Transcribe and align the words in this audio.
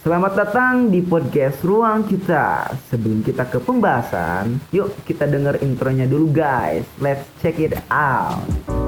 Selamat 0.00 0.32
datang 0.32 0.88
di 0.88 1.04
podcast 1.04 1.60
Ruang 1.60 2.08
Kita. 2.08 2.72
Sebelum 2.88 3.20
kita 3.20 3.44
ke 3.52 3.60
pembahasan, 3.60 4.56
yuk 4.72 4.96
kita 5.04 5.28
denger 5.28 5.60
intronya 5.60 6.08
dulu 6.08 6.32
guys. 6.32 6.88
Let's 7.04 7.28
check 7.44 7.60
it 7.60 7.76
out. 7.92 8.79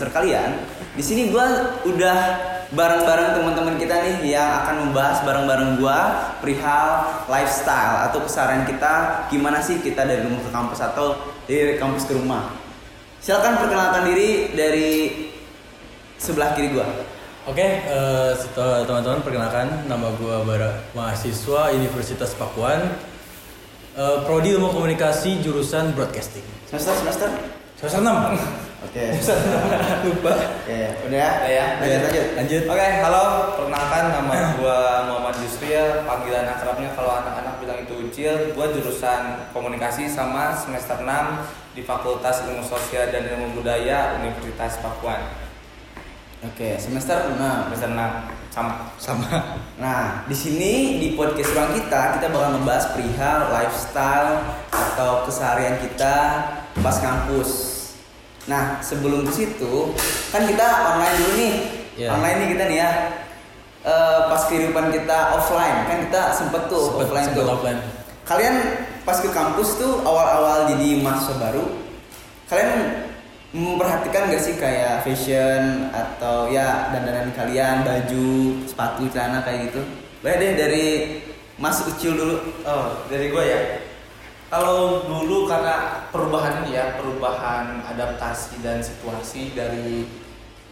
Announcer 0.00 0.08
kalian. 0.16 0.50
Di 0.96 1.04
sini 1.04 1.28
gua 1.28 1.76
udah 1.84 2.18
bareng-bareng 2.72 3.36
teman-teman 3.36 3.76
kita 3.76 4.00
nih 4.00 4.32
yang 4.32 4.48
akan 4.64 4.88
membahas 4.88 5.20
bareng-bareng 5.28 5.76
gua 5.76 6.32
perihal 6.40 7.04
lifestyle 7.28 8.08
atau 8.08 8.24
keseharian 8.24 8.64
kita 8.64 9.26
gimana 9.28 9.60
sih 9.60 9.84
kita 9.84 10.08
dari 10.08 10.24
rumah 10.24 10.40
ke 10.40 10.50
kampus 10.50 10.80
atau 10.80 11.20
dari 11.44 11.76
kampus 11.76 12.08
ke 12.08 12.16
rumah. 12.16 12.56
Silakan 13.20 13.60
perkenalkan 13.60 14.08
diri 14.08 14.56
dari 14.56 14.90
sebelah 16.16 16.56
kiri 16.56 16.72
gua. 16.72 16.88
Oke, 17.48 17.64
eh, 17.84 18.32
setelah 18.36 18.84
teman-teman 18.88 19.20
perkenalkan 19.20 19.84
nama 19.84 20.12
gua 20.16 20.44
Bara, 20.48 20.80
mahasiswa 20.96 21.72
Universitas 21.76 22.32
Pakuan, 22.36 22.96
eh, 23.96 24.16
prodi 24.24 24.56
ilmu 24.56 24.72
komunikasi 24.72 25.44
jurusan 25.44 25.92
broadcasting. 25.92 26.44
Semester 26.68 26.96
semester. 27.04 27.28
Semester 27.80 28.00
6 28.04 28.69
Oke. 28.80 29.04
Lupa. 30.08 30.32
Oke, 30.64 30.80
udah 31.04 31.30
ya. 31.44 31.64
Lanjut 31.84 32.00
lanjut. 32.08 32.26
Lanjut. 32.40 32.62
Oke, 32.64 32.86
halo. 33.04 33.24
Perkenalkan 33.60 34.04
nama 34.08 34.34
gua 34.58 34.80
Muhammad 35.04 35.36
Yusril. 35.44 36.08
Panggilan 36.08 36.48
akrabnya 36.48 36.88
kalau 36.96 37.12
anak-anak 37.20 37.60
bilang 37.60 37.78
itu 37.84 37.94
Ucil. 38.00 38.56
Gua 38.56 38.72
jurusan 38.72 39.52
komunikasi 39.52 40.08
sama 40.08 40.56
semester 40.56 40.96
6 40.96 41.76
di 41.76 41.84
Fakultas 41.84 42.48
Ilmu 42.48 42.64
Sosial 42.64 43.12
dan 43.12 43.28
Ilmu 43.28 43.60
Budaya 43.60 44.16
Universitas 44.16 44.80
Pakuan. 44.80 45.28
Oke, 46.40 46.80
semester 46.80 47.36
6. 47.36 47.36
Semester 47.68 47.90
6 47.92 48.40
sama. 48.50 48.74
Sama. 48.96 49.28
Nah, 49.76 50.24
di 50.24 50.34
sini 50.34 50.96
di 50.98 51.08
podcast 51.14 51.52
ruang 51.52 51.76
kita 51.76 52.16
kita 52.18 52.26
bakal 52.32 52.58
ngebahas 52.58 52.96
perihal 52.96 53.38
lifestyle 53.52 54.56
atau 54.72 55.28
keseharian 55.28 55.78
kita 55.84 56.16
pas 56.80 56.96
kampus. 56.96 57.69
Nah, 58.50 58.82
sebelum 58.82 59.22
ke 59.22 59.32
situ 59.32 59.94
kan 60.34 60.42
kita 60.42 60.66
online 60.90 61.14
dulu 61.16 61.32
nih. 61.38 61.54
Iya. 61.94 62.08
Online 62.10 62.36
nih 62.42 62.48
kita 62.50 62.64
nih 62.66 62.78
ya. 62.82 62.90
Eh, 63.80 64.20
pas 64.28 64.42
kehidupan 64.44 64.92
kita 64.92 65.18
offline 65.32 65.88
kan 65.88 66.04
kita 66.04 66.22
sempet 66.36 66.68
tuh 66.68 66.92
Sempet- 66.92 67.06
offline 67.08 67.26
sempet 67.30 67.40
tuh. 67.40 67.54
offline. 67.54 67.80
Kalian 68.28 68.54
pas 69.02 69.16
ke 69.16 69.30
kampus 69.30 69.80
tuh 69.80 70.04
awal-awal 70.04 70.68
jadi 70.68 71.00
mahasiswa 71.00 71.40
baru, 71.40 71.64
kalian 72.46 72.72
memperhatikan 73.50 74.30
gak 74.30 74.38
sih 74.38 74.54
kayak 74.54 75.02
fashion 75.02 75.90
atau 75.90 76.46
ya 76.46 76.92
dandanan 76.92 77.32
kalian, 77.34 77.82
baju, 77.82 78.28
sepatu, 78.68 79.08
celana 79.10 79.42
kayak 79.42 79.72
gitu? 79.72 79.82
Boleh 80.20 80.36
deh 80.36 80.52
dari 80.54 80.86
Mas 81.56 81.80
Ucil 81.82 82.14
dulu. 82.14 82.36
Oh, 82.62 83.02
dari 83.08 83.32
gua 83.32 83.42
ya. 83.42 83.58
Kalau 84.50 85.06
dulu 85.06 85.46
karena 85.46 86.10
perubahan 86.10 86.66
ini 86.66 86.74
ya, 86.74 86.98
perubahan 86.98 87.86
adaptasi 87.86 88.58
dan 88.66 88.82
situasi 88.82 89.54
dari 89.54 90.10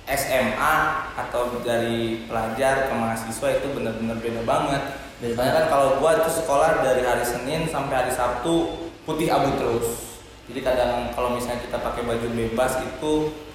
SMA 0.03 0.77
atau 1.15 1.63
dari 1.63 2.27
pelajar 2.27 2.91
ke 2.91 2.95
mahasiswa 2.99 3.49
itu 3.55 3.67
benar-benar 3.71 4.19
beda 4.19 4.43
banget. 4.43 4.83
Soalnya 5.23 5.55
kan 5.63 5.67
kalau 5.71 5.89
gua 6.03 6.19
itu 6.19 6.43
sekolah 6.43 6.83
dari 6.83 7.07
hari 7.07 7.23
Senin 7.23 7.71
sampai 7.71 8.03
hari 8.03 8.11
Sabtu 8.11 8.83
putih 9.07 9.31
abu 9.31 9.55
terus. 9.55 10.19
Jadi 10.51 10.65
kadang 10.65 11.15
kalau 11.15 11.39
misalnya 11.39 11.63
kita 11.63 11.79
pakai 11.79 12.03
baju 12.03 12.29
bebas 12.35 12.83
itu 12.83 13.13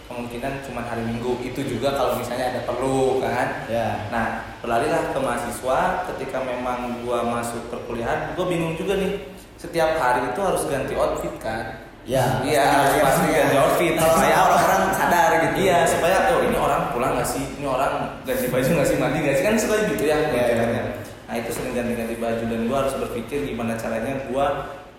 kemungkinan 0.07 0.61
cuma 0.69 0.85
hari 0.85 1.03
Minggu. 1.03 1.41
Itu 1.41 1.65
juga 1.65 1.99
kalau 1.99 2.15
misalnya 2.15 2.53
ada 2.53 2.61
perlu 2.63 3.19
kan. 3.19 3.65
Ya. 3.65 4.07
Nah, 4.07 4.55
berlarilah 4.61 5.11
ke 5.11 5.19
mahasiswa 5.19 6.07
ketika 6.13 6.37
memang 6.45 7.01
gua 7.01 7.25
masuk 7.25 7.73
perkuliahan, 7.73 8.37
gua 8.37 8.45
bingung 8.45 8.77
juga 8.77 8.95
nih. 8.95 9.32
Setiap 9.63 9.95
hari 9.95 10.27
itu 10.27 10.39
harus 10.43 10.63
ganti 10.67 10.93
outfit 10.93 11.31
kan? 11.39 11.87
Ya, 12.03 12.43
Iya, 12.43 12.99
pasti 12.99 13.31
ganti 13.31 13.55
outfit. 13.55 13.95
Kalau 13.95 14.11
Supaya 14.11 14.27
saya 14.35 14.39
orang 14.59 14.81
sadar 14.91 15.29
gitu. 15.39 15.55
Iya, 15.63 15.77
supaya 15.87 16.17
oh 16.35 16.43
ini 16.43 16.57
orang 16.59 16.91
pulang 16.91 17.15
nggak 17.15 17.23
sih? 17.23 17.43
Ini 17.55 17.63
orang 17.63 18.19
ganti 18.27 18.51
baju 18.51 18.69
nggak 18.75 18.87
sih? 18.91 18.97
Mandi 18.99 19.17
nggak 19.23 19.35
sih? 19.39 19.43
Kan 19.47 19.55
suka 19.55 19.75
gitu 19.87 20.03
ya. 20.03 20.19
Iya, 20.19 20.27
iya, 20.27 20.43
pikirannya. 20.51 20.81
iya. 20.83 20.93
Nah 21.23 21.35
itu 21.39 21.49
sering 21.55 21.71
ganti-ganti 21.71 22.15
baju 22.19 22.43
dan 22.43 22.61
gua 22.67 22.77
harus 22.83 22.95
berpikir 22.99 23.39
gimana 23.47 23.79
caranya 23.79 24.27
gua 24.27 24.45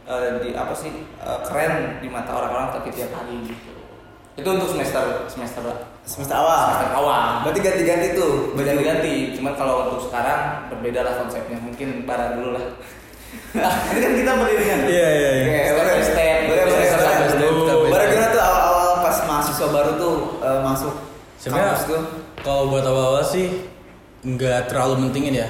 eh, 0.09 0.41
di 0.41 0.51
apa 0.57 0.73
sih 0.73 0.91
eh, 1.21 1.39
keren 1.45 2.01
di 2.01 2.09
mata 2.09 2.33
orang-orang 2.33 2.73
tapi 2.73 2.89
tiap 2.97 3.13
hari 3.13 3.45
gitu. 3.45 3.71
Itu 4.35 4.49
untuk 4.51 4.73
semester 4.73 5.29
semester 5.29 5.63
Semester 6.09 6.37
awal. 6.41 6.73
semester 6.73 6.91
awal. 6.97 7.25
Berarti 7.45 7.61
ganti-ganti 7.61 8.09
tuh. 8.17 8.57
Ganti-ganti. 8.57 9.15
Cuman 9.37 9.53
kalau 9.55 9.75
untuk 9.87 10.09
sekarang 10.09 10.73
berbeda 10.73 11.05
lah 11.05 11.21
konsepnya. 11.21 11.61
Mungkin 11.61 12.09
bara 12.09 12.33
dulu 12.35 12.57
lah. 12.57 12.65
Ini 13.55 13.99
kan 14.03 14.13
kita 14.19 14.33
beriringan. 14.35 14.81
Iya, 14.91 15.09
iya, 15.15 15.31
iya. 15.31 15.61
Oke, 15.71 16.03
Step 16.03 16.37
by 16.51 17.27
step. 17.31 17.51
Baru 17.87 18.27
tuh 18.35 18.43
awal-awal 18.43 18.91
pas 19.01 19.17
mahasiswa 19.25 19.67
baru 19.71 19.91
tuh 19.95 20.15
eh, 20.43 20.61
masuk 20.61 20.95
Sebenarnya 21.39 21.67
kampus 21.77 21.85
tuh? 21.87 22.03
kalau 22.43 22.63
buat 22.69 22.85
awal-awal 22.85 23.23
sih 23.23 23.47
nggak 24.27 24.67
terlalu 24.67 25.07
mentingin 25.07 25.35
ya. 25.39 25.49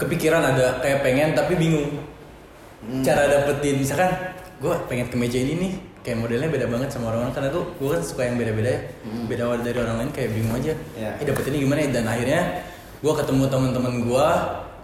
Kepikiran 0.00 0.40
ada 0.40 0.80
kayak 0.80 1.04
pengen 1.04 1.36
tapi 1.36 1.60
bingung. 1.60 2.00
Hmm. 2.80 3.04
Cara 3.04 3.28
dapetin 3.28 3.84
misalkan 3.84 4.08
gue 4.56 4.72
pengen 4.88 5.12
ke 5.12 5.16
meja 5.20 5.36
ini 5.36 5.54
nih 5.60 5.72
kayak 6.00 6.22
modelnya 6.22 6.48
beda 6.48 6.66
banget 6.70 6.88
sama 6.88 7.12
orang-orang 7.12 7.34
karena 7.36 7.48
tuh 7.52 7.64
gue 7.76 7.88
kan 7.92 8.00
suka 8.00 8.22
yang 8.24 8.40
beda-beda 8.40 8.70
ya. 8.72 8.80
Beda 9.28 9.42
dari 9.60 9.76
orang 9.76 9.96
lain 10.00 10.10
kayak 10.16 10.30
bingung 10.32 10.54
aja. 10.56 10.72
Iya. 10.96 11.10
Eh 11.20 11.24
dapetinnya 11.28 11.60
gimana 11.60 11.80
ya? 11.84 11.88
Dan 12.00 12.04
akhirnya 12.08 12.40
gue 13.04 13.12
ketemu 13.12 13.42
teman-teman 13.52 13.94
gue 14.08 14.26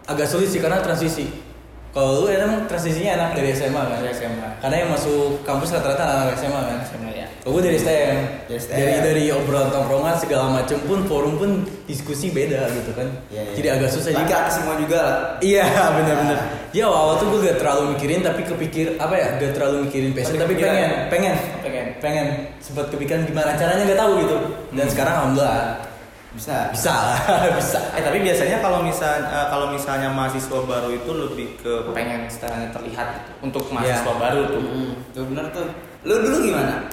agak 0.05 0.27
sulit 0.29 0.53
sih 0.53 0.61
karena 0.61 0.85
transisi. 0.85 1.52
Kalau 1.93 2.25
lu 2.25 2.27
emang 2.27 2.65
transisinya 2.65 3.11
enak 3.15 3.31
dari 3.37 3.53
SMA 3.53 3.77
kan? 3.79 4.01
Dari 4.01 4.13
SMA. 4.13 4.49
Karena 4.59 4.77
yang 4.79 4.91
masuk 4.91 5.45
kampus 5.45 5.71
rata-rata 5.71 6.03
anak 6.03 6.35
SMA 6.35 6.61
kan? 6.63 6.79
SMA 6.83 7.11
ya. 7.13 7.27
Oh, 7.45 7.53
gue 7.53 7.63
dari 7.63 7.77
STM. 7.77 8.19
Dari 8.49 8.57
STM. 8.57 8.77
Dari 8.79 8.95
dari 9.03 9.25
obrolan 9.29 9.69
tongkrongan 9.69 10.17
segala 10.17 10.47
macem 10.49 10.81
pun 10.83 11.05
forum 11.05 11.37
pun 11.37 11.51
diskusi 11.85 12.33
beda 12.33 12.65
gitu 12.73 12.97
kan. 12.97 13.13
Iya, 13.29 13.43
iya. 13.43 13.53
Jadi 13.53 13.69
agak 13.69 13.91
susah 13.93 14.11
juga. 14.11 14.37
Semua 14.49 14.75
juga 14.77 14.99
lah. 14.99 15.17
Iya 15.39 15.67
benar-benar. 15.99 16.39
Ya 16.73 16.89
awal 16.89 17.21
tuh 17.21 17.29
gue 17.29 17.45
gak 17.45 17.61
terlalu 17.61 17.93
mikirin 17.93 18.25
tapi 18.25 18.41
kepikir 18.43 18.97
apa 18.97 19.13
ya 19.13 19.27
gak 19.37 19.53
terlalu 19.53 19.85
mikirin 19.85 20.17
passion 20.17 20.33
Tapi 20.33 20.41
tapi 20.41 20.53
kepikiran. 20.57 20.73
pengen 20.73 20.91
pengen 21.13 21.37
Pengen. 21.61 21.87
pengen 22.01 22.27
sempat 22.59 22.89
kepikiran 22.89 23.29
gimana 23.29 23.53
caranya 23.53 23.85
gak 23.85 24.01
tahu 24.01 24.13
gitu. 24.19 24.37
Dan 24.73 24.87
sekarang 24.89 25.15
alhamdulillah 25.15 25.92
Bisa. 26.33 26.73
bisa 26.73 26.95
bisa. 27.61 27.79
Eh 27.93 28.01
tapi 28.01 28.19
biasanya 28.21 28.59
kalau 28.59 28.81
misal 28.81 29.21
eh, 29.21 29.47
kalau 29.47 29.69
misalnya 29.69 30.09
mahasiswa 30.09 30.59
baru 30.65 30.89
itu 30.91 31.11
lebih 31.13 31.61
ke 31.61 31.73
pengen 31.93 32.25
setelahnya 32.25 32.73
terlihat 32.73 33.07
gitu. 33.21 33.31
untuk 33.43 33.65
mahasiswa 33.69 34.01
Iya. 34.07 34.17
baru 34.19 34.41
tuh. 34.49 34.63
Hmm, 34.63 34.93
tuh 35.13 35.25
bener 35.29 35.47
tuh. 35.53 35.69
Lu 36.03 36.15
dulu 36.19 36.37
gimana? 36.43 36.89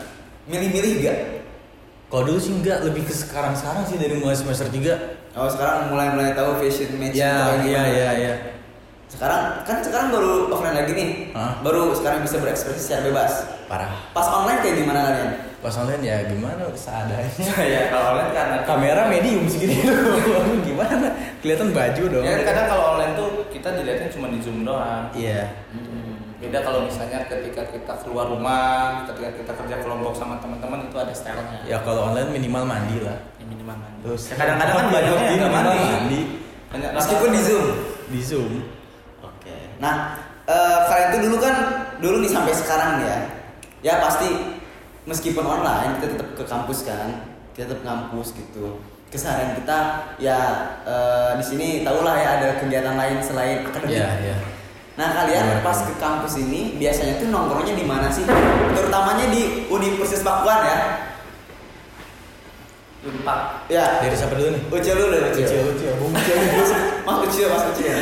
Milih-milih 0.45 0.93
gak? 1.01 1.17
Kalau 2.09 2.23
dulu 2.25 2.35
sih 2.35 2.51
enggak 2.51 2.81
lebih 2.83 3.05
ke 3.05 3.13
sekarang-sekarang 3.13 3.85
sih 3.85 3.95
dari 3.95 4.17
mulai 4.17 4.33
semester 4.33 4.65
3 4.65 5.37
Oh 5.37 5.45
sekarang 5.45 5.87
mulai-mulai 5.87 6.33
tahu 6.33 6.57
fashion 6.57 6.97
match 6.97 7.13
Ya, 7.13 7.53
iya, 7.55 7.61
gimana. 7.61 7.85
iya, 7.87 8.09
iya. 8.17 8.33
Sekarang 9.05 9.61
kan 9.61 9.77
sekarang 9.79 10.09
baru 10.09 10.49
offline 10.49 10.73
lagi 10.75 10.91
nih. 10.91 11.09
Hah? 11.31 11.61
Baru 11.61 11.93
sekarang 11.93 12.21
bisa 12.21 12.37
berekspresi 12.37 12.81
secara 12.81 13.07
bebas. 13.07 13.45
Parah. 13.65 13.93
Pas 14.09 14.25
online 14.27 14.59
kayak 14.59 14.75
gimana 14.79 14.99
kalian? 15.01 15.29
Pas 15.59 15.75
online 15.75 16.03
ya 16.03 16.17
gimana 16.23 16.63
seadanya. 16.71 17.27
ya 17.75 17.81
kalau 17.91 18.15
online 18.15 18.31
karena 18.31 18.57
Kamera 18.63 19.01
medium 19.07 19.43
segini 19.43 19.83
doang. 19.87 20.63
gimana? 20.63 21.07
Kelihatan 21.43 21.75
baju 21.75 22.03
dong. 22.07 22.23
Ya 22.23 22.39
kadang 22.41 22.67
kalau 22.67 22.83
online 22.95 23.13
tuh 23.13 23.29
kita 23.51 23.75
dilihatnya 23.75 24.07
cuma 24.07 24.31
di 24.31 24.39
zoom 24.39 24.63
doang. 24.63 25.11
Iya. 25.11 25.51
Beda 26.39 26.63
kalau 26.63 26.87
misalnya 26.87 27.27
ketika 27.27 27.67
kita 27.67 27.93
keluar 27.99 28.31
rumah, 28.31 29.03
ketika 29.03 29.35
kita 29.35 29.51
kerja 29.51 29.75
kelompok 29.83 30.15
sama 30.15 30.39
teman-teman 30.39 30.87
itu 30.87 30.95
ada 30.95 31.11
stylenya. 31.11 31.59
Ya 31.67 31.83
kalau 31.83 32.07
online 32.07 32.31
minimal 32.31 32.63
mandi 32.63 33.03
lah. 33.03 33.19
Ya, 33.35 33.43
minimal 33.43 33.75
mandi. 33.75 33.99
Terus 34.07 34.21
Ya, 34.31 34.35
kadang-kadang 34.39 34.75
kan 34.79 34.87
banyaknya 34.87 35.35
nggak 35.35 35.51
mandi. 35.51 35.79
mandi. 35.83 36.21
Banyak 36.71 36.89
Meskipun 36.95 37.29
di 37.35 37.41
Zoom. 37.43 37.65
Di 38.07 38.21
Zoom. 38.23 38.51
Oke. 39.19 39.57
Nah, 39.83 40.15
eh, 40.47 40.79
kalian 40.87 41.07
tuh 41.11 41.21
dulu 41.27 41.37
kan 41.43 41.55
dulu 41.99 42.15
nih 42.23 42.31
sampai 42.31 42.55
sekarang 42.55 43.03
ya. 43.03 43.17
Ya 43.83 43.93
pasti 43.99 44.31
meskipun 45.07 45.45
online 45.45 45.99
kita 45.99 46.07
tetap 46.15 46.29
ke 46.35 46.43
kampus 46.43 46.87
kan. 46.87 47.09
kita 47.55 47.75
tetap 47.75 47.83
ngampus 47.83 48.39
gitu 48.39 48.79
keseharian 49.11 49.57
kita 49.59 49.79
ya 50.21 50.39
eh, 50.87 51.31
di 51.35 51.43
sini 51.43 51.67
tahulah 51.83 52.15
ya 52.15 52.29
ada 52.39 52.49
kegiatan 52.61 52.95
lain 52.95 53.19
selain 53.19 53.67
akademik 53.67 53.99
Iya, 53.99 54.09
iya. 54.23 54.37
Nah 54.99 55.15
kalian 55.15 55.63
pas 55.63 55.79
ke 55.87 55.95
kampus 55.95 56.43
ini 56.43 56.75
biasanya 56.75 57.23
tuh 57.23 57.31
nongkrongnya 57.31 57.71
di 57.79 57.87
mana 57.87 58.11
sih? 58.11 58.27
Terutamanya 58.75 59.31
di 59.31 59.71
Universitas 59.71 60.27
Pakuan 60.27 60.59
ya. 60.67 60.77
Unpad. 63.07 63.39
Ya. 63.71 64.03
Dari 64.03 64.11
siapa 64.11 64.35
dulu 64.35 64.59
nih? 64.59 64.61
Ucil 64.67 64.95
dulu 64.99 65.15
deh, 65.15 65.31
Ucil. 65.31 65.71
Ucil, 65.71 65.91
Ucil, 66.59 66.79
Mas 67.07 67.17
Ucil, 67.23 67.47
Mas 67.47 67.63
Ucil. 67.71 67.95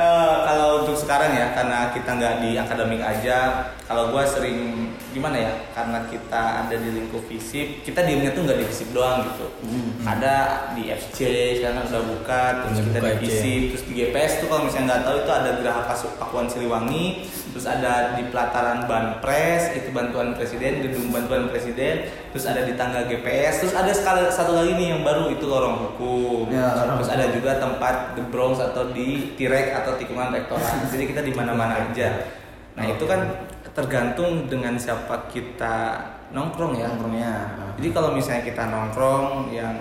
Eh, 0.00 0.34
kalau 0.48 0.80
untuk 0.80 0.96
sekarang 0.96 1.36
ya 1.36 1.52
karena 1.52 1.92
kita 1.92 2.10
nggak 2.16 2.34
di 2.40 2.50
akademik 2.56 3.04
aja 3.04 3.68
kalau 3.84 4.08
gua 4.08 4.24
sering 4.24 4.88
gimana 5.12 5.36
ya 5.36 5.52
karena 5.76 6.08
kita 6.08 6.64
ada 6.64 6.72
di 6.72 6.88
lingkup 6.94 7.20
fisip 7.28 7.84
kita 7.84 8.08
diemnya 8.08 8.32
tuh 8.32 8.48
nggak 8.48 8.64
di 8.64 8.66
fisip 8.70 8.96
doang 8.96 9.28
gitu. 9.28 9.46
Hmm. 9.60 9.90
ada 10.06 10.34
di 10.72 10.88
FC 10.88 11.18
sekarang 11.60 11.84
udah 11.92 12.04
buka 12.16 12.42
terus 12.64 12.80
Udah 12.80 12.84
kita 12.86 12.98
buka 13.02 13.10
di 13.12 13.18
fisip 13.28 13.60
terus 13.74 13.84
di 13.84 13.92
GPS 14.00 14.32
tuh 14.40 14.46
kalau 14.48 14.62
misalnya 14.64 14.86
nggak 14.88 15.02
tahu 15.04 15.16
itu 15.20 15.32
ada 15.34 15.50
Geraha 15.60 15.82
Pasuk 15.84 16.12
Pakuan 16.16 16.46
Siliwangi 16.48 17.28
terus 17.50 17.66
ada 17.66 18.14
di 18.14 18.22
pelataran 18.30 18.86
Banpres 18.86 19.74
itu 19.74 19.90
bantuan 19.90 20.38
presiden 20.38 20.86
gedung 20.86 21.10
bantuan 21.10 21.50
presiden 21.50 22.08
terus 22.30 22.46
ada 22.46 22.62
di 22.62 22.78
tangga 22.78 23.10
GPS 23.10 23.66
terus 23.66 23.74
ada 23.74 23.90
sekali 23.90 24.22
satu 24.30 24.54
lagi 24.54 24.78
nih 24.78 24.94
yang 24.94 25.02
baru 25.02 25.34
itu 25.34 25.44
lorong 25.50 25.90
hukum. 25.90 26.46
Ya, 26.54 26.70
terus 26.94 27.10
ada 27.10 27.26
juga 27.34 27.58
tempat 27.58 28.14
The 28.14 28.22
Bronx 28.30 28.62
atau 28.62 28.94
di 28.94 29.34
Tirek 29.34 29.74
atau 29.74 29.89
tikungan 29.98 30.30
rektorat. 30.34 30.86
Jadi 30.92 31.10
kita 31.10 31.24
di 31.24 31.32
mana-mana 31.34 31.90
aja. 31.90 32.28
Nah 32.76 32.84
itu 32.86 33.02
kan 33.08 33.48
tergantung 33.70 34.50
dengan 34.50 34.74
siapa 34.76 35.30
kita 35.30 36.02
nongkrong 36.34 36.78
ya 36.78 36.90
Nongkrongnya. 36.90 37.34
jadi 37.78 37.88
kalau 37.90 38.14
misalnya 38.14 38.42
kita 38.46 38.66
nongkrong 38.66 39.50
yang 39.50 39.74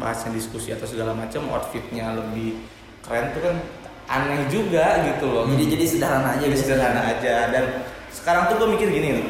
bahasnya 0.00 0.36
diskusi 0.36 0.72
atau 0.72 0.84
segala 0.84 1.16
macam 1.16 1.48
outfitnya 1.52 2.12
lebih 2.12 2.60
keren 3.04 3.32
tuh 3.36 3.40
kan 3.44 3.56
aneh 4.08 4.48
juga 4.52 5.00
gitu 5.12 5.28
loh. 5.28 5.44
Jadi 5.48 5.64
jadi 5.76 5.84
sederhana 5.88 6.36
aja 6.36 6.44
jadi 6.44 6.58
sederhana 6.58 7.00
aja. 7.08 7.34
Dan 7.52 7.64
sekarang 8.12 8.52
tuh 8.52 8.64
gue 8.64 8.68
mikir 8.76 8.88
gini 8.92 9.08
nih 9.20 9.26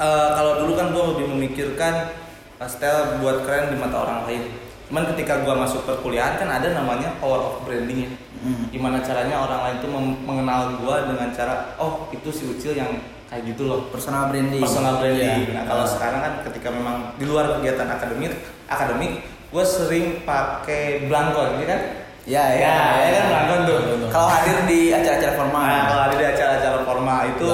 Eh, 0.00 0.28
kalau 0.32 0.64
dulu 0.64 0.80
kan 0.80 0.96
gue 0.96 1.04
lebih 1.12 1.26
memikirkan 1.28 2.08
pastel 2.56 3.20
buat 3.20 3.44
keren 3.44 3.68
di 3.68 3.76
mata 3.76 4.00
orang 4.00 4.24
lain 4.24 4.48
cuman 4.90 5.06
ketika 5.08 5.40
gue 5.40 5.54
masuk 5.54 5.86
perkuliahan 5.86 6.34
kan 6.34 6.50
ada 6.50 6.74
namanya 6.74 7.14
power 7.16 7.38
of 7.40 7.54
branding 7.62 8.04
ya 8.04 8.10
Hmm. 8.40 8.72
gimana 8.72 9.04
caranya 9.04 9.36
orang 9.36 9.60
lain 9.60 9.76
tuh 9.84 9.90
mengenal 10.24 10.80
gue 10.80 10.96
dengan 11.12 11.28
cara 11.28 11.76
oh 11.76 12.08
itu 12.08 12.32
si 12.32 12.48
Ucil 12.48 12.72
yang 12.72 12.88
kayak 13.28 13.52
gitu 13.52 13.68
loh 13.68 13.92
Personal 13.92 14.32
branding. 14.32 14.64
personal 14.64 14.96
branding. 14.96 15.44
Iya. 15.44 15.60
Nah 15.60 15.64
kalau 15.68 15.84
sekarang 15.84 16.24
kan 16.24 16.32
ketika 16.48 16.72
memang 16.72 17.12
di 17.14 17.28
luar 17.28 17.52
kegiatan 17.54 17.84
akademik, 17.84 18.32
akademik, 18.64 19.20
gue 19.46 19.60
sering 19.62 20.24
pakai 20.24 21.04
blankon, 21.04 21.60
ya 21.60 21.66
kan? 21.68 21.80
Ya, 22.24 22.44
ya. 22.48 22.58
Ya, 22.64 22.76
ya 22.96 23.08
kan 23.12 23.24
blankon 23.28 23.60
tuh. 23.68 23.78
Blankon. 23.84 24.08
Kalau 24.08 24.28
hadir 24.32 24.56
di 24.64 24.80
acara-acara 24.88 25.32
formal. 25.36 25.62
Nah 25.62 25.84
kalau 25.84 26.02
ada 26.08 26.16
di 26.16 26.26
acara-acara 26.26 26.78
formal 26.82 27.20
itu, 27.28 27.48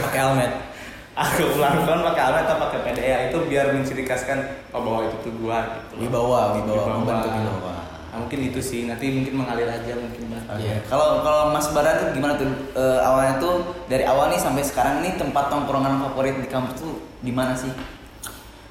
pakai 0.00 0.18
helmet. 0.18 0.52
Aku 1.12 1.42
blankon 1.60 2.00
pakai 2.12 2.22
alat 2.24 2.44
atau 2.48 2.56
pakai 2.68 2.78
PDA 2.88 3.18
itu 3.28 3.38
biar 3.48 3.76
mencirikaskan 3.76 4.38
oh 4.72 4.80
bahwa 4.80 5.00
itu 5.08 5.16
tuh 5.20 5.32
gua 5.36 5.58
gitu. 5.84 5.92
loh. 5.96 6.00
Wibawa, 6.08 6.40
wibawa, 6.56 6.82
Wibawa. 6.82 6.96
membantu 7.00 7.28
wibawa. 7.28 7.72
Nah, 8.12 8.16
mungkin 8.20 8.38
itu 8.44 8.60
sih, 8.60 8.84
nanti 8.84 9.08
mungkin 9.08 9.40
mengalir 9.40 9.64
aja 9.64 9.92
mungkin 9.96 10.28
Bang. 10.28 10.44
Iya. 10.60 10.84
Kalau 10.84 11.24
kalau 11.24 11.48
Mas 11.48 11.72
Bara 11.72 11.96
tuh 11.96 12.12
gimana 12.12 12.36
tuh 12.36 12.44
Eh, 12.72 13.00
awalnya 13.00 13.40
tuh 13.40 13.64
dari 13.88 14.04
awal 14.04 14.28
nih 14.32 14.40
sampai 14.40 14.60
sekarang 14.64 15.00
nih 15.00 15.16
tempat 15.16 15.48
tongkrongan 15.48 15.96
favorit 16.08 16.36
di 16.36 16.48
kampus 16.48 16.76
tuh 16.80 17.00
di 17.24 17.32
mana 17.32 17.56
sih? 17.56 17.72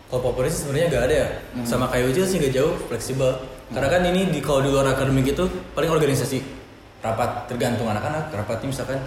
Kalau 0.09 0.21
favorit 0.21 0.53
sih 0.53 0.61
sebenarnya 0.65 0.87
nggak 0.93 1.03
ada 1.09 1.15
ya. 1.25 1.27
Hmm. 1.57 1.65
Sama 1.65 1.89
kayak 1.89 2.13
Ucil 2.13 2.25
sih 2.29 2.37
nggak 2.37 2.53
jauh, 2.53 2.73
fleksibel. 2.85 3.33
Karena 3.73 3.87
kan 3.89 4.01
ini 4.05 4.29
di 4.29 4.39
kalau 4.45 4.61
di 4.61 4.69
luar 4.69 4.93
akademik 4.93 5.33
itu 5.33 5.45
paling 5.73 5.89
organisasi 5.89 6.37
rapat 7.01 7.49
tergantung 7.49 7.89
anak-anak. 7.89 8.29
Rapatnya 8.29 8.67
misalkan 8.69 8.99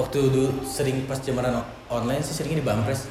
waktu 0.00 0.18
dulu 0.24 0.64
sering 0.64 1.04
pas 1.04 1.20
zamanan 1.20 1.60
o- 1.60 1.68
online 1.92 2.20
sih 2.20 2.32
seringnya 2.32 2.58
di 2.58 2.66
Bampres. 2.66 3.06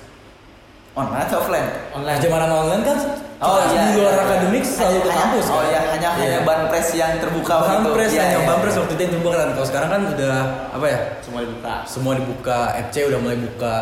Online 0.91 1.21
atau 1.23 1.39
offline? 1.39 1.67
Nah, 1.95 2.17
zamanan 2.17 2.49
online 2.51 2.81
kan 2.83 2.97
kita 3.39 3.61
di 3.87 3.93
luar 3.95 4.11
iya. 4.11 4.23
akademik 4.25 4.63
selalu 4.65 4.89
Hanya- 4.89 4.99
ke 4.99 5.07
hanya- 5.07 5.19
kampus. 5.21 5.45
Oh 5.45 5.55
kan? 5.55 5.65
iya, 5.65 5.79
hanya 5.87 6.09
hanya 6.11 6.27
Iya. 6.27 6.39
Banpres 6.43 6.87
yang 6.91 7.13
terbuka 7.21 7.53
Bampres 7.55 8.11
Iya, 8.11 8.21
hanya 8.25 8.37
iya. 8.37 8.47
Bampres 8.49 8.75
waktu 8.75 8.93
itu 8.93 9.01
yang 9.01 9.13
terbuka 9.15 9.35
kan. 9.37 9.49
Kalau 9.53 9.67
sekarang 9.67 9.89
kan 9.89 10.01
udah 10.09 10.35
apa 10.73 10.85
ya? 10.85 10.99
Semua 11.21 11.39
dibuka. 11.45 11.73
Semua 11.85 12.13
dibuka, 12.17 12.57
FC 12.81 12.95
udah 13.05 13.19
mulai 13.21 13.37
buka. 13.37 13.75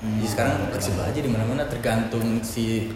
Jadi 0.00 0.28
sekarang 0.28 0.52
fleksibel 0.70 1.02
aja 1.02 1.20
di 1.20 1.28
mana-mana 1.28 1.62
tergantung 1.66 2.24
si 2.40 2.88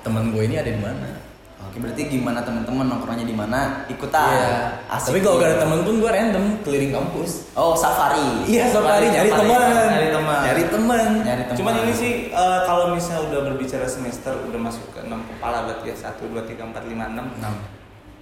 teman 0.00 0.30
gue 0.30 0.42
ini 0.44 0.56
ada 0.56 0.68
di 0.68 0.78
mana. 0.78 1.10
Oke, 1.56 1.80
berarti 1.80 2.12
gimana 2.12 2.44
teman-teman 2.44 2.84
nongkrongnya 2.84 3.24
di 3.24 3.32
mana? 3.32 3.88
Ikutan. 3.88 4.28
Iya. 4.28 4.56
Asik. 4.92 5.08
Tapi 5.08 5.20
kalau 5.24 5.40
gak 5.40 5.48
ada 5.56 5.58
temen 5.64 5.80
pun 5.88 5.94
gue 6.04 6.10
random 6.12 6.44
keliling 6.60 6.92
kampus. 6.92 7.48
Oh, 7.56 7.72
safari. 7.72 8.44
Iya, 8.44 8.68
safari 8.68 9.08
nyari 9.08 9.32
safari. 9.32 9.40
teman. 9.48 9.60
Nyari 9.72 10.08
teman. 10.12 10.40
Nyari 10.44 10.64
teman. 10.68 11.10
Nyari 11.24 11.42
teman. 11.48 11.56
Cuman 11.56 11.74
ini 11.80 11.92
sih 11.96 12.12
eh, 12.28 12.60
kalau 12.68 12.92
misalnya 12.92 13.32
udah 13.32 13.40
berbicara 13.52 13.88
semester 13.88 14.36
udah 14.44 14.60
masuk 14.60 14.84
ke 14.92 15.00
6 15.00 15.08
kepala 15.08 15.64
berarti 15.64 15.92
ya 15.92 15.96
1 15.96 16.20
2 16.28 16.44
3 16.44 16.76
4 16.76 16.92
5 16.92 16.92
6. 16.92 17.40
Enam. 17.40 17.54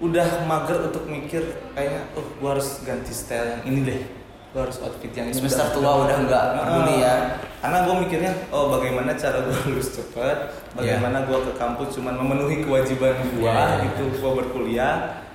Udah 0.03 0.27
mager 0.47 0.79
untuk 0.91 1.07
mikir 1.07 1.43
kayaknya 1.75 2.11
oh 2.19 2.27
gua 2.39 2.59
harus 2.59 2.83
ganti 2.87 3.11
style 3.11 3.59
yang 3.59 3.63
ini 3.67 3.81
deh. 3.83 4.01
Gua 4.55 4.61
harus 4.63 4.79
outfit 4.81 5.11
yang 5.11 5.27
ini. 5.27 5.35
Semester 5.35 5.67
tua 5.69 6.07
udah 6.07 6.17
nggak 6.23 6.45
peduli 6.57 7.03
ya. 7.03 7.15
Karena 7.59 7.79
gue 7.83 7.95
mikirnya 7.99 8.33
oh 8.49 8.71
bagaimana 8.71 9.11
cara 9.13 9.41
gue 9.41 9.57
lulus 9.67 9.89
cepet, 9.91 10.39
bagaimana 10.73 11.25
gua 11.25 11.43
ke 11.43 11.53
kampus 11.55 11.89
cuman 11.93 12.15
memenuhi 12.15 12.61
kewajiban 12.61 13.19
gua 13.35 13.51
Iya, 13.51 13.59
iya. 13.59 13.85
gitu 13.91 14.03
gua 14.21 14.31
berkuliah 14.37 14.95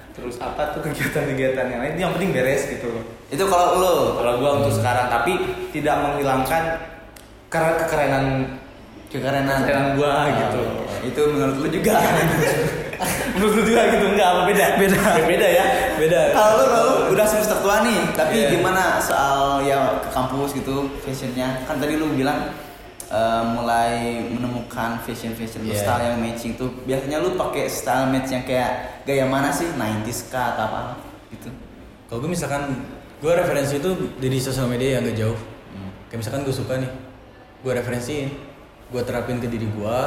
terus 0.10 0.36
apa 0.38 0.71
tuh 0.71 0.83
kegiatan-kegiatan 0.83 1.66
yang 1.66 1.80
lain 1.80 1.95
yang 1.98 2.12
penting 2.12 2.30
beres 2.30 2.68
gitu 2.68 2.86
loh 2.88 3.04
Itu 3.27 3.44
kalau 3.45 3.68
lo. 3.75 3.94
kalau 4.16 4.33
gua 4.38 4.51
untuk 4.57 4.74
sekarang 4.74 5.07
tapi 5.07 5.31
tidak 5.72 5.95
menghilangkan 5.98 6.63
karena 7.48 7.72
kekerenan 7.77 8.25
Kekerenan. 9.07 9.57
kekerenan 9.63 9.89
gua 9.95 10.10
Ah, 10.13 10.27
gitu 10.30 10.62
Itu 11.04 11.22
menurut 11.30 11.57
lu 11.57 11.68
juga. 11.72 11.98
menurut 13.33 13.54
lu 13.54 13.63
juga 13.63 13.81
gitu 13.89 14.06
enggak 14.07 14.27
apa 14.30 14.42
beda 14.45 14.65
Beda. 14.77 15.00
beda 15.24 15.48
ya 15.50 15.65
Beda. 16.00 16.22
kalau 16.31 16.54
lu, 16.56 16.66
kalau 16.66 16.94
udah 17.12 17.25
semester 17.25 17.57
tua 17.60 17.84
nih, 17.84 18.00
tapi 18.16 18.36
Iya. 18.38 18.50
gimana 18.56 18.84
soal 18.98 19.60
ya 19.62 20.00
ke 20.00 20.10
kampus 20.10 20.56
gitu, 20.56 20.88
fashionnya? 21.00 21.63
Kan 21.63 21.78
tadi 21.78 21.96
lu 21.96 22.16
bilang 22.16 22.56
eh, 23.10 23.44
mulai 23.44 24.22
menemukan 24.24 25.01
fashion 25.01 25.34
fashion 25.34 25.66
Iya. 25.66 25.81
style 25.81 26.04
yang 26.06 26.18
matching 26.22 26.54
tuh. 26.54 26.69
Biasanya 26.86 27.18
lu 27.19 27.34
pakai 27.34 27.66
style 27.66 28.06
match 28.07 28.30
yang 28.30 28.46
kayak 28.46 29.01
gaya 29.01 29.25
mana 29.25 29.50
sih? 29.50 29.66
90s 29.74 30.30
kah 30.30 30.53
atau 30.53 30.70
apa? 30.70 30.82
Gitu. 31.29 31.50
Kalau 32.06 32.22
gue 32.22 32.29
misalkan 32.29 32.70
gue 33.18 33.34
referensi 33.34 33.77
itu 33.77 33.89
dari 34.15 34.38
sosial 34.38 34.65
media 34.65 34.98
yang 34.98 35.03
gak 35.03 35.18
jauh. 35.18 35.39
Kayak 36.06 36.20
misalkan 36.22 36.41
gue 36.41 36.53
suka 36.53 36.74
nih, 36.77 36.89
gue 37.60 37.72
referensiin, 37.72 38.29
gue 38.89 39.01
terapin 39.01 39.38
ke 39.38 39.46
diri 39.46 39.65
gue, 39.65 39.98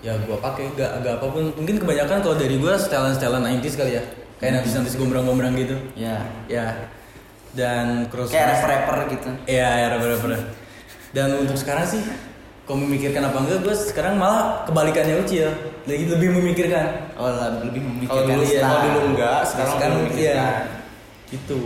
ya 0.00 0.16
gue 0.16 0.36
pakai 0.36 0.72
gak 0.72 0.90
agak 0.98 1.12
apa 1.20 1.26
pun. 1.28 1.52
Mungkin 1.52 1.76
kebanyakan 1.78 2.20
kalau 2.20 2.36
dari 2.36 2.56
gue 2.56 2.72
setelan 2.74 3.12
setelan 3.12 3.44
90s 3.44 3.76
kali 3.76 3.92
ya, 3.92 4.02
kayak 4.38 4.52
nanti 4.58 4.68
nanti 4.74 4.94
gombrang-gombrang 4.94 5.54
gitu. 5.58 5.76
Ya. 5.98 6.22
Ya. 6.46 6.90
Dan 7.52 8.06
cross 8.10 8.30
Kayak 8.30 8.58
rapper-rapper 8.58 8.98
gitu. 9.18 9.30
Iya, 9.50 9.68
ya 9.68 9.86
rapper-rapper. 9.94 10.30
Dan 11.10 11.28
untuk 11.42 11.56
sekarang 11.58 11.84
sih, 11.88 12.02
kalau 12.68 12.84
memikirkan 12.84 13.24
apa 13.24 13.38
enggak, 13.40 13.58
gue 13.64 13.74
sekarang 13.74 14.20
malah 14.20 14.62
kebalikannya 14.68 15.24
Uci 15.24 15.36
ya. 15.40 15.50
Lagi 15.88 16.04
lebih 16.04 16.28
memikirkan. 16.36 17.16
Oh, 17.16 17.32
lebih 17.64 17.80
kalau 17.80 17.96
memikirkan 17.96 18.24
dulu 18.28 18.44
style. 18.44 18.62
kalau 18.62 18.80
dulu 18.84 19.00
enggak 19.16 19.40
sekarang, 19.48 19.72
Sekarang 19.74 19.96
udah 19.96 20.12
iya. 20.12 20.34
memikirkan. 20.36 20.54
Gitu. 21.32 21.60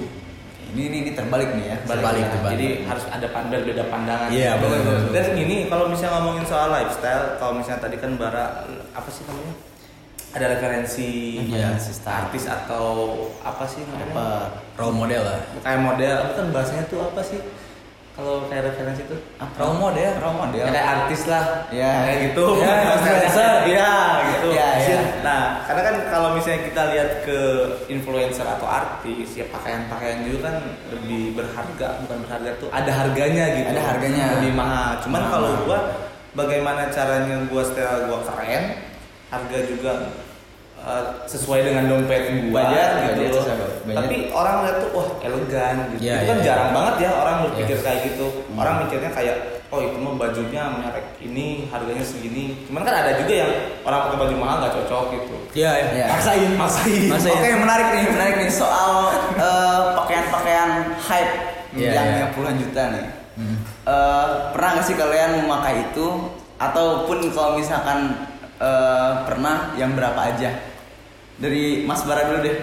Ini, 0.73 0.83
ini, 0.88 0.97
ini 1.05 1.11
terbalik 1.12 1.50
nih 1.52 1.64
ya. 1.69 1.76
Terbalik, 1.85 2.25
terbalik. 2.33 2.55
Jadi 2.57 2.69
harus 2.88 3.05
ada 3.11 3.26
pandang 3.29 3.62
beda 3.67 3.85
pandangan. 3.93 4.29
Iya, 4.33 4.50
benar, 4.57 4.79
benar, 4.81 5.00
benar. 5.05 5.12
Dan 5.12 5.26
gini, 5.37 5.57
kalau 5.69 5.85
misalnya 5.91 6.12
ngomongin 6.17 6.45
soal 6.49 6.69
lifestyle, 6.73 7.25
kalau 7.37 7.52
misalnya 7.61 7.81
tadi 7.85 7.97
kan 8.00 8.11
bara 8.17 8.64
apa 8.97 9.09
sih 9.12 9.26
namanya? 9.29 9.55
Ada 10.33 10.47
referensi 10.57 11.37
Iya, 11.45 11.77
si 11.77 11.93
artis 12.09 12.49
atau 12.49 12.87
apa 13.45 13.69
sih 13.69 13.85
Apa? 13.85 13.93
namanya? 14.01 14.49
Role 14.81 14.97
model 14.97 15.23
lah. 15.29 15.39
Kayak 15.61 15.81
model, 15.85 16.15
apa 16.25 16.33
kan 16.33 16.47
bahasanya 16.49 16.85
tuh 16.89 17.05
apa 17.05 17.21
sih? 17.21 17.41
Kalau 18.12 18.45
kayak 18.45 18.73
referensi 18.73 19.05
itu 19.05 19.17
Apa? 19.37 19.53
Role 19.61 19.77
model. 19.77 20.11
Role 20.21 20.39
model. 20.41 20.65
Ya, 20.65 20.73
kayak 20.73 20.89
artis 20.89 21.23
lah, 21.29 21.45
Iya. 21.69 21.93
kayak 22.05 22.19
gitu. 22.33 22.45
Ya, 22.61 22.73
influencer. 22.97 23.53
Iya, 23.69 23.93
gitu. 24.33 24.49
Iya, 24.53 24.69
iya. 24.81 25.01
Nah, 25.21 25.41
karena 25.69 25.83
kan 25.85 25.95
kalau 26.09 26.29
misalnya 26.33 26.61
kita 26.65 26.83
lihat 26.97 27.11
ke 27.29 27.41
influencer 27.89 28.45
atau 28.49 28.65
artis, 28.65 29.29
ya 29.37 29.45
pakaian-pakaian 29.49 30.25
juga 30.25 30.39
kan 30.49 30.57
lebih 30.93 31.37
berharga, 31.37 31.89
bukan 32.05 32.17
berharga 32.25 32.51
tuh 32.57 32.69
ada 32.73 32.93
harganya 32.93 33.45
gitu. 33.53 33.69
Ada 33.69 33.83
harganya. 33.85 34.25
Lebih 34.41 34.53
mahal. 34.57 34.91
Cuman 35.01 35.23
kalau 35.29 35.51
gua 35.65 35.79
bagaimana 36.33 36.89
caranya 36.89 37.37
gua 37.49 37.65
style 37.65 38.12
gua 38.12 38.21
keren, 38.25 38.91
harga 39.33 39.59
juga 39.65 39.93
uh, 40.77 41.25
sesuai 41.25 41.65
dengan 41.65 41.89
dompet 41.89 42.53
gua 42.53 42.69
Budget, 42.69 42.91
gitu 43.17 43.41
loh. 43.41 43.45
Tapi 43.97 44.17
orang 44.29 44.55
lihat 44.69 44.77
tuh 44.85 44.91
wah 44.93 45.09
elegan 45.25 45.75
gitu. 45.97 46.01
Iya, 46.05 46.15
itu 46.21 46.25
kan 46.29 46.39
iya, 46.39 46.45
jarang 46.45 46.69
iya. 46.69 46.77
banget 46.77 46.95
ya 47.01 47.11
orang 47.17 47.37
berpikir 47.49 47.77
Iya. 47.81 47.85
kayak 47.89 48.01
gitu. 48.12 48.27
Hmm. 48.29 48.61
Orang 48.61 48.75
mikirnya 48.85 49.11
kayak 49.11 49.37
oh 49.73 49.81
itu 49.81 49.97
mah 49.97 50.15
bajunya 50.21 50.69
merek 50.69 51.17
ini 51.25 51.65
harganya 51.73 52.05
segini 52.05 52.61
cuman 52.69 52.85
kan 52.85 52.93
ada 52.93 53.17
juga 53.17 53.33
yang 53.41 53.53
orang 53.89 54.05
pakai 54.05 54.19
baju 54.21 54.35
mahal 54.37 54.57
nggak 54.61 54.75
cocok 54.77 55.05
gitu 55.17 55.37
Iya, 55.53 55.71
ya. 55.73 55.85
Iya. 55.97 56.07
Maksain, 56.12 56.51
maksain 56.61 57.03
Maksain. 57.12 57.33
Oke 57.37 57.49
menarik 57.57 57.89
nih, 57.93 58.05
menarik 58.09 58.35
nih 58.41 58.51
soal 58.53 59.12
eh, 59.37 59.81
pakaian-pakaian 59.97 60.71
hype 60.97 61.35
Iya, 61.73 61.89
yang 61.93 62.09
iya. 62.09 62.19
yang 62.25 62.31
puluhan 62.37 62.57
juta 62.61 62.83
nih. 62.93 63.05
Hmm. 63.37 63.57
Eh, 63.89 64.29
pernah 64.53 64.69
nggak 64.77 64.85
sih 64.85 64.97
kalian 64.97 65.45
memakai 65.45 65.89
itu? 65.89 66.07
Ataupun 66.61 67.33
kalau 67.33 67.57
misalkan 67.57 68.29
eh, 68.62 69.12
pernah, 69.26 69.75
yang 69.75 69.99
berapa 69.99 70.21
aja? 70.23 70.50
Dari 71.42 71.83
Mas 71.83 72.07
Bara 72.07 72.31
dulu 72.31 72.47
deh. 72.47 72.57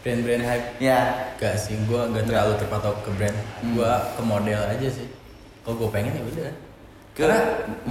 Brand-brand 0.00 0.44
hype. 0.46 0.66
Ya, 0.80 1.00
Gak 1.36 1.60
sih, 1.60 1.76
gue 1.76 2.00
gak 2.14 2.24
terlalu 2.24 2.56
terpatok 2.56 3.04
ke 3.04 3.10
brand. 3.18 3.36
Hmm. 3.36 3.74
Gue 3.76 3.90
ke 3.90 4.22
model 4.22 4.60
aja 4.70 4.88
sih. 4.88 5.06
Kalau 5.66 5.76
gue 5.76 5.88
pengen 5.92 6.16
ya 6.16 6.22
udah. 6.24 6.52
Karena 7.10 7.40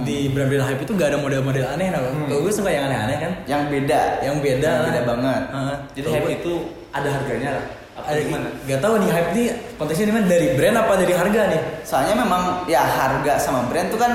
di 0.02 0.32
brand-brand 0.32 0.64
hype 0.66 0.82
itu 0.82 0.92
gak 0.96 1.14
ada 1.14 1.18
model-model 1.22 1.64
aneh 1.70 1.92
nah. 1.92 2.00
Hmm. 2.02 2.26
Kalau 2.26 2.40
gue 2.42 2.52
suka 2.54 2.72
yang 2.72 2.88
aneh-aneh 2.88 3.16
kan. 3.20 3.32
yang 3.46 3.62
beda. 3.68 4.24
Yang 4.24 4.36
beda. 4.42 4.70
Yang 4.70 4.86
beda 4.90 5.02
banget. 5.06 5.42
Heeh. 5.52 5.76
jadi 5.94 6.06
hype 6.16 6.30
itu 6.42 6.52
ada 6.90 7.08
harganya 7.14 7.50
lah 7.54 7.66
apa 8.00 8.16
ada 8.16 8.20
gimana 8.24 8.46
Gak 8.64 8.80
tau 8.80 8.94
di 8.96 9.08
hype 9.12 9.30
nih 9.36 9.46
konteksnya 9.76 10.06
di 10.08 10.14
mana 10.16 10.26
dari 10.26 10.46
brand 10.56 10.76
apa 10.80 10.92
dari 10.96 11.14
harga 11.14 11.40
nih? 11.52 11.62
Soalnya 11.84 12.14
memang 12.16 12.42
ya 12.64 12.80
harga 12.80 13.32
sama 13.36 13.68
brand 13.68 13.88
tuh 13.92 14.00
kan 14.00 14.12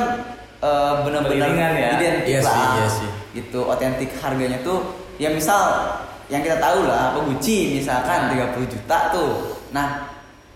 eh, 0.65 0.93
benar-benar 1.05 1.50
ya. 1.53 1.89
identik 2.01 2.25
Iya 2.27 2.39
lah. 2.41 2.53
sih, 2.53 2.65
iya 2.74 2.88
sih. 2.89 3.10
Gitu, 3.36 3.60
otentik 3.62 4.10
harganya 4.17 4.57
tuh 4.65 4.79
ya 5.15 5.29
misal 5.29 5.62
yang 6.25 6.41
kita 6.41 6.57
tahu 6.57 6.89
lah 6.89 7.13
apa 7.13 7.19
Gucci 7.22 7.77
misalkan 7.77 8.34
30 8.34 8.65
juta 8.65 8.98
tuh. 9.13 9.62
Nah, 9.69 10.10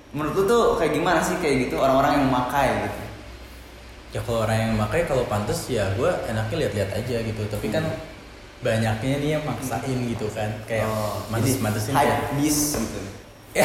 menurut 0.10 0.34
lu 0.34 0.44
tuh 0.50 0.63
kayak 0.75 0.98
gimana 0.98 1.22
sih 1.22 1.38
kayak 1.38 1.70
gitu 1.70 1.78
orang-orang 1.78 2.18
yang 2.18 2.25
memakai 2.25 2.68
gitu? 2.89 3.01
Ya 4.10 4.20
kalau 4.25 4.42
orang 4.42 4.58
yang 4.58 4.72
pakai 4.82 5.06
kalau 5.06 5.24
pantas 5.30 5.70
ya 5.70 5.86
gue 5.94 6.10
enaknya 6.25 6.56
lihat-lihat 6.66 6.89
aja 6.98 7.18
gitu. 7.22 7.42
Tapi 7.46 7.70
kan 7.70 7.86
banyaknya 8.60 9.16
nih 9.22 9.30
yang 9.38 9.44
maksain 9.46 10.00
gitu 10.10 10.25
kan. 10.34 10.50
Kayak 10.66 10.89
Oh, 10.89 11.22
mantesin 11.30 11.94
hype 11.94 12.34
bis 12.42 12.74
gitu. 12.74 13.00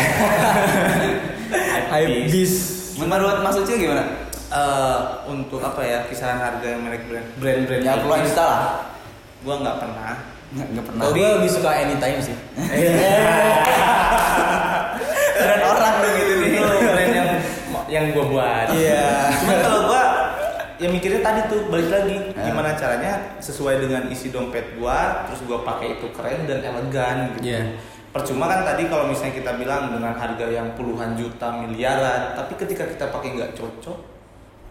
hype 1.93 2.29
bis. 2.29 2.55
Menurut 3.01 3.41
Mas 3.41 3.57
Ucil 3.57 3.81
gimana? 3.81 4.05
Eh, 4.55 4.99
untuk 5.27 5.59
apa 5.59 5.83
ya 5.83 6.07
kisaran 6.07 6.39
harga 6.39 6.63
yang 6.65 6.79
merek 6.81 7.11
brand 7.11 7.27
brand 7.37 7.63
brand 7.67 7.83
Ya 7.83 7.99
puluhan 7.99 8.23
juta 8.23 8.45
lah. 8.45 8.63
gua 9.43 9.55
nggak 9.59 9.77
pernah 9.77 10.13
Nggak, 10.55 10.85
pernah. 10.87 11.03
Gue 11.11 11.29
lebih 11.35 11.51
suka 11.51 11.71
anytime 11.75 12.23
sih. 12.23 12.37
Brand 15.35 15.63
orang 15.65 15.95
tuh 15.99 16.11
gitu 16.15 16.33
nih. 16.39 16.49
itu 16.55 16.63
brand 16.87 17.13
yang 17.13 17.29
yang 17.87 18.05
gua 18.11 18.25
buat 18.25 18.67
Iya. 18.71 19.35
cuman 19.35 19.57
kalau 19.61 19.81
gua 19.85 20.03
ya 20.77 20.89
mikirnya 20.89 21.21
tadi 21.21 21.41
tuh 21.47 21.67
balik 21.69 21.91
lagi 21.91 22.17
Ya. 22.31 22.43
gimana 22.47 22.75
caranya 22.75 23.13
sesuai 23.39 23.75
dengan 23.81 24.07
isi 24.09 24.31
dompet 24.31 24.79
gua 24.79 25.27
terus 25.27 25.43
gua 25.43 25.63
pakai 25.63 25.99
itu 25.99 26.07
keren 26.11 26.47
dan 26.47 26.63
elegan 26.63 27.35
gitu 27.35 27.43
Iya. 27.45 27.63
percuma 28.11 28.47
kan 28.47 28.63
tadi 28.63 28.87
kalau 28.87 29.11
misalnya 29.11 29.35
kita 29.35 29.59
bilang 29.59 29.91
dengan 29.91 30.15
harga 30.15 30.47
yang 30.47 30.71
puluhan 30.73 31.13
juta 31.13 31.51
miliaran 31.59 32.33
tapi 32.33 32.55
ketika 32.55 32.87
kita 32.87 33.11
pakai 33.11 33.35
nggak 33.35 33.53
cocok 33.53 34.13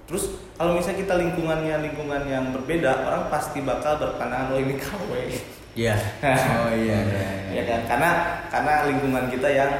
terus 0.03 0.24
kalau 0.53 0.75
misalnya 0.75 1.00
kita 1.00 1.13
lingkungannya 1.15 1.75
lingkungan 1.81 2.22
yang 2.24 2.51
berbeda 2.51 2.91
orang 3.01 3.27
pasti 3.27 3.62
bakal 3.62 3.98
berpandangan 3.98 4.51
oh 4.51 4.60
ini 4.60 4.75
KW 4.75 5.12
Iya. 5.74 5.98
Oh 6.62 6.69
iya, 6.69 6.98
iya, 7.01 7.24
iya. 7.50 7.50
ya 7.50 7.63
kan 7.65 7.79
karena 7.88 8.10
karena 8.48 8.74
lingkungan 8.86 9.25
kita 9.27 9.50
yang 9.50 9.72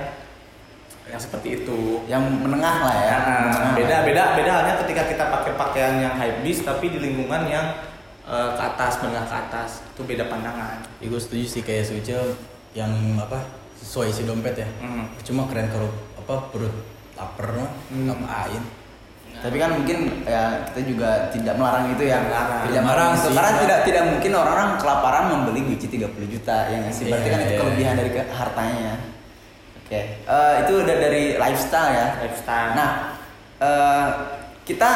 yang 1.03 1.20
seperti 1.20 1.62
itu 1.62 2.01
Yang 2.08 2.24
menengah 2.39 2.77
lah 2.82 2.98
ya. 2.98 3.18
Nah, 3.20 3.39
Menengah. 3.46 3.74
beda 3.75 3.98
beda 4.01 4.24
beda 4.34 4.51
halnya 4.53 4.75
ketika 4.82 5.03
kita 5.06 5.24
pakai 5.30 5.53
pakaian 5.53 5.94
yang 6.00 6.13
high 6.13 6.42
bis 6.42 6.63
tapi 6.63 6.89
di 6.89 6.98
lingkungan 6.98 7.46
yang 7.46 7.77
eh, 8.24 8.50
ke 8.50 8.62
atas 8.63 9.03
menengah 9.03 9.22
ke 9.24 9.36
atas 9.38 9.70
itu 9.86 10.01
beda 10.01 10.25
pandangan 10.25 10.82
Ya, 10.98 11.06
gue 11.06 11.20
setuju 11.20 11.46
sih 11.46 11.62
kayak 11.62 11.86
Sucil 11.86 12.34
yang 12.74 12.89
apa 13.20 13.44
sesuai 13.77 14.10
isi 14.10 14.24
dompet 14.24 14.56
ya. 14.56 14.68
Hmm. 14.80 15.06
Cuma 15.22 15.46
keren 15.46 15.70
kalau 15.70 15.92
apa 16.18 16.50
perut 16.50 16.74
lapar 17.13 17.53
Hmm. 17.94 18.10
ngapain? 18.10 18.63
Tapi 19.44 19.60
kan 19.60 19.76
mungkin 19.76 20.24
ya 20.24 20.64
kita 20.72 20.80
juga 20.88 21.10
tidak 21.36 21.60
melarang 21.60 21.92
itu 21.92 22.04
ya. 22.08 22.24
Melarang. 22.24 22.64
Tidak 22.72 22.82
melarang 22.82 23.10
itu 23.12 23.28
sih. 23.28 23.36
karena 23.36 23.52
tidak 23.60 23.80
tidak 23.84 24.04
mungkin 24.08 24.32
orang-orang 24.40 24.70
kelaparan 24.80 25.24
membeli 25.28 25.62
Gucci 25.68 25.88
30 25.92 26.32
juta 26.32 26.58
ya 26.72 26.76
nggak 26.80 26.94
sih. 26.96 27.04
Berarti 27.12 27.28
Iya, 27.28 27.34
kan 27.36 27.40
itu 27.44 27.52
iya, 27.52 27.60
kelebihan 27.60 27.94
iya. 27.94 28.00
dari 28.00 28.10
ke- 28.16 28.32
hartanya. 28.32 28.94
Oke. 29.84 30.00
Eh, 30.24 30.54
itu 30.64 30.72
udah 30.80 30.96
dari 30.96 31.24
lifestyle 31.36 31.90
ya. 31.92 32.08
lifestyle 32.24 32.70
Nah, 32.72 32.92
eh, 33.60 34.08
kita 34.64 34.90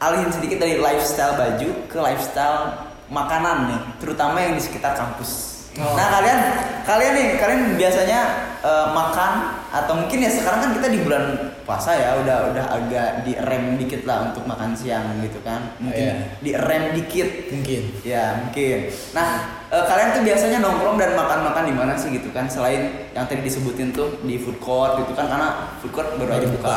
alihin 0.00 0.32
sedikit 0.32 0.58
dari 0.58 0.80
lifestyle 0.80 1.36
baju 1.36 1.68
ke 1.84 1.98
lifestyle 2.00 2.58
makanan 3.06 3.56
nih, 3.68 3.80
terutama 4.00 4.40
yang 4.40 4.56
di 4.56 4.62
sekitar 4.64 4.96
kampus. 4.96 5.53
Oh. 5.74 5.98
Nah, 5.98 6.06
kalian 6.06 6.38
kalian 6.86 7.12
nih, 7.18 7.28
kalian 7.34 7.60
biasanya 7.74 8.20
eh, 8.62 8.86
makan 8.94 9.32
atau 9.74 9.92
mungkin 9.98 10.22
ya 10.22 10.30
sekarang 10.30 10.62
kan 10.62 10.70
kita 10.78 10.86
di 10.86 11.02
bulan 11.02 11.50
puasa 11.66 11.98
ya, 11.98 12.14
udah 12.22 12.54
udah 12.54 12.64
agak 12.70 13.26
direm 13.26 13.74
dikit 13.74 14.06
lah 14.06 14.30
untuk 14.30 14.46
makan 14.46 14.70
siang 14.78 15.18
gitu 15.18 15.42
kan. 15.42 15.74
Mungkin 15.82 15.98
Iya. 15.98 16.14
direm 16.38 16.94
dikit. 16.94 17.50
Mungkin. 17.50 17.82
Ya 18.06 18.38
mungkin. 18.38 18.86
Nah 19.18 19.28
eh, 19.74 19.82
kalian 19.82 20.14
tuh 20.14 20.22
biasanya 20.22 20.58
nongkrong 20.62 20.94
dan 20.94 21.18
makan-makan 21.18 21.64
di 21.66 21.74
mana 21.74 21.98
sih 21.98 22.14
gitu 22.14 22.30
kan? 22.30 22.46
Selain 22.46 23.10
yang 23.10 23.26
tadi 23.26 23.42
disebutin 23.42 23.90
tuh 23.90 24.22
di 24.22 24.38
food 24.38 24.62
court 24.62 25.02
gitu 25.02 25.10
kan? 25.18 25.26
Karena 25.26 25.74
food 25.82 25.90
court 25.90 26.14
baru 26.14 26.38
aja 26.38 26.48
buka. 26.54 26.76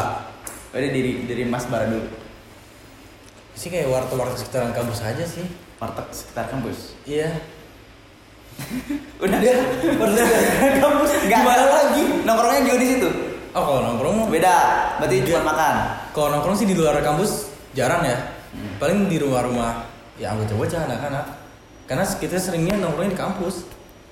Jadi 0.73 0.87
dari 0.89 1.11
dari 1.29 1.43
Mas 1.45 1.69
Bara 1.69 1.85
dulu. 1.85 2.09
Sih 3.53 3.69
kayak 3.69 3.89
warteg-warteg 3.89 4.41
sekitaran 4.41 4.73
kampus 4.73 5.05
aja 5.05 5.21
sih. 5.21 5.45
Warteg 5.77 6.09
sekitar 6.09 6.49
kampus. 6.49 6.97
Iya. 7.05 7.56
Udah. 9.17 9.39
Warteg 9.97 10.25
sekitar 10.25 10.73
kampus. 10.81 11.09
Gak 11.25 11.41
Gimana 11.41 11.63
lagi. 11.65 12.01
Nongkrongnya 12.25 12.61
juga 12.65 12.77
di 12.77 12.87
situ. 12.87 13.09
Oh 13.53 13.63
kalau 13.63 13.81
nongkrong 13.85 14.29
Beda. 14.29 14.55
Berarti 15.01 15.15
Iya. 15.21 15.25
cuma 15.33 15.41
makan. 15.53 15.75
Kalau 16.13 16.27
nongkrong 16.33 16.57
sih 16.57 16.67
di 16.69 16.75
luar 16.77 16.97
kampus 17.01 17.49
jarang 17.73 18.01
ya. 18.05 18.17
Hmm. 18.53 18.77
Paling 18.77 19.09
di 19.09 19.17
rumah-rumah 19.21 19.85
ya 20.17 20.33
bocah-bocah 20.33 20.89
anak-anak. 20.89 21.25
Karena 21.87 22.03
kita 22.03 22.35
seringnya 22.37 22.75
nongkrongnya 22.77 23.13
di 23.13 23.19
kampus 23.19 23.55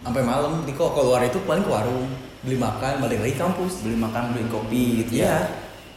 sampai 0.01 0.21
malam. 0.21 0.61
Di 0.63 0.71
kok 0.73 0.93
keluar 0.93 1.21
itu 1.21 1.41
paling 1.43 1.65
ke 1.65 1.71
warung, 1.71 2.07
beli 2.41 2.57
makan, 2.57 3.01
balik 3.01 3.19
lagi 3.21 3.35
kampus. 3.35 3.81
Beli 3.81 3.97
makan, 3.97 4.33
beli 4.33 4.45
kopi 4.47 4.83
gitu 5.03 5.21
Iya. 5.21 5.25
ya. 5.25 5.37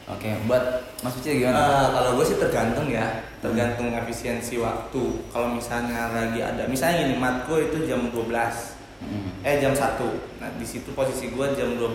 Oke, 0.09 0.31
buat 0.45 0.65
Mas 0.99 1.13
Ucil 1.15 1.37
gimana? 1.39 1.53
Eh, 1.55 1.87
kalau 1.93 2.11
gue 2.17 2.25
sih 2.25 2.37
tergantung 2.37 2.89
ya 2.89 3.05
tergantung 3.39 3.93
efisiensi 3.93 4.57
waktu 4.57 5.03
kalau 5.29 5.53
misalnya 5.53 6.11
lagi 6.11 6.41
ada 6.41 6.65
misalnya 6.65 7.05
gini 7.05 7.15
mat 7.15 7.45
gue 7.45 7.69
itu 7.69 7.85
jam 7.85 8.09
12 8.09 8.75
Hmm. 8.99 9.31
eh 9.43 9.63
jam 9.63 9.71
1 9.71 10.11
nah 10.37 10.51
di 10.51 10.67
situ 10.67 10.91
posisi 10.91 11.31
gue 11.31 11.47
jam 11.55 11.71
12 11.73 11.95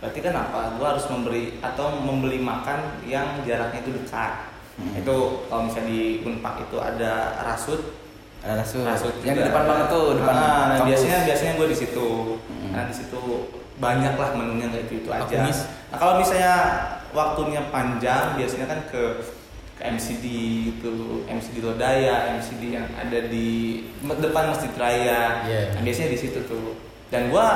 berarti 0.00 0.18
kan 0.18 0.32
apa 0.34 0.60
gue 0.72 0.86
harus 0.86 1.04
memberi 1.06 1.60
atau 1.60 1.92
membeli 1.94 2.40
makan 2.40 2.78
yang 3.04 3.42
jaraknya 3.42 3.80
itu 3.80 3.92
dekat 3.92 4.48
Hmm. 4.72 4.96
itu 4.96 5.16
kalau 5.44 5.68
misalnya 5.68 5.92
di 5.92 6.02
unpak 6.24 6.62
itu 6.62 6.80
ada 6.80 7.12
rasut 7.38 8.00
Ada 8.40 8.58
rasut. 8.58 8.80
rasut 8.80 9.12
Yang 9.20 9.36
di 9.36 9.44
depan 9.44 9.62
banget 9.62 9.86
tuh, 9.86 10.06
depan 10.16 10.32
Ah, 10.32 10.40
nah, 10.40 10.56
kampus. 10.72 10.88
biasanya 10.88 11.18
biasanya 11.22 11.52
gue 11.52 11.68
di 11.68 11.76
situ 11.76 12.08
Hmm. 12.40 12.70
nah 12.72 12.82
di 12.88 12.94
situ 12.96 13.20
banyak 13.76 14.14
lah 14.14 14.28
menunya 14.32 14.66
nggak 14.66 14.82
itu 14.86 14.94
itu 14.98 15.10
aja 15.12 15.36
nah 15.92 15.98
kalau 16.00 16.14
misalnya 16.16 16.54
waktunya 17.12 17.60
panjang 17.68 18.34
biasanya 18.34 18.66
kan 18.66 18.80
ke 18.88 19.02
ke 19.72 19.82
MCD 19.86 20.24
itu 20.70 20.92
MCD 21.26 21.56
Lodaya 21.60 22.34
MCD 22.34 22.72
yang 22.72 22.86
ada 22.92 23.18
di 23.24 23.82
depan 24.00 24.48
Masjid 24.48 24.72
Raya 24.72 25.44
Iya. 25.44 25.62
nah, 25.72 25.80
biasanya 25.80 26.10
di 26.10 26.18
situ 26.18 26.38
tuh 26.44 26.76
dan 27.08 27.28
gua 27.28 27.46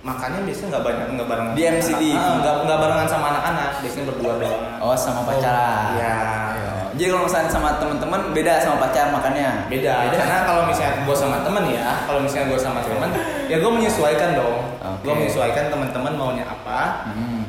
makannya 0.00 0.44
biasanya 0.44 0.68
nggak 0.70 0.84
banyak 0.84 1.06
nggak 1.10 1.28
barengan 1.28 1.52
Di 1.52 1.62
MCD? 1.70 2.02
ah, 2.12 2.36
nggak 2.38 2.54
nggak 2.62 2.78
barengan 2.78 3.08
sama 3.08 3.26
anak-anak 3.30 3.70
biasanya 3.80 4.04
berdua 4.06 4.32
doang 4.36 4.62
Oh 4.78 4.92
sama 4.94 5.24
pacaran. 5.24 5.96
Iya. 5.96 6.16
Oh, 6.54 6.86
Jadi 6.94 7.08
kalau 7.08 7.24
misalnya 7.24 7.50
sama 7.50 7.70
teman-teman 7.74 8.20
beda 8.30 8.52
sama 8.60 8.76
pacar 8.78 9.08
makannya. 9.10 9.66
beda, 9.66 9.94
karena 10.12 10.38
kalau 10.44 10.62
misalnya 10.64 11.02
gue 11.02 11.16
sama 11.16 11.36
temen 11.40 11.64
ya 11.68 12.04
kalau 12.04 12.20
misalnya 12.20 12.46
gue 12.46 12.60
sama 12.60 12.80
temen 12.80 13.10
ya 13.46 13.56
gue 13.58 13.70
menyesuaikan 13.72 14.30
dong 14.34 14.60
Oke. 14.78 15.02
gue 15.02 15.14
menyesuaikan 15.16 15.64
teman-teman 15.68 16.12
maunya 16.14 16.44
apa 16.44 17.08
Hmm. 17.08 17.43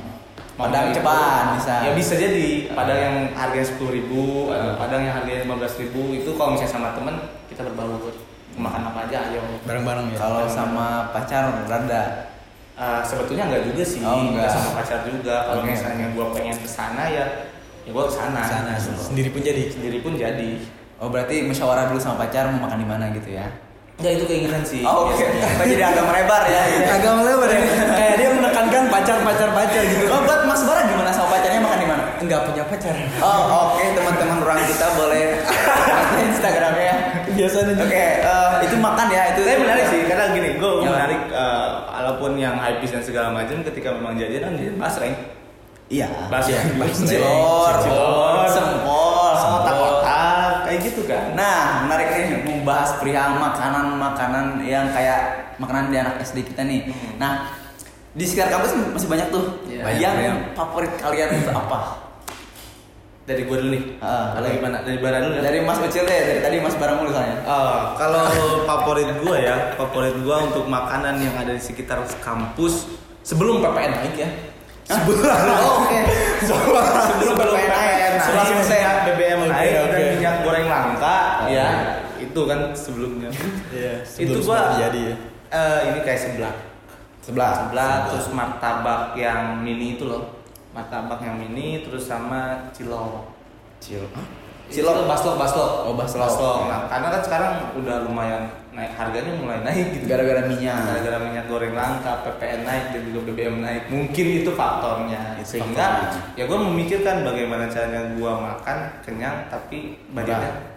Padang 0.55 0.87
cepat 0.89 1.59
bisa. 1.59 1.73
ya 1.81 1.91
bisa 1.91 2.13
jadi 2.15 2.71
padang 2.71 2.95
yang 2.97 3.15
harganya 3.31 3.67
sepuluh 3.67 3.91
ribu 3.91 4.47
Hmm. 4.47 4.75
padang 4.75 5.01
yang 5.01 5.11
harganya 5.13 5.43
lima 5.43 5.55
belas 5.55 5.75
ribu 5.75 6.11
itu 6.11 6.31
kalau 6.31 6.55
misalnya 6.55 6.71
sama 6.71 6.89
temen 6.91 7.15
kita 7.45 7.61
berbaur 7.61 7.99
makan 8.55 8.81
apa 8.85 8.99
aja 9.03 9.17
ayo 9.27 9.43
Bareng-bareng 9.61 10.09
ya. 10.09 10.17
Kalau 10.17 10.47
sama 10.47 11.11
pacar 11.11 11.67
rada. 11.67 12.31
Eh, 12.73 13.01
sebetulnya 13.01 13.47
enggak 13.47 13.63
juga 13.65 13.83
sih 13.83 13.99
Oh, 13.99 14.19
enggak. 14.25 14.47
sama 14.47 14.75
pacar 14.77 15.03
juga 15.03 15.35
kalau 15.45 15.59
Oke. 15.61 15.71
misalnya 15.71 16.07
gue 16.09 16.25
pengen 16.31 16.55
ke 16.55 16.67
sana 16.69 17.03
ya 17.05 17.25
ya 17.83 17.91
gue 17.91 18.03
ke 18.03 18.13
sana 18.13 18.39
Sana 18.41 18.71
gitu. 18.75 18.95
sendiri 19.01 19.29
pun 19.29 19.41
jadi. 19.41 19.63
sendiri 19.69 19.97
pun 19.99 20.15
jadi 20.15 20.59
Oh 20.95 21.07
berarti 21.07 21.43
musyawarah 21.43 21.87
dulu 21.87 21.99
sama 21.99 22.19
pacar 22.21 22.47
mau 22.49 22.63
makan 22.63 22.79
di 22.79 22.85
mana 22.85 23.11
gitu 23.11 23.27
ya? 23.29 23.47
ya 23.97 24.11
itu 24.11 24.23
keinginan 24.23 24.59
sih 24.59 24.83
Oh, 24.83 25.07
Oke. 25.07 25.23
Kita 25.23 25.63
jadi 25.65 25.83
agak 25.85 26.03
melebar 26.03 26.43
ya. 26.45 26.61
Agak 26.95 27.11
lebar 27.17 27.47
ya. 27.49 27.59
Kayak 27.93 28.15
dia 28.17 28.29
menekankan 28.29 28.83
pacar-pacar 28.89 29.49
pacar 29.51 29.81
gitu. 29.85 30.03
Oh 30.05 30.19
buat 30.21 30.43
Mas 30.43 30.61
Bara 30.61 30.83
gimana 30.83 31.11
sama 31.11 31.31
pacarnya 31.31 31.59
makan 31.59 31.79
di 31.79 31.87
mana? 31.87 32.03
Nggak 32.25 32.41
punya 32.45 32.63
pacar. 32.65 32.95
Oh 33.17 33.41
oke 33.69 33.83
teman-teman 33.91 34.37
ruang 34.39 34.61
kita 34.61 34.85
boleh 34.93 35.23
Instagramnya 36.25 36.83
ya. 36.83 36.95
Biasanya. 37.27 37.73
Oke 37.77 38.03
eh, 38.19 38.51
itu 38.63 38.75
makan 38.75 39.07
ya 39.07 39.21
itu. 39.29 39.41
Tapi 39.41 39.57
menarik 39.59 39.85
sih, 39.87 39.99
karena 40.05 40.31
gini, 40.31 40.49
gue 40.55 40.71
Ya. 40.77 40.89
menarik 40.89 41.21
eh, 41.27 41.67
walaupun 41.87 42.31
yang 42.35 42.55
hypebeast 42.55 42.93
dan 42.93 43.03
segala 43.03 43.27
macam 43.29 43.61
ketika 43.63 43.89
memang 43.91 44.15
jadian 44.15 44.41
kan 44.43 44.53
jadi 44.55 44.71
basreng. 44.73 45.15
Iya. 45.85 46.09
Bas 46.27 46.45
Iya, 46.45 46.65
bas- 46.75 46.97
Cilor, 46.97 47.73
Cilor. 47.79 48.49
sempol, 48.49 49.37
Otak-otak 49.37 50.65
kayak 50.65 50.79
gitu 50.81 51.05
kan. 51.05 51.33
Nah, 51.33 51.85
menarik 51.85 52.09
nih 52.09 52.41
membahas 52.41 52.97
perihal 52.97 53.37
makanan-makanan 53.37 54.65
yang 54.65 54.89
kayak 54.89 55.53
makanan 55.55 55.93
di 55.93 55.97
anak 55.97 56.17
SD 56.19 56.41
kita 56.43 56.65
nih. 56.65 56.89
Hmm. 56.89 57.21
Nah, 57.21 57.33
di 58.11 58.25
sekitar 58.25 58.49
kampus 58.49 58.73
masih 58.91 59.05
banyak 59.05 59.27
tuh. 59.29 59.61
Iya. 59.65 59.81
Banyak, 59.83 60.01
yang 60.01 60.15
banyak. 60.15 60.37
favorit 60.53 60.93
kalian 60.97 61.29
itu 61.35 61.51
apa? 61.51 62.04
Dari 63.25 63.41
gue 63.41 63.57
dulu 63.57 63.69
nih. 63.73 63.83
Ah, 63.97 64.37
Kalau 64.37 64.45
gimana? 64.47 64.85
Dari 64.85 65.01
Bara 65.01 65.17
dulu. 65.17 65.41
Dari 65.41 65.59
Mas 65.59 65.81
Ucil 65.81 66.05
deh, 66.05 66.19
dari 66.23 66.39
tadi 66.39 66.57
Mas 66.61 66.77
barang 66.77 66.95
mulu 66.95 67.09
soalnya. 67.09 67.41
Ah, 67.41 67.97
kalau 67.97 68.21
favorit 68.63 69.09
gua 69.17 69.35
ya, 69.35 69.55
favorit 69.73 70.13
gua 70.21 70.45
untuk 70.45 70.65
makanan 70.65 71.17
yang 71.17 71.33
ada 71.33 71.49
di 71.49 71.59
sekitar 71.59 72.05
kampus 72.21 72.85
sebelum 73.21 73.65
PPN 73.65 73.91
naik 73.91 74.13
ya. 74.13 74.29
Sebelum 74.85 75.25
Oh, 75.57 75.81
oke. 75.81 75.99
sebelum 76.45 77.33
PPN 77.33 77.65
naik, 77.65 77.93
Sebelum 78.21 78.45
sebelum 78.45 78.61
saya 78.61 78.89
BBM 79.03 79.41
naik 79.49 79.69
dan 79.73 80.01
minyak 80.13 80.35
goreng 80.45 80.67
langka 80.69 81.17
ya. 81.49 81.67
Itu 82.21 82.45
kan 82.45 82.77
sebelumnya. 82.77 83.33
Iya. 83.73 84.05
itu 84.05 84.37
gua 84.39 84.77
jadi 84.77 85.01
ya. 85.01 85.15
eh, 85.49 85.79
ini 85.89 85.99
kayak 86.05 86.19
seblak. 86.21 86.55
Sebelah. 87.25 87.51
Seblak 87.57 87.97
terus 88.13 88.29
martabak 88.29 89.17
yang 89.17 89.57
mini 89.57 89.97
itu 89.97 90.05
loh. 90.05 90.34
Martabak 90.75 91.23
yang 91.23 91.39
mini 91.39 91.87
terus 91.87 92.03
sama 92.03 92.67
cilok. 92.75 93.31
Cil. 93.79 94.03
Cilok 94.67 95.07
baslok 95.07 95.39
baslok. 95.39 95.71
Oh, 95.87 95.95
baslok. 95.95 96.67
Nah, 96.67 96.89
karena 96.91 97.07
kan 97.15 97.21
sekarang 97.23 97.51
udah 97.79 98.03
lumayan 98.03 98.43
naik 98.75 98.91
harganya 98.91 99.39
mulai 99.39 99.63
naik 99.63 99.95
gitu. 99.95 100.03
Gara-gara 100.09 100.43
minyak. 100.51 100.75
Gara-gara 100.83 101.17
minyak 101.23 101.45
goreng 101.47 101.71
langka, 101.71 102.27
PPN 102.27 102.67
naik 102.67 102.85
dan 102.91 103.01
juga 103.07 103.19
BBM 103.31 103.63
naik. 103.63 103.83
Mungkin 103.87 104.25
itu 104.43 104.51
faktornya. 104.51 105.39
Itu 105.39 105.55
Sehingga 105.55 106.11
faktornya. 106.11 106.35
ya 106.35 106.43
gue 106.43 106.59
memikirkan 106.59 107.15
bagaimana 107.23 107.71
caranya 107.71 108.01
gue 108.11 108.31
makan 108.35 108.77
kenyang 108.99 109.37
tapi 109.47 109.95
budgetnya 110.11 110.75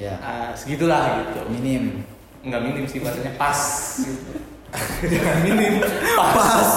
Ya. 0.00 0.16
ah, 0.24 0.48
segitulah 0.56 1.20
gitu. 1.20 1.44
Minim. 1.52 2.00
Enggak 2.40 2.64
minim 2.64 2.88
sih 2.88 3.04
bahasanya 3.04 3.36
pas 3.36 3.60
gitu. 4.00 4.32
Jangan 5.02 5.36
minim, 5.42 5.82
pas. 6.14 6.70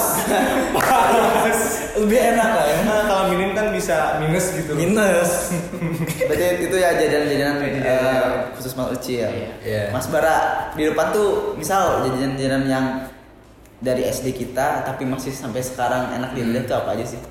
pas. 0.73 1.61
Lebih 1.93 2.19
enak 2.33 2.49
lah 2.49 2.65
ya. 2.65 2.77
Nah, 2.83 3.01
kalau 3.05 3.23
minim 3.29 3.53
kan 3.53 3.69
bisa 3.69 4.17
minus 4.17 4.49
gitu. 4.51 4.73
Minus. 4.73 5.53
Berarti 6.25 6.45
itu 6.63 6.75
ya 6.75 6.89
jajanan-jajanan 6.95 7.55
Jajanan. 7.61 7.85
eh, 7.85 8.25
khusus 8.57 8.73
Mas 8.73 8.89
Uci 8.91 9.21
ya. 9.21 9.29
Iya. 9.29 9.51
Iya. 9.61 9.83
Mas 9.93 10.09
Bara 10.09 10.37
di 10.73 10.89
depan 10.89 11.13
tuh 11.13 11.53
misal 11.53 12.01
jajanan-jajanan 12.03 12.63
yang 12.65 12.85
dari 13.77 14.03
SD 14.03 14.33
kita 14.33 14.81
tapi 14.81 15.03
masih 15.03 15.29
sampai 15.29 15.61
sekarang 15.61 16.13
enak 16.13 16.33
Hmm. 16.33 16.37
dilihat 16.39 16.65
tuh 16.65 16.77
apa 16.79 16.97
aja 16.97 17.05
sih? 17.05 17.21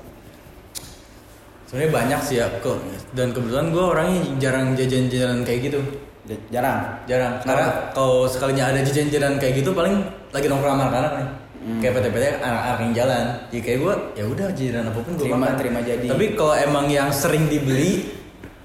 Sebenarnya 1.65 1.91
banyak 1.91 2.19
sih 2.21 2.35
ya 2.37 2.47
kok. 2.55 2.77
Dan 3.11 3.33
kebetulan 3.33 3.67
gue 3.67 3.83
orangnya 3.83 4.21
jarang 4.39 4.77
jajan-jajanan 4.77 5.41
kayak 5.41 5.59
gitu. 5.67 5.79
Jarang. 6.23 6.79
Jarang. 7.03 7.33
Karena 7.43 7.67
kalau 7.91 8.23
sekalinya 8.25 8.71
ada 8.71 8.79
jajan-jajanan 8.79 9.35
kayak 9.37 9.59
gitu 9.59 9.75
paling 9.75 9.99
lagi 10.31 10.47
nongkrong 10.47 10.71
sama 10.73 10.83
anak-anak 10.87 11.13
nih. 11.13 11.27
Hmm. 11.63 11.79
Kayak 11.79 11.93
PT-PT 11.97 12.23
anak-anak 12.39 12.79
yang 12.81 12.93
jalan. 12.93 13.25
Ya 13.51 13.59
kayak 13.59 13.77
gue 13.79 13.93
ya 14.13 14.23
udah 14.25 14.47
jajanan 14.51 14.85
apa 14.87 14.99
pun 14.99 15.11
gue 15.13 15.23
Terima- 15.23 15.39
makan. 15.41 15.55
terima 15.55 15.79
jadi. 15.81 16.07
Tapi 16.07 16.25
kalau 16.33 16.55
emang 16.55 16.85
yang 16.87 17.09
sering 17.09 17.47
dibeli 17.47 18.07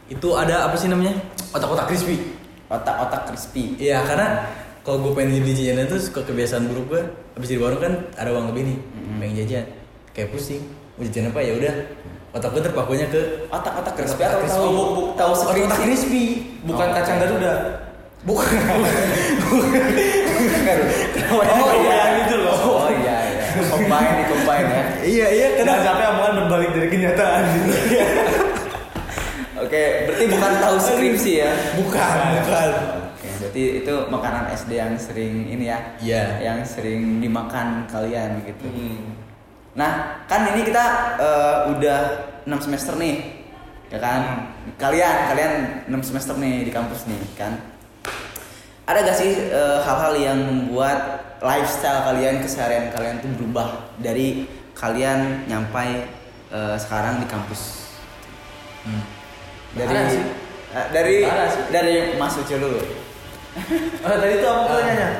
itu 0.06 0.28
ada 0.32 0.66
apa 0.66 0.74
sih 0.74 0.86
namanya? 0.86 1.14
Otak-otak 1.50 1.86
crispy. 1.86 2.16
Otak-otak 2.66 3.22
crispy. 3.26 3.74
Iya 3.76 4.02
karena 4.02 4.46
kalau 4.82 5.02
gue 5.02 5.12
pengen 5.14 5.42
beli 5.42 5.54
jajanan 5.54 5.84
itu 5.84 5.98
suka 6.00 6.22
kebiasaan 6.22 6.66
buruk 6.66 6.86
gue. 6.88 7.02
Habis 7.34 7.48
di 7.48 7.58
warung 7.58 7.78
kan 7.78 7.92
ada 8.14 8.30
uang 8.30 8.50
lebih 8.50 8.62
nih. 8.66 8.78
Mm-mm. 8.78 9.18
Pengen 9.18 9.34
jajan. 9.36 9.64
Kayak 10.10 10.28
pusing. 10.30 10.62
Mau 10.94 11.02
jajan 11.02 11.30
apa 11.30 11.40
ya 11.40 11.52
udah. 11.54 11.75
Otak 12.28 12.52
gue 12.52 12.60
terpakunya 12.60 13.06
ke 13.08 13.49
Otak-otak 13.49 13.95
crispy 13.95 14.23
atau 14.23 14.38
crispy. 14.38 14.60
tahu 14.60 14.78
tahu 15.17 15.32
otak 15.32 15.80
crispy? 15.80 16.25
Bukan 16.62 16.86
Oh. 16.86 16.95
kacang 16.95 17.17
Garuda. 17.19 17.54
Bukan. 18.21 18.50
Oh 21.28 21.73
iya 21.78 22.00
gitu 22.21 22.34
loh. 22.38 22.58
Oh 22.84 22.91
iya 22.91 23.17
iya. 23.25 23.45
Combine 23.64 24.12
nih 24.14 24.26
combine 24.28 24.69
ya. 24.69 24.84
iya 25.02 25.26
iya 25.30 25.47
Jangan 25.56 25.80
sampai 25.82 26.04
omongan 26.06 26.32
berbalik 26.45 26.71
dari 26.73 26.88
kenyataan. 26.88 27.43
Oke, 29.58 29.82
berarti 30.06 30.25
bukan 30.28 30.52
tahu 30.62 30.76
skripsi 30.78 31.32
ya. 31.38 31.50
Bukan, 31.75 32.17
bukan. 32.38 32.71
Berarti 33.38 33.62
itu 33.82 33.95
makanan 34.06 34.45
SD 34.54 34.71
yang 34.73 34.95
sering 34.95 35.34
ini 35.47 35.67
ya. 35.67 35.78
Iya. 35.99 36.25
Yang 36.41 36.78
sering 36.78 37.19
dimakan 37.19 37.86
kalian 37.86 38.38
gitu. 38.45 38.67
Hmm. 38.67 39.27
Nah, 39.78 39.93
kan 40.26 40.50
ini 40.50 40.67
kita 40.67 40.84
eh, 41.17 41.56
udah 41.71 42.00
6 42.45 42.67
semester 42.67 42.99
nih. 42.99 43.38
Ya 43.88 43.99
kan? 44.02 44.50
Kalian 44.76 45.17
kalian 45.30 45.52
6 45.88 46.02
semester 46.02 46.34
nih 46.36 46.67
di 46.67 46.73
kampus 46.75 47.06
nih, 47.06 47.21
kan? 47.38 47.56
Ada 48.84 49.04
gak 49.06 49.17
sih 49.17 49.32
eh, 49.49 49.78
hal-hal 49.80 50.12
yang 50.19 50.38
membuat 50.43 50.99
lifestyle 51.38 52.02
kalian, 52.04 52.43
keseharian 52.43 52.91
kalian 52.91 53.23
tuh 53.23 53.30
berubah 53.38 53.69
dari 53.97 54.50
kalian 54.75 55.47
nyampai 55.47 56.10
eh, 56.50 56.76
sekarang 56.76 57.23
di 57.23 57.26
kampus? 57.30 57.86
Hmm. 58.82 59.04
Dari 59.76 59.93
Ada 59.95 60.10
sih. 60.10 60.25
eh, 60.75 60.86
dari 60.91 61.17
Ada 61.23 61.45
sih. 61.49 61.62
dari 61.71 61.95
Mas 62.17 62.34
Ucil 62.34 62.58
dulu. 62.58 62.80
Oh, 64.02 64.17
tadi 64.17 64.34
itu 64.38 64.47
apa 64.47 64.60
pertanyaannya? 64.67 65.10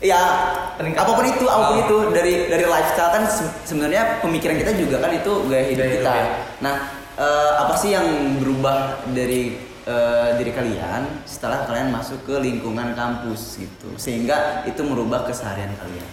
Peningkatan. 0.00 1.04
apa 1.04 1.12
pun 1.12 1.26
itu, 1.28 1.44
apa 1.44 1.62
pun 1.62 1.76
Oh. 1.76 1.84
itu 1.84 1.96
dari 2.10 2.48
dari 2.48 2.64
lifestyle 2.64 3.12
kan 3.12 3.22
se- 3.28 3.52
sebenarnya 3.64 4.24
pemikiran 4.24 4.56
kita 4.56 4.72
juga 4.72 4.96
kan 4.98 5.12
itu 5.12 5.32
gaya 5.44 5.64
hidup 5.68 5.84
Gaya 5.84 5.92
hidup, 5.92 6.00
kita. 6.00 6.12
ya. 6.16 6.26
Nah, 6.60 6.74
eh, 7.14 7.52
apa 7.60 7.74
sih 7.76 7.90
yang 7.90 8.06
berubah 8.40 8.76
dari 9.12 9.60
eh, 9.80 10.30
diri 10.36 10.52
kalian 10.52 11.24
setelah 11.24 11.64
kalian 11.64 11.90
masuk 11.90 12.22
ke 12.22 12.36
lingkungan 12.36 12.92
kampus 12.94 13.58
gitu, 13.58 13.88
sehingga 13.96 14.62
itu 14.64 14.80
merubah 14.80 15.24
keseharian 15.24 15.72
kalian. 15.74 16.08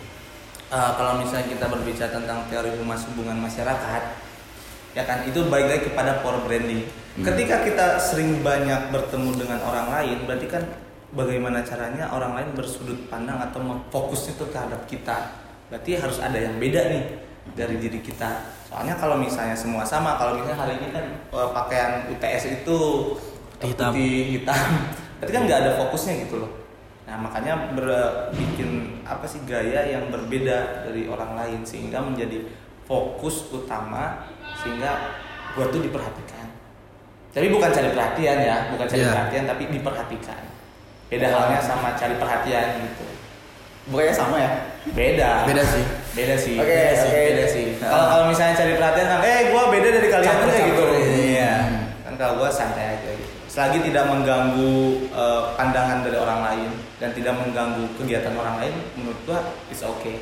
Eh, 0.67 0.91
kalau 0.95 1.15
misalnya 1.15 1.47
kita 1.47 1.65
berbicara 1.67 2.11
tentang 2.11 2.43
teori 2.47 2.75
humas 2.75 3.07
hubungan 3.07 3.37
masyarakat, 3.37 4.03
ya 4.91 5.03
kan 5.03 5.23
itu 5.23 5.47
balik 5.47 5.67
lagi 5.69 5.83
kepada 5.85 6.19
power 6.19 6.43
branding. 6.43 6.83
Hmm. 7.15 7.23
Ketika 7.23 7.63
kita 7.63 7.85
sering 7.99 8.39
banyak 8.41 8.89
bertemu 8.89 9.29
dengan 9.37 9.59
orang 9.63 9.87
lain, 9.89 10.17
berarti 10.25 10.47
kan 10.47 10.63
bagaimana 11.11 11.63
caranya 11.63 12.09
orang 12.09 12.35
lain 12.35 12.49
bersudut 12.53 13.07
pandang 13.07 13.39
atau 13.39 13.59
fokus 13.87 14.27
itu 14.27 14.43
terhadap 14.49 14.83
kita. 14.85 15.31
Berarti 15.67 15.95
harus 15.95 16.19
ada 16.19 16.35
yang 16.35 16.55
beda 16.57 16.81
nih 16.91 17.03
dari 17.55 17.75
diri 17.79 17.99
kita. 17.99 18.43
Soalnya 18.67 18.95
kalau 18.95 19.15
misalnya 19.15 19.55
semua 19.55 19.83
sama, 19.83 20.19
kalau 20.19 20.35
misalnya 20.35 20.59
hari 20.59 20.73
ini 20.79 20.87
kan 20.91 21.05
eh, 21.31 21.49
pakaian 21.55 21.91
UTS 22.11 22.43
itu 22.63 22.77
Hitam. 23.63 23.89
putih 23.95 24.37
hitam, 24.37 24.67
berarti 25.17 25.31
kan 25.31 25.41
nggak 25.47 25.59
ada 25.63 25.71
fokusnya 25.79 26.27
gitu 26.27 26.43
loh. 26.43 26.51
Nah 27.07 27.15
makanya 27.17 27.71
ber- 27.71 28.35
bikin 28.35 28.99
apa 29.07 29.23
sih 29.23 29.39
gaya 29.47 29.87
yang 29.87 30.11
berbeda 30.11 30.83
dari 30.85 31.07
orang 31.07 31.39
lain 31.39 31.59
sehingga 31.63 32.03
menjadi 32.03 32.43
fokus 32.83 33.47
utama 33.49 34.27
sehingga 34.59 35.15
gua 35.55 35.71
tuh 35.71 35.79
diperhatikan. 35.79 36.47
Tapi 37.31 37.47
bukan 37.47 37.69
cari 37.71 37.89
perhatian 37.91 38.37
ya, 38.43 38.57
bukan 38.75 38.85
cari 38.85 39.01
Iya. 39.01 39.11
perhatian 39.15 39.43
tapi 39.47 39.63
diperhatikan. 39.71 40.41
Beda 41.07 41.27
halnya 41.31 41.59
sama 41.63 41.95
cari 41.95 42.15
perhatian 42.19 42.83
gitu. 42.83 43.05
Bukannya 43.87 44.11
sama 44.11 44.35
ya? 44.35 44.51
Beda. 44.91 45.47
Beda 45.47 45.63
sih. 45.63 45.83
Beda 46.11 46.35
sih. 46.35 46.55
Oke, 46.59 46.81
sih. 46.91 47.07
oke. 47.07 47.21
Beda 47.31 47.45
sih. 47.47 47.65
Nah. 47.79 47.87
Kalau 47.87 48.05
kalau 48.11 48.25
misalnya 48.27 48.55
cari 48.59 48.73
perhatian, 48.75 49.07
eh 49.23 49.39
gua 49.55 49.63
beda 49.71 49.87
dari 49.87 50.07
kalian 50.11 50.35
tuh 50.35 50.49
kayak 50.51 50.67
gitu. 50.67 50.83
Iya. 51.31 51.53
Kan 52.03 52.13
kalau 52.19 52.33
gua 52.43 52.49
santai 52.51 52.99
aja 52.99 53.09
gitu. 53.15 53.31
Selagi 53.47 53.79
tidak 53.87 54.11
mengganggu 54.11 54.75
eh, 55.15 55.41
pandangan 55.55 56.03
dari 56.03 56.17
orang 56.19 56.39
lain 56.43 56.71
dan 56.99 57.09
tidak 57.15 57.33
mengganggu 57.39 57.83
kegiatan 57.95 58.35
orang 58.35 58.55
lain, 58.59 58.75
menurut 58.99 59.19
gua 59.23 59.39
is 59.71 59.79
okay. 59.79 60.19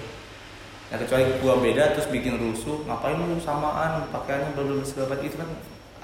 Nah 0.94 1.02
kecuali 1.02 1.26
gua 1.42 1.58
beda 1.58 1.98
terus 1.98 2.06
bikin 2.14 2.38
rusuh, 2.38 2.86
ngapain 2.86 3.18
lu 3.18 3.42
samaan 3.42 4.06
pakaiannya 4.14 4.54
berbeda 4.54 4.86
segala 4.86 5.18
itu 5.18 5.34
kan 5.34 5.50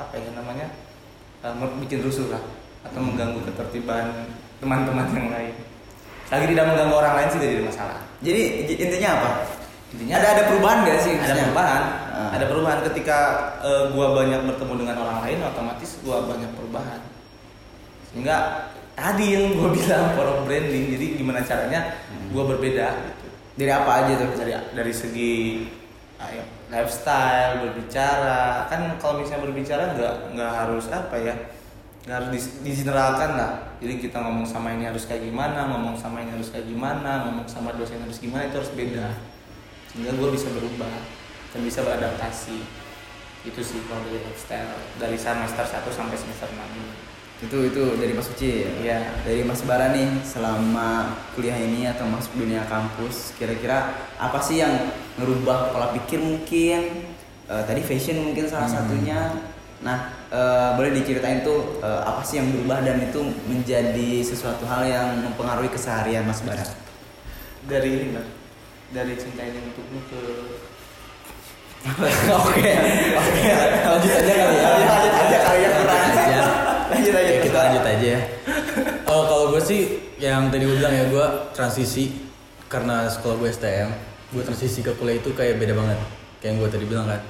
apa 0.01 0.17
ya 0.17 0.33
namanya 0.33 0.73
mer- 1.45 1.77
bikin 1.85 2.01
rusuh 2.01 2.33
lah 2.33 2.41
atau 2.81 2.97
mengganggu 2.97 3.45
ketertiban 3.45 4.33
teman-teman 4.61 5.05
yang 5.11 5.29
lain. 5.29 5.53
Selagi 6.25 6.45
tidak 6.47 6.65
mengganggu 6.69 6.95
orang 6.95 7.13
lain 7.17 7.27
sih 7.27 7.39
tidak 7.41 7.51
jadi 7.51 7.65
masalah. 7.65 7.99
Jadi 8.21 8.41
intinya 8.71 9.09
apa? 9.17 9.29
Intinya 9.91 10.15
ada 10.15 10.27
ada 10.31 10.43
perubahan 10.47 10.77
gak 10.85 10.99
sih? 11.01 11.13
ada 11.17 11.33
perubahan 11.35 11.83
Ah. 12.11 12.29
ada 12.37 12.45
perubahan 12.45 12.79
ketika 12.85 13.17
eh, 13.59 13.83
gua 13.91 14.13
banyak 14.13 14.45
bertemu 14.45 14.73
dengan 14.77 14.95
orang 14.99 15.25
lain 15.25 15.41
otomatis 15.41 15.97
gua 15.99 16.21
banyak 16.21 16.53
perubahan 16.53 16.99
sehingga 18.07 18.67
tadi 18.93 19.25
yang 19.33 19.57
gua 19.57 19.71
bilang 19.75 20.13
power 20.13 20.45
branding 20.45 20.91
jadi 20.91 21.05
gimana 21.17 21.41
caranya 21.41 21.97
Hmm. 22.11 22.29
gua 22.29 22.45
berbeda 22.45 22.87
gitu 22.93 23.27
Dari 23.57 23.71
apa 23.71 23.91
aja 24.05 24.13
tuh? 24.15 24.29
dari 24.37 24.53
dari 24.53 24.93
segi 24.93 25.65
kayak 26.15 26.45
lifestyle 26.69 27.65
berbicara 27.65 28.69
kan 28.69 28.81
kalau 28.95 29.19
misalnya 29.19 29.43
berbicara 29.43 29.83
nggak 29.97 30.15
nggak 30.37 30.51
harus 30.53 30.85
apa 30.87 31.15
ya 31.17 31.33
harus 32.03 32.29
dis- 32.31 32.53
digeneralkan 32.61 33.37
lah 33.37 33.51
jadi 33.77 33.97
kita 33.97 34.17
ngomong 34.17 34.41
sama 34.43 34.73
ini 34.73 34.89
harus 34.89 35.05
kayak 35.05 35.21
gimana 35.21 35.69
ngomong 35.69 35.93
sama 35.93 36.21
ini 36.21 36.33
harus 36.33 36.49
kayak 36.49 36.65
gimana 36.65 37.25
ngomong 37.25 37.45
sama 37.45 37.73
dosen 37.73 38.01
harus 38.01 38.17
gimana 38.17 38.49
itu 38.49 38.57
harus 38.57 38.73
beda 38.73 39.07
sehingga 39.93 40.11
gue 40.15 40.29
bisa 40.31 40.47
berubah 40.49 40.93
dan 41.51 41.59
bisa 41.61 41.83
beradaptasi 41.83 42.57
itu 43.41 43.61
sih 43.61 43.81
kalau 43.85 44.01
dari 44.05 44.21
lifestyle 44.21 44.69
dari 44.97 45.17
semester 45.17 45.61
1 45.61 45.81
sampai 45.89 46.17
semester 46.17 46.47
6 46.47 46.57
ini 46.57 46.93
Itu 47.41 47.57
itu 47.57 47.97
dari 47.97 48.13
Mas 48.13 48.29
Uci. 48.29 48.61
ya? 48.61 48.69
Iya. 48.77 48.99
Dari 49.25 49.41
Mas 49.41 49.65
Bara 49.65 49.89
nih 49.89 50.21
selama 50.21 51.09
kuliah 51.33 51.57
ini 51.57 51.89
atau 51.89 52.05
masuk 52.05 52.37
dunia 52.37 52.61
kampus, 52.69 53.33
kira-kira 53.33 53.97
apa 54.21 54.37
sih 54.37 54.61
yang 54.61 54.93
ngerubah 55.17 55.73
pola 55.73 55.89
pikir 55.89 56.21
mungkin? 56.21 57.09
Eh, 57.49 57.63
tadi 57.65 57.81
fashion 57.81 58.21
mungkin 58.29 58.45
salah 58.45 58.69
Hmm. 58.69 58.77
satunya. 58.85 59.19
Nah, 59.81 60.20
eh, 60.31 60.69
boleh 60.79 60.91
diceritain 60.95 61.43
tuh 61.43 61.83
eh, 61.83 62.01
apa 62.07 62.23
sih 62.23 62.39
yang 62.39 62.47
berubah 62.55 62.79
dan 62.81 62.97
itu 63.03 63.21
menjadi 63.45 64.23
sesuatu 64.23 64.63
hal 64.65 64.87
yang 64.87 65.07
mempengaruhi 65.27 65.69
keseharian 65.69 66.23
Mas 66.23 66.41
Bara? 66.41 66.63
dari 67.67 67.89
ini 67.93 68.05
Mbak. 68.17 68.27
dari 68.91 69.13
cinta 69.15 69.45
ini 69.45 69.59
untukmu 69.71 69.99
ke 70.09 70.21
Oke, 72.45 72.71
oke, 73.17 73.41
lanjut 73.89 74.13
aja 74.13 74.33
kali 74.37 74.55
ya. 74.61 74.69
Lanjut 74.69 75.13
aja 75.17 75.37
kali 75.41 75.59
ya, 75.65 75.69
kurang. 75.73 75.97
Lanjut 75.97 76.21
aja. 76.21 76.41
Lanjut 76.93 77.13
aja. 77.17 77.31
Ya, 77.33 77.39
kita 77.41 77.57
lanjut 77.57 77.83
aja 77.89 78.05
ya. 78.05 78.21
Oh, 79.09 79.23
kalau 79.25 79.45
gue 79.49 79.61
sih 79.65 79.81
yang 80.21 80.53
tadi 80.53 80.69
gue 80.69 80.77
bilang 80.77 80.93
ya 80.93 81.09
gue 81.09 81.25
transisi 81.57 82.29
karena 82.69 83.09
sekolah 83.09 83.33
gue 83.41 83.49
STM, 83.49 83.89
gue 84.29 84.43
transisi 84.45 84.85
ke 84.85 84.93
kuliah 84.93 85.17
itu 85.17 85.33
kayak 85.33 85.57
beda 85.57 85.73
banget. 85.73 85.97
Kayak 86.37 86.49
yang 86.53 86.57
gue 86.61 86.69
tadi 86.69 86.85
bilang 86.85 87.05
kan. 87.09 87.21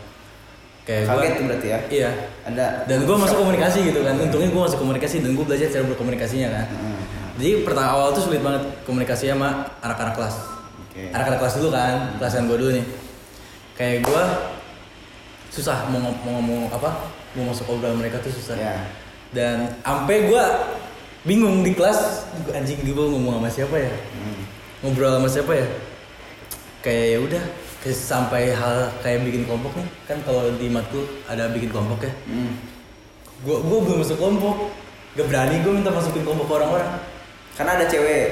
Kayak 0.91 1.07
Kaget 1.07 1.31
tuh 1.31 1.43
berarti 1.47 1.67
ya? 1.71 1.79
Iya. 1.87 2.11
Ada 2.43 2.65
Dan 2.83 2.99
gue 3.07 3.15
masuk 3.15 3.37
komunikasi 3.39 3.79
gitu 3.87 3.99
kan. 4.03 4.15
Untungnya 4.19 4.49
gue 4.51 4.61
masuk 4.67 4.79
komunikasi 4.83 5.15
dan 5.23 5.31
gue 5.31 5.45
belajar 5.47 5.67
cara 5.71 5.83
berkomunikasinya 5.87 6.49
kan. 6.51 6.65
Hmm. 6.67 6.99
Jadi 7.39 7.63
pertama 7.63 7.89
awal 7.95 8.11
tuh 8.11 8.27
sulit 8.27 8.43
banget 8.43 8.63
komunikasi 8.83 9.31
sama 9.31 9.71
anak-anak 9.79 10.13
kelas. 10.19 10.35
Oke. 10.83 11.07
Anak-anak 11.15 11.39
kelas 11.39 11.55
dulu 11.55 11.69
kan, 11.71 11.95
kelasan 12.19 12.51
gue 12.51 12.57
dulu 12.59 12.71
nih. 12.75 12.85
Kayak 13.79 14.03
gue 14.03 14.23
susah 15.47 15.87
mau, 15.87 15.99
ngom- 15.99 16.19
mau 16.27 16.31
ngomong 16.43 16.67
apa, 16.69 16.89
mau 17.39 17.47
masuk 17.47 17.71
obrolan 17.71 17.95
mereka 17.95 18.19
tuh 18.19 18.35
susah. 18.35 18.59
Ya. 18.59 18.75
Dan 19.31 19.79
sampai 19.79 20.27
gue 20.27 20.43
bingung 21.23 21.63
di 21.63 21.71
kelas, 21.71 22.27
anjing 22.51 22.83
gue 22.83 22.91
ngomong 23.15 23.39
sama 23.39 23.47
siapa 23.47 23.79
ya? 23.79 23.93
Hmm. 23.95 24.43
Ngobrol 24.83 25.15
sama 25.15 25.29
siapa 25.31 25.53
ya? 25.55 25.67
Kayak 26.81 27.05
ya 27.07 27.17
udah, 27.21 27.43
kayak 27.81 27.97
sampai 27.97 28.51
hal 28.51 28.93
kayak 29.01 29.21
bikin 29.21 29.43
kelompok 29.43 29.73
nih. 29.73 29.87
Kan 30.05 30.17
kalau 30.21 30.47
di 30.53 30.67
matkul 30.67 31.01
ada 31.25 31.49
bikin 31.49 31.69
kelompok 31.69 32.05
ya. 32.05 32.13
Hmm. 32.25 32.53
Gue 33.41 33.57
gue 33.57 33.79
belum 33.81 33.97
masuk 33.99 34.17
kelompok. 34.17 34.69
Gak 35.11 35.27
berani 35.27 35.59
gue 35.59 35.73
minta 35.73 35.89
masukin 35.89 36.21
kelompok 36.21 36.45
ke 36.45 36.53
orang-orang. 36.55 36.89
Karena 37.51 37.71
ada 37.75 37.85
cewek. 37.85 38.25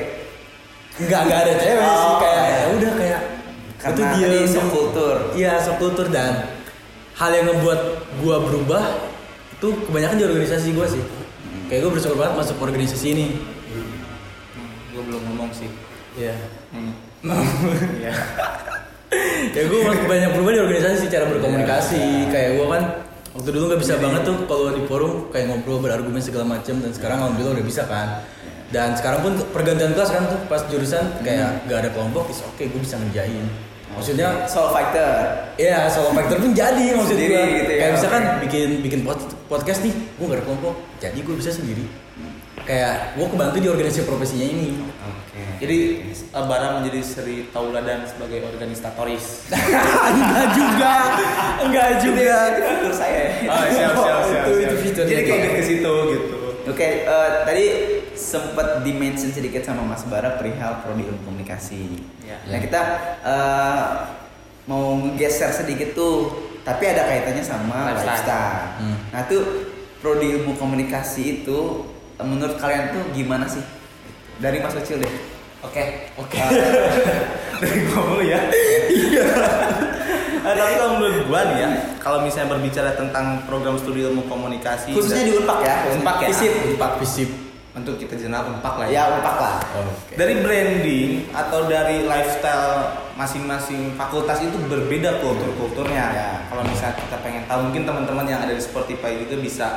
Enggak, 0.96 1.22
enggak 1.26 1.40
ada 1.42 1.54
cewek 1.56 1.82
sih 1.82 2.06
Oh, 2.06 2.18
kayak 2.18 2.40
iya. 2.40 2.56
ya 2.56 2.68
udah 2.72 2.92
kayak 2.94 3.22
Karena 3.80 4.08
itu 4.12 4.38
shock 4.46 4.60
diem. 4.60 4.70
culture. 4.70 5.20
Iya, 5.34 5.54
shock 5.60 5.78
culture 5.78 6.10
dan 6.10 6.32
hal 7.16 7.32
yang 7.32 7.46
ngebuat 7.48 7.82
gua 8.20 8.36
berubah 8.40 8.84
itu 9.52 9.68
kebanyakan 9.84 10.16
di 10.16 10.26
organisasi 10.26 10.68
gua 10.72 10.86
sih. 10.86 11.04
Kayak 11.68 11.80
gua 11.84 11.92
bersyukur 11.94 12.18
banget 12.18 12.34
masuk 12.38 12.56
organisasi 12.60 13.08
ini. 13.12 13.28
gue 14.90 15.02
belum 15.06 15.22
ngomong 15.22 15.48
sih 15.54 15.70
Iya. 16.14 16.36
hmm. 16.76 16.92
Iya. 18.04 18.14
Ya 19.50 19.64
gue 19.64 19.80
banyak 20.06 20.30
berubah 20.32 20.52
di 20.52 20.60
organisasi 20.62 21.06
cara 21.08 21.26
berkomunikasi 21.28 22.02
kayak 22.30 22.50
gue 22.56 22.68
kan 22.68 22.84
waktu 23.32 23.50
dulu 23.50 23.64
nggak 23.68 23.82
bisa 23.82 23.96
banget 23.98 24.22
tuh 24.24 24.38
kalau 24.46 24.70
di 24.70 24.84
forum 24.86 25.30
kayak 25.30 25.50
ngobrol 25.50 25.80
berargumen 25.80 26.20
segala 26.20 26.46
macam 26.48 26.78
dan 26.78 26.92
sekarang 26.92 27.18
alhamdulillah 27.20 27.58
udah 27.58 27.66
bisa 27.66 27.84
kan 27.86 28.22
dan 28.70 28.94
sekarang 28.94 29.20
pun 29.20 29.34
pergantian 29.50 29.92
kelas 29.92 30.10
kan 30.10 30.24
tuh 30.26 30.38
pas 30.46 30.62
jurusan 30.64 31.02
kayak 31.20 31.66
gak 31.66 31.80
ada 31.80 31.90
kelompok 31.90 32.30
is 32.30 32.38
oke 32.40 32.62
gue 32.62 32.80
bisa 32.80 32.98
ngerjain 32.98 33.46
maksudnya 33.90 34.46
soul 34.46 34.70
fighter. 34.70 35.12
Iya, 35.58 35.90
solo 35.90 36.14
factor 36.14 36.38
pun 36.38 36.54
jadi 36.54 36.94
maksud 36.96 37.18
gue. 37.18 37.26
gitu 37.28 37.72
ya, 37.74 37.80
Kayak 37.82 37.94
misalkan 37.98 38.22
oke. 38.24 38.38
bikin 38.46 38.70
bikin 38.80 39.00
pod- 39.02 39.34
podcast 39.50 39.82
nih, 39.82 39.92
gue 39.92 40.24
gak 40.24 40.40
ada 40.40 40.46
kelompok, 40.46 40.74
jadi 41.02 41.18
gue 41.20 41.36
bisa 41.36 41.52
sendiri. 41.52 41.84
Kayak 42.64 43.16
gue 43.16 43.28
kebantu 43.28 43.58
di 43.58 43.68
organisasi 43.68 44.04
profesinya 44.04 44.48
ini. 44.48 44.70
Oke. 45.00 45.42
jadi 45.58 45.78
eh, 46.12 46.44
Bara 46.46 46.76
menjadi 46.76 47.00
Sri 47.00 47.48
Tauladan 47.50 48.04
sebagai 48.04 48.44
organisatoris 48.46 49.48
enggak 49.50 50.48
juga, 50.52 50.94
enggak 51.62 51.90
juga. 52.00 52.38
Itu 52.50 52.62
fitur 52.66 52.94
saya. 52.94 53.22
Oh, 53.46 53.64
siap, 53.66 53.94
siap, 53.94 54.20
siap, 54.26 54.44
Itu- 54.44 54.58
siap. 54.58 54.66
itu 54.66 54.76
fiturnya 54.82 55.12
Jadi 55.12 55.24
kayak 55.26 55.40
gua. 55.42 55.56
ke 55.56 55.64
situ 55.64 55.94
gitu. 56.10 56.36
Oke, 56.70 56.88
eh, 57.02 57.30
tadi 57.44 57.66
sempat 58.14 58.84
dimention 58.84 59.32
sedikit 59.32 59.64
sama 59.64 59.82
Mas 59.82 60.04
Bara 60.04 60.36
perihal 60.36 60.84
prodi 60.84 61.04
ilmu 61.04 61.24
komunikasi. 61.24 61.98
Ya. 62.22 62.38
Nah 62.46 62.60
kita 62.60 62.82
eh, 63.24 63.86
mau 64.66 64.84
geser 65.16 65.50
sedikit 65.50 65.94
tuh, 65.94 66.30
tapi 66.62 66.84
ada 66.86 67.08
kaitannya 67.08 67.42
sama 67.42 67.90
Lifestyle. 67.90 68.06
lifestyle. 68.06 68.62
Hmm. 68.78 68.98
Nah 69.10 69.22
tuh 69.26 69.42
prodi 69.98 70.36
ilmu 70.36 70.54
komunikasi 70.54 71.42
itu 71.42 71.60
menurut 72.24 72.56
kalian 72.60 72.92
tuh 72.92 73.04
gimana 73.16 73.48
sih? 73.48 73.64
Dari 74.40 74.60
Mas 74.64 74.76
Ucil 74.76 75.04
deh. 75.04 75.14
Oke, 75.60 76.08
oke. 76.16 76.40
Dari 77.62 77.80
dulu 77.92 78.24
ya. 78.24 78.40
Iya. 78.88 79.28
Eh, 80.40 80.56
tapi 80.56 80.74
kalau 80.80 80.96
menurut 80.96 81.28
gua 81.28 81.44
nih 81.52 81.58
ya, 81.60 81.70
kalau 82.00 82.24
misalnya 82.24 82.56
berbicara 82.56 82.96
tentang 82.96 83.44
program 83.44 83.76
studi 83.76 84.08
ilmu 84.08 84.24
komunikasi 84.32 84.96
Khususnya 84.96 85.28
di 85.28 85.34
Unpak 85.36 85.60
ya. 85.62 85.76
Unpak 85.92 86.24
ya. 86.24 86.28
Visip. 86.32 86.52
Unpak 86.76 86.94
Visip. 87.04 87.32
untuk 87.70 87.96
kita 87.96 88.18
jenal 88.18 88.44
Unpak 88.50 88.76
lah 88.76 88.88
ya. 88.92 89.08
Ya 89.08 89.20
Unpak 89.20 89.36
lah. 89.40 89.56
Oke. 89.84 90.16
Dari 90.16 90.40
branding 90.44 91.32
atau 91.32 91.68
dari 91.68 92.08
lifestyle 92.08 92.92
masing-masing 93.20 94.00
fakultas 94.00 94.40
itu 94.40 94.56
berbeda 94.68 95.20
kultur-kulturnya. 95.20 96.06
Ya. 96.12 96.30
Kalau 96.48 96.64
misalnya 96.64 96.96
kita 97.00 97.18
pengen 97.20 97.44
tahu, 97.48 97.68
mungkin 97.68 97.84
teman-teman 97.84 98.26
yang 98.28 98.40
ada 98.44 98.56
di 98.56 98.64
Spotify 98.64 99.20
juga 99.20 99.36
bisa 99.40 99.68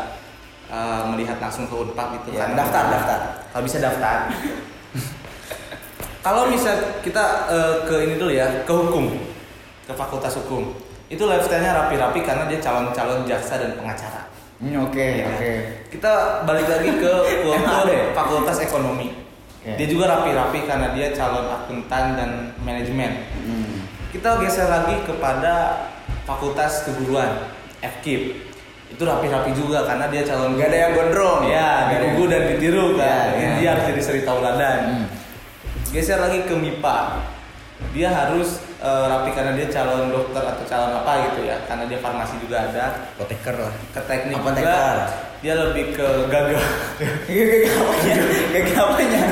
uh, 0.73 1.05
melihat 1.07 1.37
langsung 1.37 1.69
ke 1.69 1.75
Unpak 1.77 2.17
gitu 2.19 2.33
Ya, 2.35 2.49
kan. 2.49 2.57
daftar, 2.57 2.85
daftar. 2.89 3.19
Kalau 3.53 3.63
bisa 3.63 3.79
daftar. 3.79 4.17
Kalau 6.25 6.47
bisa 6.49 6.71
kita 7.03 7.25
uh, 7.51 7.77
ke 7.83 8.07
ini 8.07 8.15
dulu 8.15 8.31
ya, 8.31 8.47
ke 8.63 8.71
hukum, 8.71 9.11
ke 9.83 9.93
fakultas 9.93 10.39
hukum. 10.39 10.71
Itu 11.11 11.27
lifestyle-nya 11.27 11.75
rapi-rapi 11.77 12.23
karena 12.23 12.47
dia 12.47 12.57
calon-calon 12.57 13.27
jaksa 13.27 13.59
dan 13.59 13.75
pengacara. 13.75 14.31
Hmm, 14.63 14.87
Oke, 14.87 15.03
Ya 15.19 15.27
kan? 15.27 15.35
oke. 15.35 15.53
Kita 15.91 16.13
balik 16.47 16.71
lagi 16.71 16.91
ke 16.95 17.13
MAD. 17.43 17.91
Fakultas 18.19 18.63
Ekonomi. 18.63 19.11
Oke. 19.59 19.75
Dia 19.75 19.87
juga 19.91 20.07
rapi-rapi 20.09 20.63
karena 20.63 20.95
dia 20.95 21.11
calon 21.11 21.51
akuntan 21.51 22.15
dan 22.15 22.31
manajemen. 22.63 23.27
Hmm. 23.43 23.83
Kita 24.15 24.39
geser 24.39 24.71
lagi 24.71 25.03
kepada 25.03 25.85
Fakultas 26.23 26.87
Keguruan, 26.87 27.51
FKIP. 27.83 28.52
Itu 28.93 29.03
rapi-rapi 29.09 29.51
juga 29.57 29.89
karena 29.89 30.07
dia 30.13 30.23
calon 30.29 30.61
Gak 30.61 30.69
ada 30.69 30.79
yang 30.79 30.93
gondrong. 30.93 31.41
Ya, 31.49 31.89
digugu 31.89 32.25
dan 32.29 32.43
ditiru 32.53 32.87
kan. 33.01 33.33
Ya, 33.35 33.41
ya. 33.41 33.53
Dia 33.57 33.69
harus 33.73 33.85
jadi 33.89 34.03
seri 34.05 34.21
tauladan. 34.23 34.81
Hmm. 34.85 35.07
Geser 35.89 36.21
lagi 36.21 36.45
ke 36.45 36.53
MIPA. 36.53 36.99
Dia 37.97 38.09
harus 38.13 38.63
eh, 38.79 39.05
rapi 39.09 39.35
karena 39.35 39.53
dia 39.57 39.67
calon 39.73 40.13
dokter 40.13 40.45
atau 40.45 40.65
calon 40.69 40.93
apa 41.01 41.13
gitu 41.33 41.49
ya. 41.49 41.57
Karena 41.65 41.89
dia 41.89 41.99
farmasi 41.99 42.37
juga 42.45 42.69
ada. 42.69 43.09
Apoteker 43.17 43.57
lah. 43.57 43.75
Ke 43.97 44.01
teknik 44.05 44.37
Apa 44.39 44.51
juga 44.55 44.81
dia 45.43 45.59
lebih 45.59 45.85
ke. 45.97 46.09
Gak 46.31 46.41
apanya? 46.47 46.63
Gak 48.55 48.79
apanya? 48.79 49.25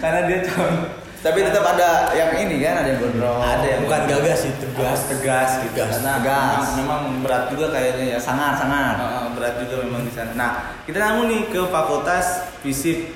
karena 0.00 0.20
dia 0.24 0.38
calon 0.48 0.74
Tapi 1.20 1.44
tetap 1.44 1.60
ada 1.76 2.08
yang 2.16 2.32
ini 2.40 2.64
kan, 2.64 2.80
ada 2.80 2.96
yang 2.96 3.00
gondrong. 3.04 3.44
ada 3.44 3.66
yang 3.68 3.84
Bukan 3.84 4.02
gagas 4.08 4.38
sih, 4.40 4.52
tegas. 4.56 5.04
tegas 5.04 5.50
gitu. 5.68 5.76
Tegas. 5.76 6.00
Karena 6.00 6.12
Tegas. 6.16 6.64
Memang, 6.80 6.80
memang 6.80 7.02
berat 7.20 7.44
juga 7.52 7.66
kayaknya 7.76 8.16
ya. 8.16 8.18
sangat 8.18 8.56
sangat. 8.56 8.96
Heeh, 8.96 9.26
berat 9.36 9.54
juga 9.60 9.74
memang 9.84 10.02
di 10.08 10.12
sana. 10.16 10.32
Nah, 10.32 10.50
kita 10.88 10.96
namun 10.96 11.28
nih 11.28 11.42
ke 11.52 11.60
fakultas 11.68 12.48
fisip 12.64 13.12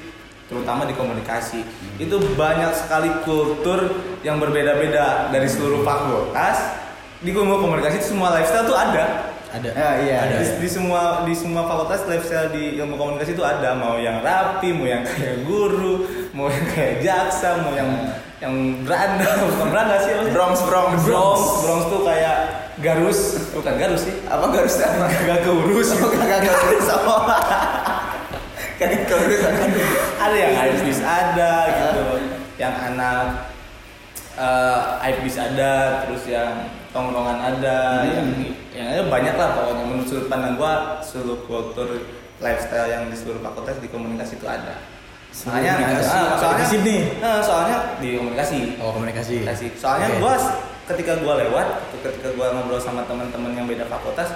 terutama 0.52 0.84
di 0.84 0.92
komunikasi. 0.92 1.64
Itu 1.96 2.20
banyak 2.36 2.76
sekali 2.76 3.08
kultur 3.24 3.88
yang 4.20 4.36
berbeda-beda 4.36 5.32
dari 5.32 5.48
seluruh 5.48 5.80
fakultas. 5.80 6.84
Di 7.24 7.32
komunikasi 7.32 8.04
itu 8.04 8.12
semua 8.12 8.36
lifestyle 8.36 8.68
tuh 8.68 8.76
ada. 8.76 9.33
Ada. 9.54 9.70
Ya, 9.70 9.90
iya. 10.02 10.16
Ada. 10.26 10.36
Di, 10.42 10.46
di 10.66 10.68
semua 10.68 11.22
di 11.22 11.34
semua 11.34 11.62
fakultas 11.70 12.02
lifestyle 12.10 12.50
di 12.50 12.74
ilmu 12.74 12.98
komunikasi 12.98 13.38
itu 13.38 13.44
ada 13.46 13.78
mau 13.78 13.94
yang 14.02 14.18
rapi, 14.18 14.74
mau 14.74 14.82
yang 14.82 15.06
kayak 15.06 15.46
guru, 15.46 16.26
mau 16.34 16.50
yang 16.50 16.66
kayak 16.74 16.98
jaksa, 17.06 17.62
mau 17.62 17.70
yang 17.70 17.86
yang 18.42 18.82
beranda, 18.82 19.30
bukan 19.54 19.68
beranda 19.70 19.96
sih? 20.02 20.12
Bronx, 20.34 20.58
Bronx, 20.66 21.06
Bronx, 21.06 21.38
Bronx 21.62 21.82
tuh 21.86 22.02
kayak 22.02 22.36
garus, 22.82 23.20
bukan 23.54 23.74
garus 23.78 24.02
sih. 24.02 24.14
Apa 24.26 24.50
gak 24.50 24.66
harus 24.66 24.74
apa? 24.82 25.06
Gak 25.06 25.40
keurus. 25.46 25.88
Oh, 26.02 26.10
Kagak 26.10 26.38
gak 26.42 26.56
harus 26.58 26.88
apa? 26.90 27.14
Kagak 28.82 29.02
keurus. 29.06 29.42
ada 30.18 30.34
yang 30.34 30.54
artis 30.56 30.98
ada 30.98 31.52
gitu, 31.70 32.04
yang 32.58 32.74
anak 32.74 33.54
eh 34.34 34.80
IPs 35.14 35.36
ada, 35.38 36.04
terus 36.06 36.26
yang 36.26 36.66
tongkrongan 36.90 37.38
ada, 37.38 38.06
yang 38.06 38.26
yang 38.74 38.86
ada 38.90 39.02
banyak 39.06 39.34
lah 39.38 39.48
pokoknya 39.54 39.84
menurut 39.86 40.06
sudut 40.10 40.26
pandang 40.26 40.58
gua 40.58 40.98
seluruh 41.02 41.46
kultur 41.46 41.86
lifestyle 42.42 42.90
yang 42.90 43.06
di 43.06 43.16
seluruh 43.18 43.38
fakultas 43.38 43.78
di 43.78 43.88
komunikasi 43.90 44.42
itu 44.42 44.46
ada. 44.50 44.82
Soalnya 45.34 45.74
Komunikasi, 45.74 46.18
soalnya 46.38 46.62
di 46.62 46.68
sini? 46.70 46.96
Nah, 47.18 47.42
soalnya 47.42 47.76
di 47.98 48.08
komunikasi. 48.14 48.78
Oh 48.78 48.94
komunikasi. 48.94 49.42
Komunikasi. 49.42 49.66
Soalnya 49.74 50.08
Oke. 50.14 50.18
gua 50.22 50.34
ketika 50.86 51.12
gua 51.18 51.34
lewat, 51.42 51.66
ketika 51.90 52.28
gua 52.38 52.54
ngobrol 52.54 52.78
sama 52.78 53.02
teman-teman 53.02 53.50
yang 53.50 53.66
beda 53.66 53.90
fakultas, 53.90 54.30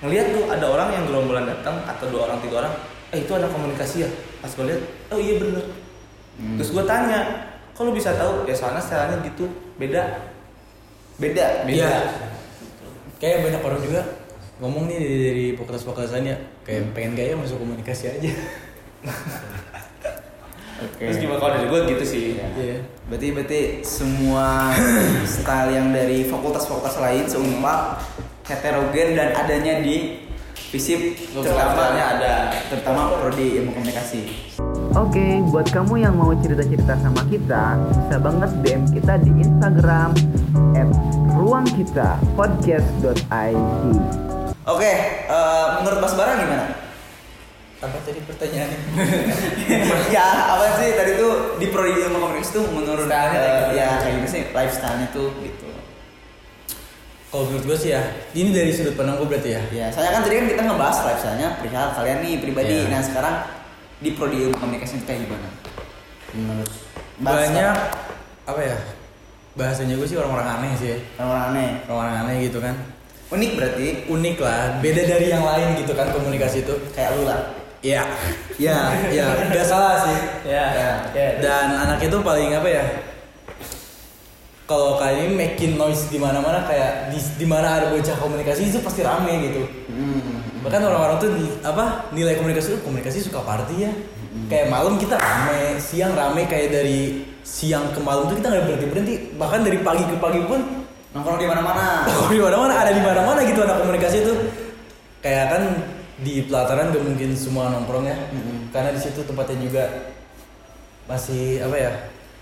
ngelihat 0.00 0.32
tuh 0.32 0.48
ada 0.48 0.64
orang 0.64 0.96
yang 0.96 1.04
gerombolan 1.04 1.44
datang 1.44 1.84
atau 1.84 2.08
dua 2.08 2.28
orang 2.32 2.40
tiga 2.40 2.64
orang, 2.64 2.72
eh 3.12 3.20
itu 3.20 3.32
anak 3.36 3.52
komunikasi 3.52 4.08
ya. 4.08 4.10
Pas 4.40 4.48
gua 4.56 4.64
lihat, 4.72 4.80
oh 5.12 5.20
iya 5.20 5.34
bener. 5.36 5.64
Terus 6.56 6.72
gua 6.72 6.84
tanya, 6.88 7.20
kok 7.80 7.88
lu 7.88 7.96
bisa 7.96 8.12
tahu? 8.12 8.44
Ya 8.44 8.52
soalnya 8.52 8.84
stylenya 8.84 9.24
gitu, 9.24 9.48
beda. 9.80 10.04
Beda. 11.16 11.64
Beda. 11.64 11.72
Iya. 11.72 11.92
Kayak 13.16 13.48
banyak 13.48 13.62
orang 13.64 13.80
juga 13.80 14.00
ngomong 14.60 14.84
nih 14.92 15.00
dari, 15.00 15.16
dari 15.24 15.46
fakultas-fakultasan 15.56 16.28
ya 16.28 16.36
kayak 16.68 16.92
pengen 16.92 17.16
gaya 17.16 17.32
masuk 17.40 17.56
komunikasi 17.56 18.12
aja. 18.12 18.28
Terus 21.00 21.16
gimana 21.16 21.40
kalau 21.40 21.56
dari 21.56 21.72
gua 21.72 21.80
gitu 21.88 22.04
sih. 22.04 22.36
Iya. 22.36 22.84
Berarti 23.08 23.26
berarti 23.32 23.60
semua 23.80 24.76
style 25.40 25.72
yang 25.72 25.88
dari 25.88 26.28
fakultas-fakultas 26.28 27.00
lain 27.00 27.24
seunpak 27.24 27.96
heterogen 28.44 29.16
dan 29.16 29.32
adanya 29.40 29.80
di 29.80 30.20
FISIP 30.68 31.32
terutama 31.32 31.56
Lifestyle-nya 31.56 32.04
ada. 32.20 32.34
terutama 32.68 33.16
prodi 33.16 33.56
ilmu 33.56 33.72
komunikasi. 33.72 34.49
Oke, 34.90 35.38
buat 35.54 35.70
kamu 35.70 36.02
yang 36.02 36.18
mau 36.18 36.34
cerita-cerita 36.34 36.98
sama 36.98 37.22
kita, 37.30 37.78
bisa 37.78 38.18
banget 38.18 38.50
DM 38.58 38.90
kita 38.90 39.22
di 39.22 39.30
Instagram 39.38 40.10
@ruangkitapodcast.id. 41.30 43.94
Oke, 44.66 44.92
eh, 45.30 45.66
menurut 45.78 46.02
Mas 46.02 46.10
Bara 46.18 46.42
gimana? 46.42 46.74
Apa 47.78 48.02
tadi 48.02 48.18
pertanyaannya? 48.18 48.78
ya 50.18 50.58
apa 50.58 50.74
sih 50.82 50.90
tadi 50.98 51.22
tuh 51.22 51.54
di 51.62 51.70
prodi 51.70 51.94
ilmu 51.94 52.18
komunikasi 52.18 52.58
tuh 52.58 52.66
menurut 52.74 53.06
Stylenya 53.06 53.30
eh, 53.30 53.46
kayak 53.46 53.46
gimana? 53.46 53.78
ya 53.78 53.94
kayak 53.94 54.18
gimana 54.18 54.34
sih 54.34 54.42
lifestyle-nya 54.50 55.06
tuh 55.14 55.30
gitu. 55.38 55.70
Kalau 57.30 57.46
menurut 57.46 57.62
gue 57.62 57.78
sih 57.78 57.94
ya, 57.94 58.02
ini 58.34 58.50
dari 58.50 58.74
sudut 58.74 58.98
pandang 58.98 59.22
gue 59.22 59.30
berarti 59.30 59.54
ya. 59.54 59.62
Ya, 59.70 59.86
saya 59.94 60.10
kan 60.10 60.26
tadi 60.26 60.34
kan 60.34 60.50
kita 60.50 60.66
ngebahas 60.66 60.98
lifestyle-nya 61.06 61.62
perihal 61.62 61.94
kalian 61.94 62.26
nih 62.26 62.42
pribadi. 62.42 62.74
Iya. 62.74 62.90
Nah, 62.90 63.06
sekarang 63.06 63.59
di 64.00 64.10
prodi 64.16 64.48
ilmu 64.48 64.56
komunikasi 64.56 65.04
kayak 65.04 65.28
gimana? 65.28 65.48
Menurut 66.32 66.70
Banyak 67.20 67.76
apa 68.48 68.60
ya? 68.64 68.76
Bahasanya 69.54 69.94
gue 70.00 70.08
sih 70.08 70.16
orang-orang 70.16 70.48
aneh 70.56 70.72
sih 70.80 70.88
ya. 70.96 70.98
orang 71.20 71.52
aneh. 71.52 71.70
Orang-orang 71.84 72.16
aneh 72.24 72.36
gitu 72.48 72.58
kan. 72.64 72.74
Unik 73.30 73.50
berarti 73.60 73.86
Unik 74.10 74.36
lah, 74.42 74.80
beda 74.82 75.02
dari 75.06 75.26
yang 75.30 75.44
lain 75.44 75.78
gitu 75.78 75.92
kan 75.92 76.08
komunikasi 76.10 76.64
itu. 76.64 76.74
kayak 76.96 77.14
lu 77.20 77.28
lah. 77.28 77.60
Iya. 77.80 78.02
Iya, 78.60 78.78
iya, 79.08 79.26
nggak 79.48 79.66
salah 79.68 80.04
sih. 80.04 80.18
Ya. 80.48 80.66
ya. 80.72 80.92
Dan 81.40 81.76
anak 81.76 82.00
itu 82.00 82.16
paling 82.20 82.56
apa 82.56 82.68
ya? 82.68 82.84
Kalau 84.64 85.00
kali 85.02 85.26
ini 85.26 85.34
making 85.34 85.74
noise 85.74 86.06
di 86.08 86.18
mana-mana 86.20 86.62
kayak 86.62 87.10
di, 87.10 87.18
di 87.18 87.46
mana 87.48 87.80
ada 87.80 87.86
bocah 87.90 88.16
komunikasi 88.16 88.70
itu 88.70 88.78
pasti 88.80 89.02
rame 89.02 89.50
gitu. 89.50 89.66
Bahkan 90.60 90.80
orang-orang 90.84 91.16
tuh 91.20 91.30
di, 91.34 91.44
apa 91.64 92.10
nilai 92.12 92.36
komunikasi 92.36 92.76
itu 92.76 92.80
komunikasi 92.84 93.18
suka 93.24 93.40
party 93.40 93.76
ya. 93.88 93.92
Kayak 94.46 94.70
malam 94.70 94.94
kita 95.00 95.18
rame, 95.18 95.80
siang 95.82 96.14
rame 96.14 96.46
kayak 96.46 96.70
dari 96.70 97.26
siang 97.42 97.90
ke 97.90 97.98
malam 97.98 98.30
tuh 98.30 98.38
kita 98.38 98.48
nggak 98.52 98.64
berhenti 98.68 98.86
berhenti. 98.86 99.14
Bahkan 99.34 99.60
dari 99.66 99.78
pagi 99.82 100.04
ke 100.06 100.16
pagi 100.20 100.40
pun 100.46 100.80
Nongkrong 101.10 101.42
di 101.42 101.48
mana-mana. 101.50 102.06
di 102.32 102.38
mana-mana 102.38 102.74
ada 102.86 102.92
di 102.94 103.02
mana-mana 103.02 103.42
gitu 103.42 103.66
anak 103.66 103.82
komunikasi 103.82 104.22
itu. 104.22 104.34
Kayak 105.20 105.44
kan 105.50 105.62
di 106.22 106.44
pelataran 106.46 106.94
gak 106.94 107.02
mungkin 107.02 107.30
semua 107.34 107.74
nongkrong 107.74 108.06
ya. 108.06 108.16
Karena 108.70 108.94
di 108.94 109.00
situ 109.02 109.26
tempatnya 109.26 109.58
juga 109.58 109.84
masih 111.10 111.58
apa 111.66 111.74
ya 111.74 111.92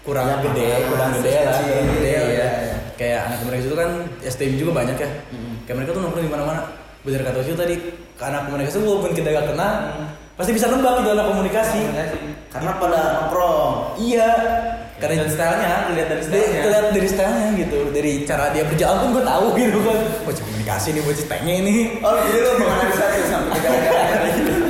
kurang 0.05 0.29
Ya, 0.29 0.37
gede, 0.41 0.69
kurang 0.89 1.11
gede 1.21 1.33
lah, 1.45 1.57
kurang 1.65 1.89
gede 1.97 2.13
iya, 2.13 2.21
ya. 2.21 2.49
iya. 2.61 2.77
Kayak 3.01 3.21
anak 3.29 3.37
komunikasi 3.41 3.67
itu 3.69 3.79
kan 3.79 3.91
STM 4.21 4.55
juga 4.61 4.73
banyak 4.85 4.97
ya. 5.01 5.11
Kayak 5.65 5.77
mereka 5.81 5.91
tuh 5.97 6.03
nongkrong 6.05 6.25
di 6.29 6.33
mana-mana. 6.33 6.61
Bener 7.01 7.21
kata 7.25 7.41
Ucu 7.41 7.57
tadi, 7.57 7.75
anak 8.19 8.51
komunikasi 8.51 8.83
walaupun 8.83 9.15
kita 9.15 9.31
gak 9.31 9.55
kenal, 9.55 9.75
pasti 10.35 10.51
bisa 10.51 10.67
nembak 10.67 10.99
gitu 11.03 11.11
anak 11.15 11.27
komunikasi. 11.31 11.81
Karena 12.49 12.71
pada 12.81 13.01
nongkrong. 13.23 14.01
Iya. 14.01 14.31
Karena 14.99 15.15
Karena 15.15 15.23
dari 15.23 15.31
stylenya, 15.31 15.75
lihat 15.95 16.09
dari 16.11 16.23
stylenya. 16.27 16.63
lihat 16.67 16.87
dari 16.91 17.07
stylenya 17.07 17.49
gitu, 17.55 17.79
dari 17.95 18.13
cara 18.27 18.51
dia 18.51 18.67
berjalan 18.67 18.99
pun 18.99 19.09
gue 19.15 19.23
tahu 19.23 19.47
gitu 19.55 19.79
kan. 19.87 19.99
Bocah 20.27 20.43
komunikasi 20.43 20.89
nih, 20.91 21.03
bocah 21.07 21.27
pengen 21.31 21.55
ini. 21.63 21.75
Oh, 22.03 22.19
jadi 22.19 22.39
lu 22.43 22.51
menganalisa 22.59 23.07
sampai 23.31 23.59
gara-gara 23.63 24.27
gitu. 24.35 24.53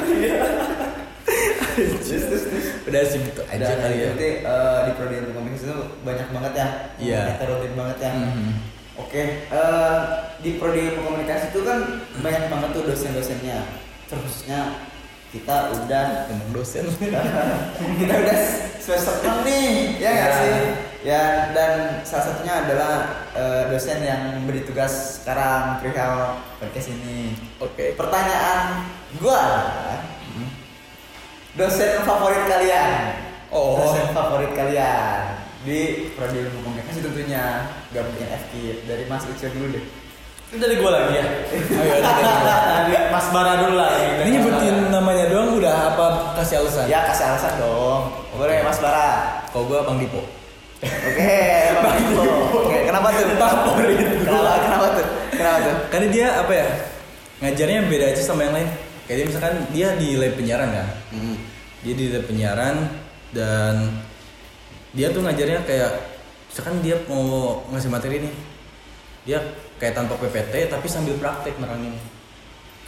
Udah 2.89 3.03
sih 3.05 3.21
gitu 3.21 3.43
aja 3.49 3.73
kali 3.79 3.97
ya. 4.01 4.07
Berarti 4.13 4.31
eh, 4.45 4.79
di 4.85 4.91
prodi 4.97 5.17
komunikasi 5.33 5.65
itu 5.65 5.77
banyak 6.05 6.29
banget 6.33 6.53
ya. 6.53 6.67
Iya. 7.01 7.21
Heterogen 7.37 7.73
banget 7.73 7.97
ya. 8.05 8.13
Mhm. 8.13 8.53
Oke, 8.99 9.47
eh, 9.47 9.99
di 10.43 10.59
prodi 10.59 10.91
komunikasi 10.93 11.55
itu 11.55 11.63
kan 11.63 11.79
banyak 12.19 12.51
banget 12.51 12.71
tuh 12.75 12.83
dosen-dosennya. 12.85 13.63
Terusnya 14.11 14.61
kita 15.31 15.71
udah 15.71 16.27
Ngomong 16.33 16.51
dosen. 16.53 16.83
kita 18.03 18.15
udah 18.17 18.39
semester 18.83 19.15
6 19.23 19.47
nih, 19.47 19.69
ya 20.03 20.11
nggak 20.11 20.31
Ya. 20.31 20.39
sih? 20.43 20.59
Ya, 20.99 21.23
dan 21.55 22.03
salah 22.03 22.25
satunya 22.27 22.55
adalah 22.67 22.93
eh, 23.39 23.63
dosen 23.71 24.03
yang 24.03 24.43
beri 24.51 24.67
tugas 24.67 25.23
sekarang 25.23 25.79
perihal 25.79 26.43
podcast 26.59 26.91
ini. 26.91 27.39
Oke. 27.63 27.95
Pertanyaan 27.95 28.83
gua 29.23 29.39
adalah, 30.35 30.51
dosen 31.55 32.03
favorit 32.03 32.43
kalian? 32.51 33.15
Oh. 33.55 33.79
Dosen 33.79 34.11
favorit 34.11 34.53
kalian 34.59 35.48
di 35.66 36.11
prodi 36.14 36.38
ilmu 36.38 36.62
komunikasi 36.62 37.03
tentunya 37.03 37.66
gak 37.90 38.05
mungkin 38.07 38.27
FK 38.31 38.53
dari 38.87 39.05
Mas 39.11 39.25
Ucu 39.27 39.47
dulu 39.51 39.66
deh. 39.75 39.85
Itu 40.49 40.57
dari 40.64 40.81
gua 40.81 40.90
lagi 40.97 41.21
ya. 41.21 41.25
Ayo, 41.53 41.92
ada 42.01 42.57
Dari 42.88 43.12
Mas 43.12 43.27
Bara 43.35 43.53
dulu 43.61 43.75
lah. 43.77 43.90
Ini 44.25 44.31
nyebutin 44.38 44.77
namanya 44.88 45.29
doang 45.29 45.61
udah 45.61 45.92
apa 45.92 46.07
kasih 46.40 46.64
alasan? 46.64 46.88
Ya 46.88 47.05
kasih 47.05 47.37
alasan 47.37 47.61
dong. 47.61 48.09
Boleh 48.33 48.64
Mas 48.64 48.81
Bara. 48.81 49.44
Kalau 49.53 49.68
gue 49.68 49.77
Bang 49.85 50.01
Dipo. 50.01 50.25
Oke, 50.79 51.37
Bang. 51.85 51.99
Oke, 52.55 52.79
kenapa 52.87 53.12
tuh? 53.12 53.27
Favorit. 53.35 53.99
Kenapa, 54.25 54.53
kenapa 54.62 54.87
tuh? 54.94 55.07
Kenapa 55.35 55.59
tuh? 55.61 55.77
Karena 55.90 56.07
dia 56.09 56.27
apa 56.38 56.53
ya? 56.55 56.68
Ngajarnya 57.44 57.79
beda 57.90 58.05
aja 58.14 58.23
sama 58.23 58.47
yang 58.47 58.55
lain. 58.57 58.68
Kayak 59.05 59.16
dia 59.21 59.27
misalkan 59.27 59.55
dia 59.75 59.88
di 59.99 60.09
lab 60.16 60.33
penyiaran 60.33 60.68
kan. 60.73 60.87
Dia 61.85 61.94
di 61.99 62.07
lab 62.09 62.25
penyiaran 62.25 62.77
dan 63.37 63.75
dia 64.96 65.12
tuh 65.12 65.20
ngajarnya 65.24 65.61
kayak 65.68 65.92
misalkan 66.48 66.81
dia 66.81 66.96
mau 67.09 67.61
ngasih 67.72 67.90
materi 67.92 68.24
nih. 68.24 68.35
Dia 69.29 69.38
kayak 69.77 69.94
tanpa 69.94 70.16
PPT 70.16 70.72
tapi 70.72 70.87
sambil 70.88 71.16
praktek 71.20 71.61
nerangin. 71.61 71.92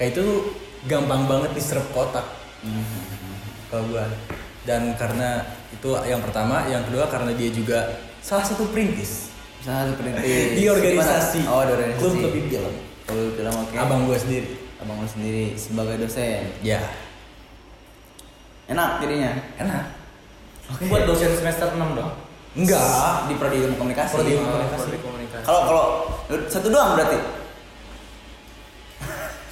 Kayak 0.00 0.16
itu 0.16 0.24
gampang 0.88 1.28
banget 1.28 1.52
diserap 1.52 1.84
kotak. 1.92 2.24
Kalau 3.68 3.84
gua. 3.92 4.08
Dan 4.64 4.92
karena 4.96 5.44
itu 5.72 5.88
yang 6.04 6.20
pertama, 6.20 6.68
yang 6.68 6.84
kedua 6.84 7.08
karena 7.08 7.32
dia 7.32 7.48
juga 7.48 7.96
salah 8.20 8.44
satu 8.44 8.68
perintis 8.68 9.32
Salah 9.64 9.88
satu 9.88 10.00
perintis. 10.00 10.24
di 10.58 10.64
organisasi. 10.68 11.40
Oh, 11.48 11.64
di 11.64 11.72
organisasi. 11.76 12.00
Klub 12.00 12.16
lebih 12.24 12.42
film. 12.48 12.74
Klub 13.04 13.32
film 13.36 13.54
oke. 13.60 13.74
Abang 13.76 14.08
gua 14.08 14.16
sendiri. 14.16 14.56
Abang 14.80 14.96
lu 14.96 15.08
sendiri 15.08 15.52
sebagai 15.60 16.00
dosen. 16.00 16.48
Ya, 16.64 16.80
Enak 18.70 19.04
jadinya. 19.04 19.34
enak. 19.60 19.99
Buat 20.78 21.02
dosen 21.04 21.30
semester 21.34 21.66
6 21.70 21.98
dong. 21.98 22.12
Enggak. 22.50 23.26
Di 23.26 23.34
prodi 23.34 23.56
ilmu 23.62 23.74
komunikasi. 23.74 24.14
Prodi 24.14 24.30
ilmu 24.34 24.46
Oh, 24.46 24.58
komunikasi. 25.02 25.42
Kalau 25.42 25.60
kalau 25.66 25.84
satu 26.46 26.68
doang 26.68 26.94
berarti. 26.94 27.14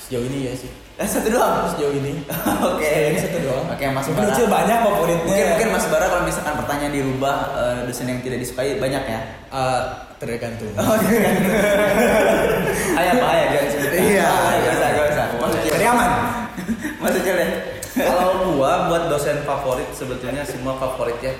Sejauh 0.02 0.24
ini 0.26 0.46
ya 0.46 0.52
sih. 0.54 0.70
Eh, 0.98 1.06
satu 1.06 1.30
doang. 1.30 1.62
Sejauh 1.70 1.94
ini. 1.94 2.22
Oke. 2.74 2.86
Sejauh 2.86 3.10
ini 3.14 3.18
satu 3.18 3.38
doang. 3.38 3.64
Oke, 3.70 3.84
Mas 3.86 4.06
Mungkin 4.06 4.18
Bara. 4.18 4.30
kecil 4.34 4.46
banyak 4.46 4.78
favoritnya. 4.82 5.26
Mungkin 5.26 5.46
mungkin 5.54 5.68
Mas 5.70 5.86
Bara 5.86 6.06
kalau 6.06 6.22
misalkan 6.26 6.54
pertanyaan 6.58 6.92
dirubah 6.92 7.36
eh, 7.54 7.78
dosen 7.86 8.06
yang 8.10 8.18
tidak 8.18 8.38
disukai 8.42 8.78
banyak 8.78 9.02
ya. 9.06 9.20
Eh, 9.48 9.82
tergantung. 10.18 10.74
Oh, 10.74 10.98
Ayah 12.98 13.12
apa 13.14 13.26
ayah 13.30 13.46
jangan 13.54 13.68
sebut. 13.70 13.90
Iya. 13.94 14.26
Gak 14.58 14.72
usah, 14.74 14.88
gak 14.90 15.06
usah. 15.14 15.26
Masuk 15.38 15.60
Cari 15.70 15.86
aman. 15.86 16.10
Masuk 16.98 17.22
deh. 17.22 17.50
Kalau 18.20 18.52
gua 18.52 18.72
buat 18.86 19.04
dosen 19.06 19.42
favorit 19.42 19.88
sebetulnya 19.90 20.42
semua 20.42 20.74
favorit 20.76 21.18
ya. 21.20 21.34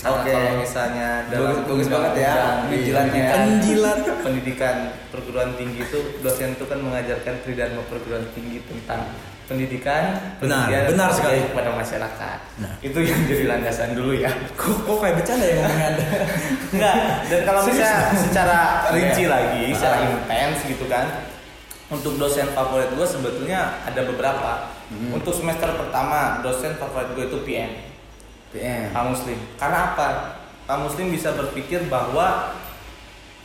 Oke. 0.00 0.32
kalau 0.32 0.56
misalnya 0.56 1.28
dalam 1.28 1.60
Bagus- 1.60 1.84
banget 1.86 2.12
ya, 2.18 2.32
penjilatnya. 2.64 2.96
pendidikan- 3.04 3.36
Penjilat. 3.36 3.98
pendidikan 4.24 4.76
perguruan 5.08 5.50
tinggi 5.54 5.80
itu 5.82 5.98
dosen 6.20 6.52
itu 6.52 6.64
kan 6.64 6.80
mengajarkan 6.80 7.34
tridharma 7.40 7.84
perguruan 7.84 8.24
tinggi 8.32 8.64
tentang 8.64 9.12
pendidikan, 9.44 10.16
Benar, 10.38 10.72
pengabdian, 10.72 10.82
benar 10.88 11.10
sekali. 11.12 11.38
kepada 11.44 11.70
masyarakat. 11.74 12.38
Nah. 12.56 12.72
Itu 12.80 12.98
yang 12.98 13.20
jadi 13.26 13.44
landasan 13.46 13.92
dulu 13.92 14.12
ya. 14.14 14.32
Kok, 14.54 14.88
kok 14.88 14.96
kayak 15.00 15.14
bercanda 15.16 15.44
ya 15.44 15.54
ngomongnya 15.58 15.86
anda? 15.90 16.04
Enggak, 16.70 16.94
dan 17.26 17.40
kalau 17.44 17.60
misalnya 17.60 17.96
secara 18.14 18.58
rinci 18.88 19.22
Iya. 19.22 19.28
lagi, 19.28 19.62
secara 19.74 19.96
Ah. 19.98 20.06
intens 20.06 20.58
gitu 20.64 20.84
kan. 20.86 21.06
Untuk 21.90 22.16
dosen 22.16 22.48
favorit 22.48 22.88
gue 22.88 23.04
sebetulnya 23.04 23.60
ada 23.82 24.00
beberapa. 24.00 24.79
Hmm. 24.90 25.14
Untuk 25.14 25.30
semester 25.30 25.70
pertama, 25.70 26.42
dosen 26.42 26.74
favorit 26.74 27.14
gue 27.14 27.24
itu 27.24 27.38
PM. 27.46 27.70
PM. 28.50 28.90
Pak 28.90 29.04
Muslim. 29.06 29.38
Karena 29.54 29.94
apa? 29.94 30.06
Pak 30.66 30.78
Muslim 30.80 31.10
bisa 31.10 31.30
berpikir 31.30 31.86
bahwa 31.86 32.58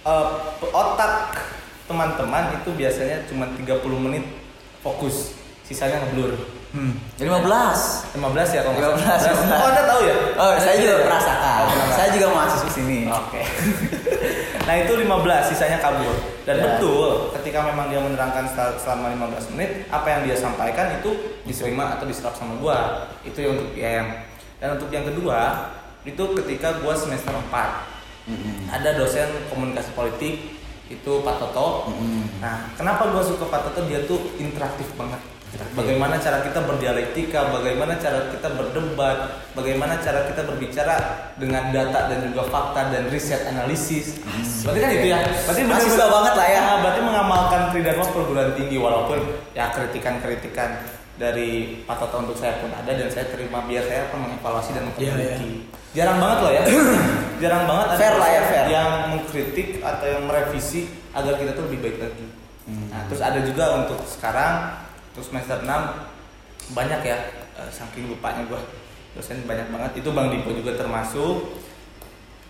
eh, 0.01 0.27
otak 0.65 1.37
teman-teman 1.85 2.49
itu 2.55 2.73
biasanya 2.73 3.29
cuma 3.29 3.45
30 3.53 3.61
menit 4.01 4.25
fokus, 4.81 5.37
sisanya 5.61 6.01
ngeblur. 6.01 6.33
Hmm. 6.73 6.97
15. 7.15 8.17
15 8.17 8.19
ya 8.51 8.61
kalau 8.65 8.75
nggak 8.75 8.91
15, 8.99 9.05
salah. 9.15 9.37
benar. 9.39 9.57
Oh, 9.57 9.67
Anda 9.69 9.83
tahu 9.85 10.01
ya? 10.03 10.15
Oh, 10.35 10.51
saya 10.59 10.75
juga 10.75 10.93
Iya. 10.97 11.05
merasakan. 11.07 11.61
Oh. 11.61 11.89
Saya 11.93 12.09
juga 12.11 12.27
mahasiswa 12.33 12.69
sini. 12.73 12.99
Oke. 13.07 13.41
nah 14.65 14.75
itu 14.75 14.93
15 14.95 15.07
sisanya 15.45 15.77
kabur. 15.77 16.13
Dan 16.41 16.55
Ya. 16.55 16.63
betul 16.67 17.29
ketika 17.33 17.61
memang 17.63 17.87
dia 17.87 17.97
menerangkan 17.97 18.45
sel- 18.47 18.77
selama 18.77 19.09
15 19.11 19.49
menit 19.51 19.69
apa 19.87 20.07
yang 20.07 20.21
dia 20.23 20.33
sampaikan 20.35 20.93
itu 20.95 21.09
diterima 21.41 21.95
atau 21.95 22.05
diserap 22.05 22.33
sama 22.33 22.57
gua. 22.57 22.77
Itu 23.21 23.37
yang 23.39 23.53
untuk 23.55 23.73
PM. 23.73 24.05
Dan 24.55 24.75
untuk 24.75 24.89
yang 24.89 25.03
kedua 25.03 25.69
itu 26.01 26.23
ketika 26.35 26.79
gua 26.79 26.93
semester 26.93 27.29
4 27.31 27.85
Mm-mm. 28.25 28.69
ada 28.69 28.93
dosen 28.93 29.25
komunikasi 29.47 29.89
politik 29.91 30.57
itu 30.85 31.11
Pak 31.19 31.35
Toto. 31.39 31.89
Mm-mm. 31.89 32.37
Nah, 32.37 32.69
kenapa 32.73 33.09
gua 33.09 33.21
suka 33.21 33.45
Pak 33.45 33.61
Toto? 33.65 33.85
Dia 33.85 34.05
tuh 34.05 34.33
interaktif 34.37 34.89
banget. 34.93 35.21
Bagaimana 35.75 36.15
cara 36.19 36.39
kita 36.43 36.63
berdialektika, 36.63 37.51
bagaimana 37.51 37.99
cara 37.99 38.31
kita 38.31 38.47
berdebat, 38.55 39.17
bagaimana 39.51 39.99
cara 39.99 40.23
kita 40.27 40.47
berbicara 40.47 40.95
dengan 41.35 41.71
data 41.75 42.07
dan 42.11 42.31
juga 42.31 42.47
fakta 42.47 42.91
dan 42.95 43.11
riset 43.11 43.43
analisis. 43.47 44.19
Berarti 44.63 44.79
kan 44.79 44.91
itu 44.95 45.07
ya. 45.11 45.19
Berarti 45.47 45.61
Mahasiswa 45.67 46.05
banget 46.07 46.33
lah 46.39 46.47
ya. 46.47 46.59
Nah, 46.63 46.77
berarti 46.83 47.01
mengamalkan 47.03 47.61
tridharma 47.75 48.05
perguruan 48.07 48.51
tinggi 48.55 48.77
walaupun 48.79 49.19
ya 49.51 49.71
kritikan-kritikan 49.75 50.79
dari 51.15 51.79
Pak 51.87 51.95
Toto 52.03 52.27
untuk 52.27 52.35
saya 52.35 52.59
pun 52.59 52.71
ada 52.75 52.91
dan 52.91 53.07
saya 53.07 53.31
terima 53.31 53.63
biar 53.63 53.87
saya 53.87 54.11
pun 54.11 54.27
mengevaluasi 54.27 54.75
dan 54.75 54.83
Iya, 54.99 55.11
memperbaiki. 55.15 55.51
Jarang 55.95 56.17
banget 56.19 56.37
loh 56.43 56.51
ya. 56.51 56.63
Jarang 57.43 57.63
banget 57.67 57.87
ada 57.95 57.99
Fair 57.99 58.15
lah 58.19 58.29
ya, 58.31 58.41
fair. 58.47 58.65
yang 58.67 58.89
mengkritik 59.15 59.79
atau 59.79 60.05
yang 60.07 60.23
merevisi 60.27 60.91
agar 61.15 61.39
kita 61.39 61.51
tuh 61.55 61.71
lebih 61.71 61.79
baik 61.83 61.97
lagi. 62.03 62.27
Hmm. 62.67 62.87
Nah, 62.91 63.01
terus 63.07 63.21
ada 63.23 63.39
juga 63.43 63.85
untuk 63.85 64.03
sekarang 64.03 64.84
terus 65.15 65.27
semester 65.27 65.57
6 65.57 65.67
banyak 66.71 67.01
ya 67.01 67.17
eh, 67.55 67.69
saking 67.69 68.05
lupanya 68.07 68.43
gua 68.45 68.59
dosen 69.11 69.41
banyak 69.43 69.67
banget 69.69 69.91
itu 69.97 70.09
Bang 70.11 70.27
Dipo 70.29 70.51
juga 70.51 70.75
termasuk 70.75 71.63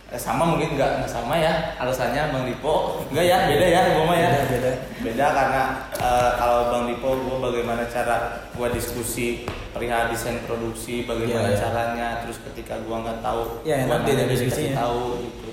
Eh, 0.06 0.22
sama 0.22 0.46
mungkin 0.46 0.78
nggak 0.78 1.10
sama 1.10 1.34
ya 1.34 1.74
alasannya 1.82 2.30
Bang 2.30 2.46
Dipo 2.46 3.02
enggak 3.10 3.26
ya 3.26 3.38
beda 3.50 3.66
ya 3.66 3.82
gua 3.90 4.04
mah 4.06 4.14
ya 4.16 4.30
Beda, 4.30 4.46
beda. 4.54 4.72
beda 5.02 5.26
karena 5.34 5.62
eh, 5.98 6.32
kalau 6.38 6.60
Bang 6.70 6.86
Dipo 6.86 7.10
gua 7.26 7.50
bagaimana 7.50 7.90
cara 7.90 8.46
gua 8.54 8.70
diskusi 8.70 9.50
perihal 9.74 10.14
desain 10.14 10.46
produksi 10.46 11.10
bagaimana 11.10 11.50
Iya, 11.50 11.54
iya. 11.54 11.58
caranya 11.58 12.08
terus 12.22 12.38
ketika 12.38 12.78
gua 12.86 13.02
nggak 13.02 13.20
tahu 13.20 13.66
nanya, 13.66 13.98
dia 14.06 14.26
diskusinya. 14.30 14.54
kasih 14.54 14.78
tahu 14.78 15.02
gitu 15.26 15.50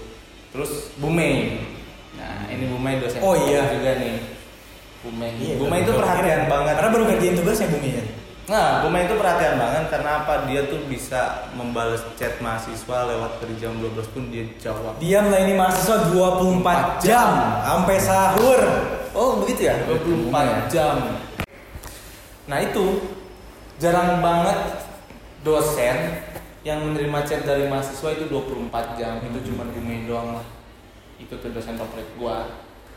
terus 0.53 0.73
Bumei 1.01 1.33
nah 2.13 2.45
ini 2.47 2.65
Bumei 2.69 3.01
dosen 3.01 3.25
Oh, 3.25 3.33
iya. 3.33 3.73
juga 3.73 4.05
nih 4.05 4.32
Bumei 5.03 5.35
Iya, 5.35 5.59
betul. 5.59 5.83
itu 5.83 5.93
perhatian 5.99 6.43
banget 6.47 6.75
Karena 6.79 6.91
baru 6.95 7.05
kerjain 7.11 7.35
tugasnya 7.35 7.69
Bumi 7.75 7.91
ya. 7.91 8.05
Nah, 8.51 8.83
Buma 8.83 8.99
itu 9.07 9.15
perhatian 9.15 9.55
banget 9.55 9.85
karena 9.87 10.11
apa? 10.27 10.51
Dia 10.51 10.67
tuh 10.67 10.83
bisa 10.91 11.47
membalas 11.55 12.03
chat 12.19 12.43
mahasiswa 12.43 12.99
lewat 13.07 13.39
dari 13.39 13.55
jam 13.55 13.79
12 13.79 14.03
pun 14.11 14.35
dia 14.35 14.43
jawab. 14.59 14.99
Dia 14.99 15.23
melayani 15.23 15.55
mahasiswa 15.55 16.11
24 16.11 16.99
jam 16.99 17.29
sampai 17.63 17.97
sahur. 18.03 18.61
Oh, 19.15 19.39
begitu 19.47 19.71
ya? 19.71 19.79
24 19.87 20.67
jam. 20.75 21.23
Nah, 22.51 22.59
itu 22.59 23.15
jarang 23.79 24.19
banget 24.19 24.59
dosen 25.47 26.27
yang 26.67 26.83
menerima 26.83 27.23
chat 27.23 27.47
dari 27.47 27.71
mahasiswa 27.71 28.11
itu 28.11 28.27
24 28.27 28.99
jam. 28.99 29.23
Itu 29.23 29.39
cuma 29.55 29.71
Buma 29.71 29.95
doang 30.03 30.29
lah. 30.43 30.47
Itu 31.23 31.39
tuh 31.39 31.55
dosen 31.55 31.79
favorit 31.79 32.11
gua. 32.19 32.51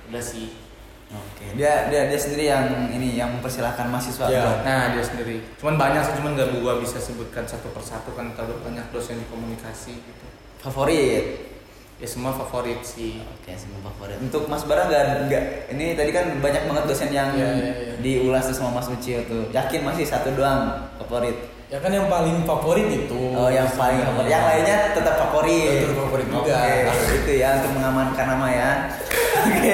Udah 0.09 0.23
sih. 0.25 0.64
Oke. 1.13 1.45
Dia 1.53 1.87
dia 1.93 2.09
dia 2.09 2.19
sendiri 2.19 2.49
yang 2.49 2.89
ini 2.89 3.13
yang 3.13 3.29
mempersilahkan 3.37 3.85
mahasiswa. 3.87 4.25
Bro. 4.25 4.51
Nah, 4.65 4.93
dia 4.97 5.03
sendiri. 5.05 5.37
Cuman 5.61 5.77
banyak 5.77 6.01
sih, 6.01 6.13
cuman 6.17 6.33
gak 6.33 6.49
gua 6.57 6.81
bisa 6.81 6.97
sebutkan 6.97 7.45
satu 7.45 7.69
persatu 7.69 8.09
kan 8.17 8.33
kalau 8.33 8.57
banyak 8.65 8.83
dosen 8.89 9.21
di 9.21 9.25
komunikasi 9.29 9.93
gitu. 10.01 10.25
Favorit. 10.57 11.53
Ya 11.95 12.03
semua 12.03 12.35
favorit 12.35 12.83
sih. 12.83 13.23
Oke, 13.23 13.55
semua 13.55 13.79
favorit. 13.87 14.19
Untuk 14.19 14.51
Mas 14.51 14.67
Bara 14.67 14.91
nggak 14.91 15.31
nggak 15.31 15.43
ini 15.71 15.95
tadi 15.95 16.11
kan 16.11 16.27
banyak 16.43 16.67
banget 16.67 16.83
dosen 16.91 17.07
yang 17.07 17.31
Iya, 17.31 17.47
iya, 17.55 17.71
iya. 17.71 17.93
diulas 18.03 18.51
sama 18.51 18.81
Mas 18.81 18.91
Ucil 18.91 19.23
tuh. 19.29 19.47
Yakin 19.55 19.79
masih 19.85 20.03
satu 20.03 20.35
doang 20.35 20.91
favorit. 20.99 21.55
Ya 21.71 21.79
kan 21.79 21.89
yang 21.89 22.11
paling 22.11 22.43
favorit 22.43 22.91
itu. 22.91 23.15
Oh, 23.31 23.47
yang 23.47 23.65
paling 23.73 24.03
favorit. 24.03 24.27
Yang 24.27 24.43
lainnya 24.43 24.77
tetap 24.91 25.15
favorit. 25.17 25.87
Tetap 25.87 25.97
favorit 26.03 26.27
juga. 26.27 26.55
Oke, 26.91 27.15
itu 27.15 27.31
ya 27.39 27.49
untuk 27.63 27.71
mengamankan 27.79 28.25
nama 28.27 28.47
ya. 28.51 28.71
Oke, 29.45 29.73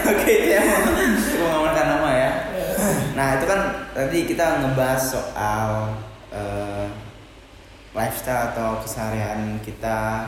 oke 0.00 0.30
itu 0.32 0.48
ya 0.48 0.62
untuk 0.64 1.44
mengamankan 1.44 1.86
nama 1.92 2.08
ya. 2.14 2.30
Nah 3.20 3.36
itu 3.36 3.44
kan 3.44 3.60
tadi 3.92 4.24
kita 4.24 4.64
ngebahas 4.64 5.02
soal 5.12 5.92
eh, 6.32 6.88
lifestyle 7.92 8.48
atau 8.48 8.80
keseharian 8.80 9.60
kita 9.60 10.24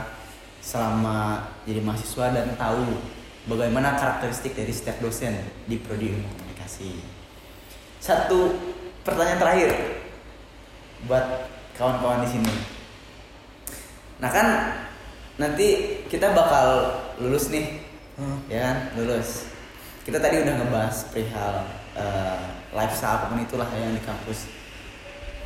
selama 0.60 1.40
jadi 1.64 1.80
mahasiswa 1.80 2.36
dan 2.36 2.52
tahu 2.52 3.00
bagaimana 3.48 3.96
karakteristik 3.96 4.52
dari 4.52 4.76
setiap 4.76 5.00
dosen 5.00 5.40
di 5.64 5.80
prodi 5.80 6.12
ilmu 6.12 6.28
komunikasi. 6.36 7.00
Satu 7.96 8.60
pertanyaan 9.08 9.40
terakhir 9.40 9.72
buat 11.08 11.48
kawan-kawan 11.80 12.28
di 12.28 12.28
sini. 12.28 12.54
Nah 14.20 14.28
kan 14.28 14.46
nanti 15.40 15.96
kita 16.12 16.36
bakal 16.36 17.00
lulus 17.16 17.48
nih, 17.48 17.88
Hmm. 18.20 18.44
ya 18.52 18.60
kan 18.68 18.76
lulus. 19.00 19.48
Kita 20.04 20.20
tadi 20.20 20.44
udah 20.44 20.60
ngebahas 20.60 21.08
perihal 21.08 21.64
eh, 21.96 22.61
lifestyle 22.72 23.20
apa 23.20 23.24
pun 23.30 23.40
itulah 23.44 23.68
yang 23.76 23.92
di 23.92 24.02
kampus. 24.02 24.48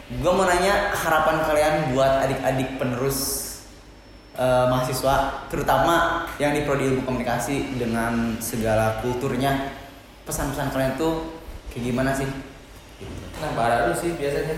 Gue 0.07 0.31
mau 0.31 0.47
nanya 0.47 0.95
harapan 0.95 1.43
kalian 1.43 1.75
buat 1.91 2.23
adik-adik 2.23 2.79
penerus 2.79 3.43
eh, 4.39 4.67
mahasiswa, 4.71 5.47
terutama 5.51 6.27
yang 6.39 6.55
di 6.55 6.63
prodi 6.63 6.87
ilmu 6.87 7.03
komunikasi 7.03 7.75
dengan 7.75 8.39
segala 8.39 9.03
kulturnya. 9.03 9.75
Pesan-pesan 10.23 10.71
kalian 10.71 10.95
tuh 10.99 11.43
kayak 11.71 11.91
gimana 11.91 12.11
sih? 12.15 12.27
Nah, 13.43 13.51
bara 13.59 13.87
dulu 13.87 13.95
sih 13.99 14.15
biasanya. 14.15 14.57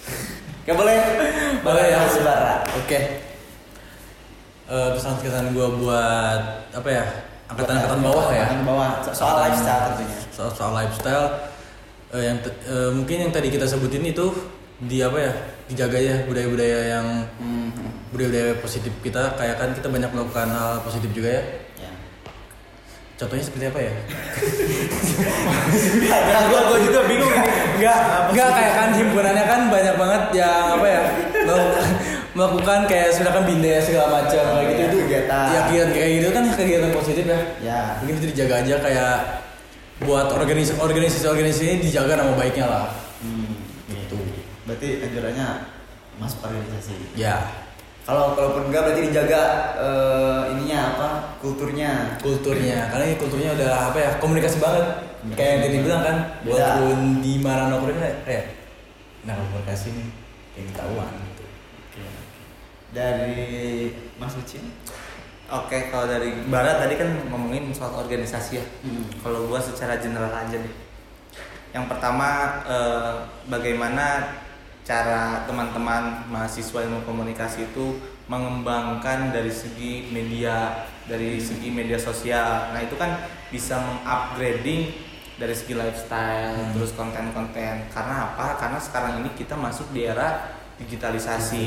Gak 0.68 0.76
boleh? 0.76 0.96
Boleh 1.64 1.84
ya. 1.92 2.00
Bara. 2.24 2.64
Oke. 2.80 3.00
Eh, 4.70 4.90
pesan-pesan 4.96 5.52
gue 5.52 5.68
buat 5.80 6.42
apa 6.72 6.88
ya? 6.88 7.04
Angkatan-angkatan 7.52 8.00
bawah 8.00 8.28
ya. 8.32 8.48
Angkatan 8.48 8.64
bawah. 8.64 8.90
So- 9.04 9.16
soal 9.24 9.36
lifestyle 9.44 9.92
tentunya. 9.92 10.18
Soal, 10.30 10.50
soal 10.54 10.72
lifestyle 10.72 11.49
eh, 12.10 12.24
yang 12.24 12.38
te- 12.38 12.58
eh, 12.64 12.90
mungkin 12.90 13.16
yang 13.20 13.30
tadi 13.30 13.48
kita 13.48 13.64
sebutin 13.64 14.02
itu 14.04 14.26
di 14.78 14.98
apa 14.98 15.18
ya? 15.18 15.32
Dijaga 15.66 15.98
ya 15.98 16.16
budaya-budaya 16.24 16.78
yang 16.90 17.06
Hmm. 17.36 17.70
budaya-budaya 18.10 18.58
positif 18.58 18.90
kita 19.00 19.34
kayak 19.34 19.56
kan 19.56 19.70
kita 19.70 19.86
banyak 19.86 20.10
melakukan 20.10 20.48
hal 20.48 20.80
positif 20.80 21.10
juga 21.12 21.30
ya. 21.30 21.42
Ya. 21.78 21.92
Contohnya 23.16 23.44
seperti 23.44 23.64
apa 23.66 23.80
ya? 23.80 23.92
Nah, 26.02 26.42
gua, 26.48 26.60
gua 26.66 26.78
juga 26.80 27.00
bingung 27.06 27.30
ini. 27.30 27.48
Enggak, 27.76 27.98
enggak 28.28 28.48
kayak 28.50 28.72
kan 28.74 28.88
himpunannya 28.92 29.44
kan 29.44 29.60
banyak 29.68 29.94
banget 29.94 30.22
yang 30.34 30.64
apa 30.74 30.86
ya? 30.86 31.02
melakukan, 32.30 32.86
kayak 32.86 33.10
misalkan 33.10 33.42
bindes 33.44 33.82
segala 33.84 34.22
macam 34.22 34.42
kayak 34.54 34.66
gitu 34.68 34.80
Ya, 34.80 34.86
itu 34.86 34.96
kegiatan. 35.02 35.44
ya 35.46 35.60
kegiatan 35.66 35.90
kayak 35.90 36.10
gitu 36.14 36.28
kan 36.30 36.42
kegiatan 36.48 36.90
positif 36.90 37.24
ya 37.26 37.40
Ya. 37.60 37.80
mungkin 37.98 38.14
itu 38.16 38.26
dijaga 38.30 38.54
aja 38.62 38.74
kayak 38.78 39.14
buat 40.00 40.28
organisasi 40.28 40.76
organisasi 40.76 41.26
organisasi 41.26 41.62
ini 41.66 41.78
dijaga 41.82 42.16
nama 42.16 42.32
baiknya 42.32 42.66
lah 42.66 42.86
Hmm. 43.20 43.52
gitu 43.86 44.16
Berarti 44.64 45.04
anjurannya 45.04 45.46
masuk 46.16 46.40
organisasi. 46.40 46.96
ya 47.14 47.36
Kalau 48.00 48.32
kalaupun 48.32 48.72
enggak 48.72 48.82
berarti 48.82 49.12
dijaga 49.12 49.42
eh, 49.76 50.42
ininya 50.50 50.78
apa? 50.90 51.08
Kulturnya. 51.38 52.16
kulturnya 52.18 52.88
karena 52.88 53.04
ini 53.06 53.16
kulturnya 53.16 53.50
udah 53.54 53.70
apa 53.86 53.98
ya 53.98 54.10
komunikasi 54.16 54.56
banget 54.56 54.84
kayak 55.36 55.50
yang 55.50 55.62
tadi 55.62 55.76
bilang 55.80 56.02
kan 56.02 56.16
Beda. 56.40 56.80
walaupun 56.80 56.98
di 57.20 57.32
mana 57.38 57.62
nongkrongnya 57.68 58.24
kayak 58.24 58.44
nah 59.22 59.36
komunikasi 59.36 59.92
nih 59.92 60.08
kayak 60.56 60.66
ketahuan 60.72 61.12
gitu 61.28 61.44
dari 62.90 63.36
Mas 64.16 64.34
Ucin 64.34 64.64
Oke, 65.50 65.90
kalau 65.90 66.06
dari 66.06 66.30
Barat 66.46 66.78
tadi 66.78 66.94
kan 66.94 67.10
ngomongin 67.26 67.74
soal 67.74 68.06
organisasi 68.06 68.62
ya. 68.62 68.64
Hmm. 68.86 69.02
Kalau 69.18 69.50
gua 69.50 69.58
secara 69.58 69.98
general 69.98 70.30
aja 70.30 70.54
deh. 70.54 70.74
Yang 71.74 71.86
pertama 71.90 72.62
eh, 72.70 73.14
bagaimana 73.50 74.38
cara 74.86 75.42
teman-teman 75.50 76.30
mahasiswa 76.30 76.86
ilmu 76.86 77.02
komunikasi 77.02 77.66
itu 77.66 77.98
mengembangkan 78.30 79.34
dari 79.34 79.50
segi 79.50 80.06
media, 80.14 80.86
dari 81.10 81.42
segi 81.42 81.66
media 81.74 81.98
sosial. 81.98 82.70
Nah, 82.70 82.80
itu 82.86 82.94
kan 82.94 83.18
bisa 83.50 83.74
mengupgrading 83.82 84.94
dari 85.34 85.54
segi 85.54 85.74
lifestyle, 85.74 86.74
terus 86.78 86.94
konten-konten. 86.94 87.90
Karena 87.90 88.30
apa? 88.30 88.54
Karena 88.54 88.78
sekarang 88.78 89.18
ini 89.18 89.34
kita 89.34 89.58
masuk 89.58 89.90
di 89.90 90.06
era 90.06 90.54
digitalisasi 90.78 91.66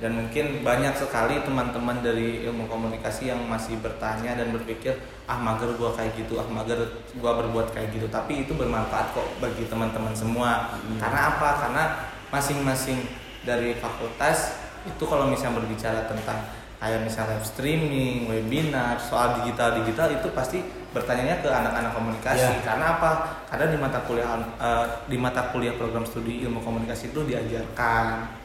dan 0.00 0.16
mungkin 0.16 0.64
banyak 0.64 0.96
sekali 0.96 1.44
teman-teman 1.44 2.00
dari 2.00 2.40
ilmu 2.48 2.64
komunikasi 2.72 3.28
yang 3.28 3.44
masih 3.44 3.76
bertanya 3.84 4.32
dan 4.32 4.48
berpikir 4.48 4.96
ah 5.28 5.36
mager 5.36 5.76
gua 5.76 5.92
kayak 5.92 6.16
gitu 6.16 6.40
ah 6.40 6.48
mager 6.48 7.04
gua 7.20 7.36
berbuat 7.44 7.76
kayak 7.76 7.92
gitu. 7.92 8.08
Tapi 8.08 8.48
itu 8.48 8.56
bermanfaat 8.56 9.12
kok 9.12 9.28
bagi 9.44 9.68
teman-teman 9.68 10.16
semua. 10.16 10.72
Karena 10.96 11.36
apa? 11.36 11.48
Karena 11.60 11.84
masing-masing 12.32 13.04
dari 13.44 13.76
fakultas 13.76 14.56
itu 14.88 15.04
kalau 15.04 15.28
misalnya 15.28 15.60
berbicara 15.60 16.08
tentang 16.08 16.48
kayak 16.80 17.04
misalnya 17.04 17.36
live 17.36 17.44
streaming, 17.44 18.16
webinar, 18.24 18.96
soal 18.96 19.44
digital 19.44 19.84
digital 19.84 20.08
itu 20.16 20.32
pasti 20.32 20.64
bertanyanya 20.96 21.44
ke 21.44 21.48
anak-anak 21.52 21.92
komunikasi. 21.92 22.40
Ya. 22.40 22.64
karena 22.64 22.96
apa? 22.96 23.10
Karena 23.52 23.68
di 23.68 23.76
mata 23.76 24.00
kuliah 24.08 24.32
eh, 24.56 24.86
di 25.12 25.20
mata 25.20 25.52
kuliah 25.52 25.76
program 25.76 26.08
studi 26.08 26.40
ilmu 26.40 26.64
komunikasi 26.64 27.12
itu 27.12 27.20
diajarkan 27.28 28.39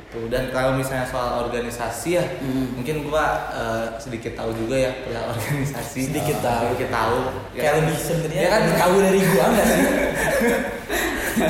itu 0.00 0.20
dan 0.26 0.48
kalau 0.48 0.72
misalnya 0.72 1.04
soal 1.04 1.42
organisasi 1.42 2.08
ya 2.14 2.24
Hmm. 2.38 2.72
mungkin 2.72 3.02
gua 3.02 3.24
eh, 3.50 3.86
sedikit 3.96 4.32
tahu 4.32 4.54
juga 4.54 4.78
ya 4.78 4.92
perihal 5.02 5.26
organisasi 5.34 6.00
Sedikit 6.06 6.38
tahu. 6.38 6.62
sedikit 6.70 6.88
tahu 6.90 7.16
ya 7.50 7.60
Kayak 7.60 7.68
kan? 7.68 7.80
lebih 7.82 7.96
sebenarnya 7.98 8.40
Ya 8.40 8.48
kan? 8.48 8.62
tahu 8.78 8.94
dari 9.00 9.20
gua 9.24 9.44
enggak 9.46 9.66
sih? 9.66 9.82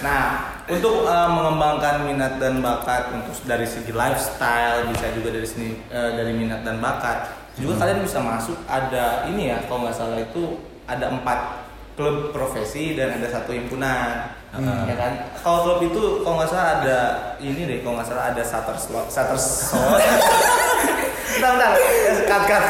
nah 0.00 0.22
untuk 0.66 1.06
eh, 1.06 1.28
mengembangkan 1.28 1.94
minat 2.02 2.32
dan 2.36 2.58
bakat 2.58 3.10
untuk 3.12 3.34
dari 3.44 3.64
segi 3.64 3.90
lifestyle 3.90 4.86
bisa 4.86 5.06
juga 5.12 5.28
dari 5.30 5.46
sini 5.46 5.68
eh, 5.88 6.10
dari 6.14 6.32
minat 6.32 6.62
dan 6.62 6.78
bakat 6.78 7.30
juga 7.56 7.80
kalian 7.80 8.00
bisa 8.00 8.18
masuk 8.18 8.58
ada 8.66 9.26
ini 9.26 9.48
ya 9.48 9.58
kalau 9.64 9.82
nggak 9.82 9.94
salah 9.94 10.18
itu 10.18 10.58
ada 10.84 11.08
empat 11.08 11.65
klub 11.96 12.30
profesi 12.30 12.92
dan 12.94 13.16
ada 13.18 13.28
satu 13.28 13.50
himpunan 13.52 14.36
Hmm. 14.56 14.88
ya 14.88 14.96
kan 14.96 15.12
kalau 15.44 15.68
klub 15.68 15.92
itu 15.92 16.24
kalau 16.24 16.40
nggak 16.40 16.48
salah 16.48 16.80
ada 16.80 17.00
ini 17.36 17.68
deh 17.68 17.84
kalau 17.84 18.00
nggak 18.00 18.08
salah 18.08 18.32
ada 18.32 18.40
shutter 18.40 18.72
slot 18.72 19.04
shutter 19.12 19.36
slot 19.36 20.00
bentar 21.36 21.52
bentar 21.52 21.76
cut 22.24 22.42
cut 22.48 22.64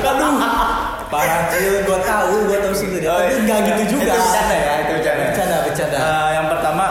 Aduh. 0.00 0.36
Parah 1.10 1.50
Cil, 1.50 1.82
gua 1.82 1.98
tahu, 2.04 2.46
gua 2.46 2.58
tahu 2.62 2.74
sih 2.74 2.86
Oh, 3.02 3.18
Tapi 3.18 3.34
enggak 3.42 3.58
gitu 3.66 3.98
juga. 3.98 4.14
Itu 4.14 4.22
bercanda 4.22 4.56
ya, 4.56 4.72
itu 4.78 4.92
bercanda. 5.00 5.22
Bercanda, 5.26 5.56
bercanda. 5.66 5.98
Eh, 5.98 6.28
yang 6.38 6.46
pertama 6.46 6.86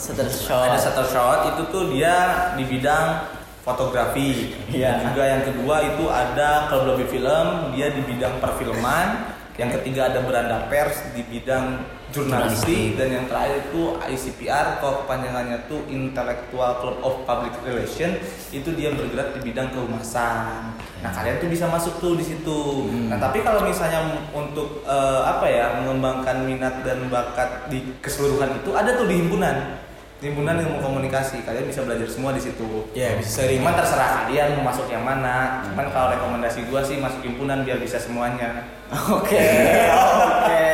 Setter 0.00 0.26
ada 0.48 0.78
shutter 0.80 1.06
shot 1.12 1.40
itu 1.52 1.62
tuh 1.68 1.92
dia 1.92 2.16
di 2.56 2.64
bidang 2.64 3.20
fotografi. 3.64 4.56
Iya. 4.72 5.00
Dan 5.00 5.12
juga 5.12 5.24
yang 5.24 5.42
kedua 5.44 5.76
itu 5.84 6.04
ada 6.08 6.68
kalau 6.72 6.96
lebih 6.96 7.06
film 7.12 7.46
dia 7.76 7.92
di 7.92 8.02
bidang 8.04 8.40
perfilman. 8.40 9.38
Yang 9.60 9.82
ketiga 9.82 10.08
ada 10.08 10.24
beranda 10.24 10.72
pers 10.72 11.04
di 11.12 11.20
bidang 11.20 11.84
jurnalistik 12.10 12.98
dan 12.98 13.08
yang 13.12 13.24
terakhir 13.30 13.70
itu 13.70 13.94
ICPR 14.02 14.82
kalau 14.82 15.04
kepanjangannya 15.04 15.68
tuh 15.70 15.86
Intellectual 15.86 16.82
Club 16.82 16.96
of 17.06 17.14
Public 17.22 17.54
Relation 17.62 18.18
itu 18.50 18.72
dia 18.74 18.90
bergerak 18.96 19.38
di 19.38 19.40
bidang 19.52 19.70
kehumasan. 19.70 20.74
Nah 21.00 21.10
kalian 21.12 21.38
tuh 21.38 21.48
bisa 21.52 21.70
masuk 21.70 22.02
tuh 22.02 22.18
di 22.18 22.24
situ. 22.26 22.90
Nah 23.08 23.20
tapi 23.20 23.44
kalau 23.46 23.62
misalnya 23.62 24.00
untuk 24.34 24.82
eh, 24.84 25.22
apa 25.28 25.46
ya 25.46 25.66
mengembangkan 25.80 26.42
minat 26.44 26.82
dan 26.82 27.06
bakat 27.12 27.70
di 27.70 27.84
keseluruhan 28.02 28.64
itu 28.64 28.74
ada 28.74 28.96
tuh 28.98 29.06
di 29.06 29.20
himpunan 29.20 29.78
himpunan 30.20 30.52
ilmu 30.54 30.78
komunikasi 30.78 31.40
kalian 31.42 31.64
bisa 31.64 31.80
belajar 31.80 32.04
semua 32.04 32.30
di 32.30 32.40
situ 32.40 32.84
Ya, 32.92 33.16
bisa 33.16 33.40
sharing. 33.40 33.58
cuman 33.58 33.72
terserah 33.72 34.10
kalian 34.20 34.48
mau 34.54 34.68
masuk 34.68 34.86
yang 34.86 35.00
mana 35.00 35.64
cuman 35.64 35.86
kalau 35.88 36.12
rekomendasi 36.12 36.68
gua 36.68 36.84
sih 36.84 37.00
masuk 37.00 37.24
himpunan 37.24 37.64
biar 37.64 37.80
bisa 37.80 37.96
semuanya 37.96 38.68
Oke, 39.16 39.40
oke. 39.88 40.64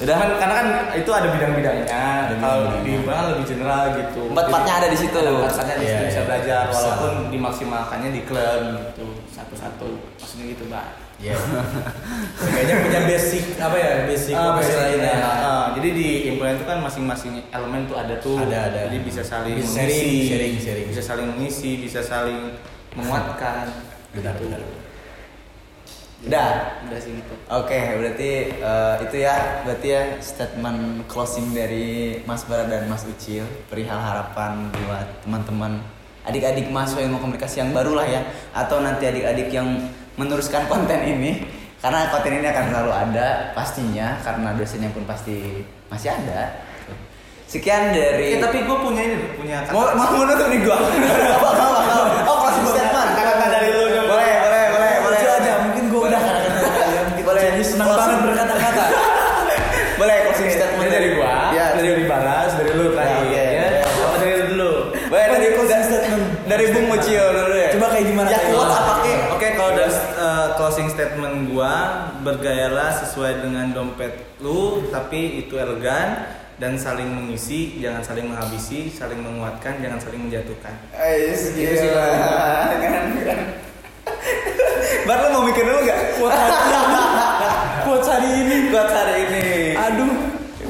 udah 0.00 0.14
karena 0.34 0.54
kan 0.56 0.66
itu 0.94 1.10
ada 1.10 1.28
bidang-bidangnya 1.28 2.02
kalau 2.38 2.80
di 2.80 2.90
himpunan 2.90 3.14
kan 3.14 3.26
lebih 3.34 3.44
general 3.44 3.82
gitu 3.92 4.22
Empat-empatnya 4.32 4.72
ada 4.80 4.88
di 4.88 4.98
situ. 4.98 5.18
empat-empatnya 5.18 5.76
di 5.76 5.84
situ 5.84 5.94
Iya, 5.94 6.08
bisa 6.08 6.16
iya. 6.16 6.26
belajar 6.26 6.62
Bisa. 6.64 6.76
walaupun 6.80 7.12
dimaksimalkannya 7.28 8.10
di 8.10 8.20
klub 8.24 8.60
gitu 8.88 9.04
satu-satu 9.28 9.88
maksudnya 10.16 10.46
gitu 10.50 10.64
mbak 10.66 10.86
Iya. 11.22 11.38
Kayaknya 12.50 12.74
punya 12.82 13.00
basic 13.06 13.54
apa 13.56 13.76
ya? 13.78 13.90
Basic 14.10 14.34
profesi 14.34 14.58
basic, 14.66 14.82
lainnya. 14.82 15.14
ya. 15.14 15.30
Ah, 15.38 15.66
jadi 15.70 15.88
di 15.94 16.08
himpunan 16.26 16.58
itu 16.58 16.66
kan 16.66 16.82
masing-masing 16.82 17.46
elemen 17.46 17.86
tuh 17.86 17.94
ada 17.94 18.18
tuh. 18.18 18.42
Ada, 18.42 18.58
ada. 18.66 18.80
Jadi 18.90 18.98
bisa 19.00 19.22
saling 19.22 19.54
Bisa 19.54 19.70
mengisi, 19.78 20.02
sharing, 20.02 20.26
sharing, 20.26 20.54
sharing. 20.58 20.86
bisa 20.90 20.98
saling 20.98 21.26
mengisi, 21.30 21.70
bisa 21.78 22.02
saling 22.02 22.58
menguatkan. 22.98 23.70
Benar, 24.10 24.34
Gitu. 24.34 24.50
benar. 24.50 24.60
Udah. 26.22 26.78
Udah 26.86 26.98
sih 27.02 27.12
gitu. 27.18 27.34
Oke, 27.50 27.80
berarti 27.98 28.30
eh, 28.54 28.94
itu 29.02 29.16
ya, 29.22 29.62
berarti 29.66 29.88
ya 29.90 30.02
statement 30.22 31.10
closing 31.10 31.50
dari 31.50 32.22
Mas 32.22 32.46
Barat 32.46 32.70
dan 32.70 32.86
Mas 32.86 33.02
Ucil 33.02 33.42
perihal 33.66 33.98
harapan 33.98 34.70
buat 34.86 35.08
teman-teman 35.26 35.82
adik-adik 36.22 36.70
mahasiswa 36.70 37.02
ilmu 37.02 37.18
komunikasi 37.18 37.66
yang 37.66 37.74
baru 37.74 37.98
lah 37.98 38.06
ya, 38.06 38.22
atau 38.54 38.78
nanti 38.78 39.10
adik-adik 39.10 39.50
yang 39.50 39.90
meneruskan 40.14 40.70
konten 40.70 41.02
ini, 41.02 41.42
karena 41.82 42.06
konten 42.14 42.38
ini 42.38 42.46
akan 42.46 42.64
selalu 42.70 42.92
ada 42.94 43.50
pastinya, 43.58 44.22
karena 44.22 44.54
dosennya 44.54 44.94
pun 44.94 45.02
pasti 45.02 45.66
masih 45.90 46.14
ada. 46.14 46.62
Sekian 47.50 47.92
dari. 47.92 48.38
Eh, 48.38 48.40
tapi 48.40 48.64
gue 48.64 48.78
punya 48.80 49.02
ini, 49.02 49.16
punya 49.36 49.66
kata. 49.66 49.76
mau 49.76 49.84
mau 49.92 50.24
menutup 50.24 50.46
nih 50.48 50.60
gua. 50.64 50.78
Apa 51.36 51.48
apa 51.52 52.21
bergayalah 72.22 72.90
sesuai 72.94 73.42
dengan 73.42 73.70
dompet 73.70 74.38
lu, 74.38 74.86
tapi 74.88 75.42
itu 75.42 75.58
elegan 75.58 76.22
dan 76.56 76.78
saling 76.78 77.06
mengisi, 77.06 77.78
jangan 77.78 78.00
saling 78.00 78.30
menghabisi, 78.30 78.86
saling 78.88 79.18
menguatkan, 79.18 79.82
jangan 79.82 79.98
saling 79.98 80.22
menjatuhkan. 80.22 80.74
Eh, 80.94 81.34
Itu 81.34 81.50
segitu 81.50 81.74
sih. 81.76 81.90
Kan, 81.90 82.78
kan. 82.80 83.38
Bar 85.02 85.18
lu 85.18 85.28
mau 85.34 85.42
mikir 85.42 85.66
dulu 85.66 85.82
gak? 85.82 85.98
Kuat 86.14 86.32
hari 86.32 86.54
ini. 86.54 87.02
Kuat 87.82 88.04
hari 88.06 88.28
ini. 88.30 88.56
Buat 88.70 88.90
hari 88.90 89.14
ini. 89.26 89.44
Aduh. 89.74 90.12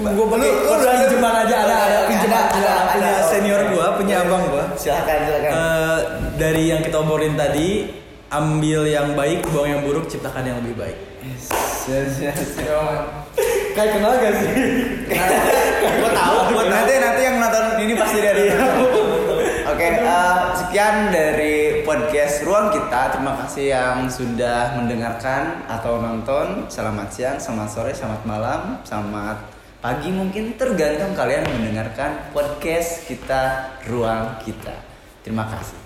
Quotes 0.02 0.50
udah 0.66 0.82
ada- 0.82 0.98
pinjaman 1.06 1.34
aja 1.46 1.56
ada 1.62 1.76
ada 1.78 1.98
pinjaman 2.10 2.34
ada, 2.34 2.50
punya, 2.50 2.70
ada, 2.74 2.90
punya 2.90 3.12
ada. 3.12 3.28
senior 3.30 3.62
gua, 3.70 3.86
punya 3.94 4.16
abang 4.26 4.42
gua. 4.50 4.64
Silakan, 4.74 5.18
silakan. 5.22 5.50
Eh, 5.54 5.98
dari 6.34 6.62
yang 6.74 6.82
kita 6.82 6.96
obrolin 6.98 7.38
tadi, 7.38 7.86
ambil 8.32 8.88
yang 8.88 9.12
baik, 9.12 9.44
buang 9.52 9.68
yang 9.68 9.82
buruk, 9.84 10.08
ciptakan 10.08 10.48
yang 10.48 10.56
lebih 10.64 10.74
baik. 10.80 10.98
Kayak 13.76 13.90
kenal 13.96 14.12
gak 14.16 14.34
sih? 14.40 14.50
Gua 16.00 16.10
tahu, 16.16 16.36
gua 16.56 16.64
nanti 16.72 16.92
nanti 16.96 17.20
yang 17.24 17.36
nonton 17.40 17.64
ini 17.84 17.92
pasti 17.96 18.18
dari. 18.24 18.44
Oke, 19.72 19.88
eh, 20.00 20.40
sekian 20.56 21.12
dari 21.12 21.84
podcast 21.84 22.44
Ruang 22.44 22.72
Kita. 22.72 23.16
Terima 23.16 23.32
kasih 23.44 23.66
yang 23.72 24.08
sudah 24.08 24.76
mendengarkan 24.80 25.68
atau 25.68 26.00
nonton. 26.00 26.68
Selamat 26.72 27.08
siang, 27.12 27.36
selamat 27.36 27.68
sore, 27.68 27.92
selamat 27.92 28.22
malam, 28.24 28.60
selamat 28.84 29.38
pagi 29.82 30.14
mungkin 30.14 30.54
tergantung 30.54 31.12
kalian 31.18 31.42
mendengarkan 31.48 32.30
podcast 32.30 33.04
kita 33.10 33.74
Ruang 33.90 34.38
Kita. 34.40 34.76
Terima 35.26 35.48
kasih. 35.50 35.81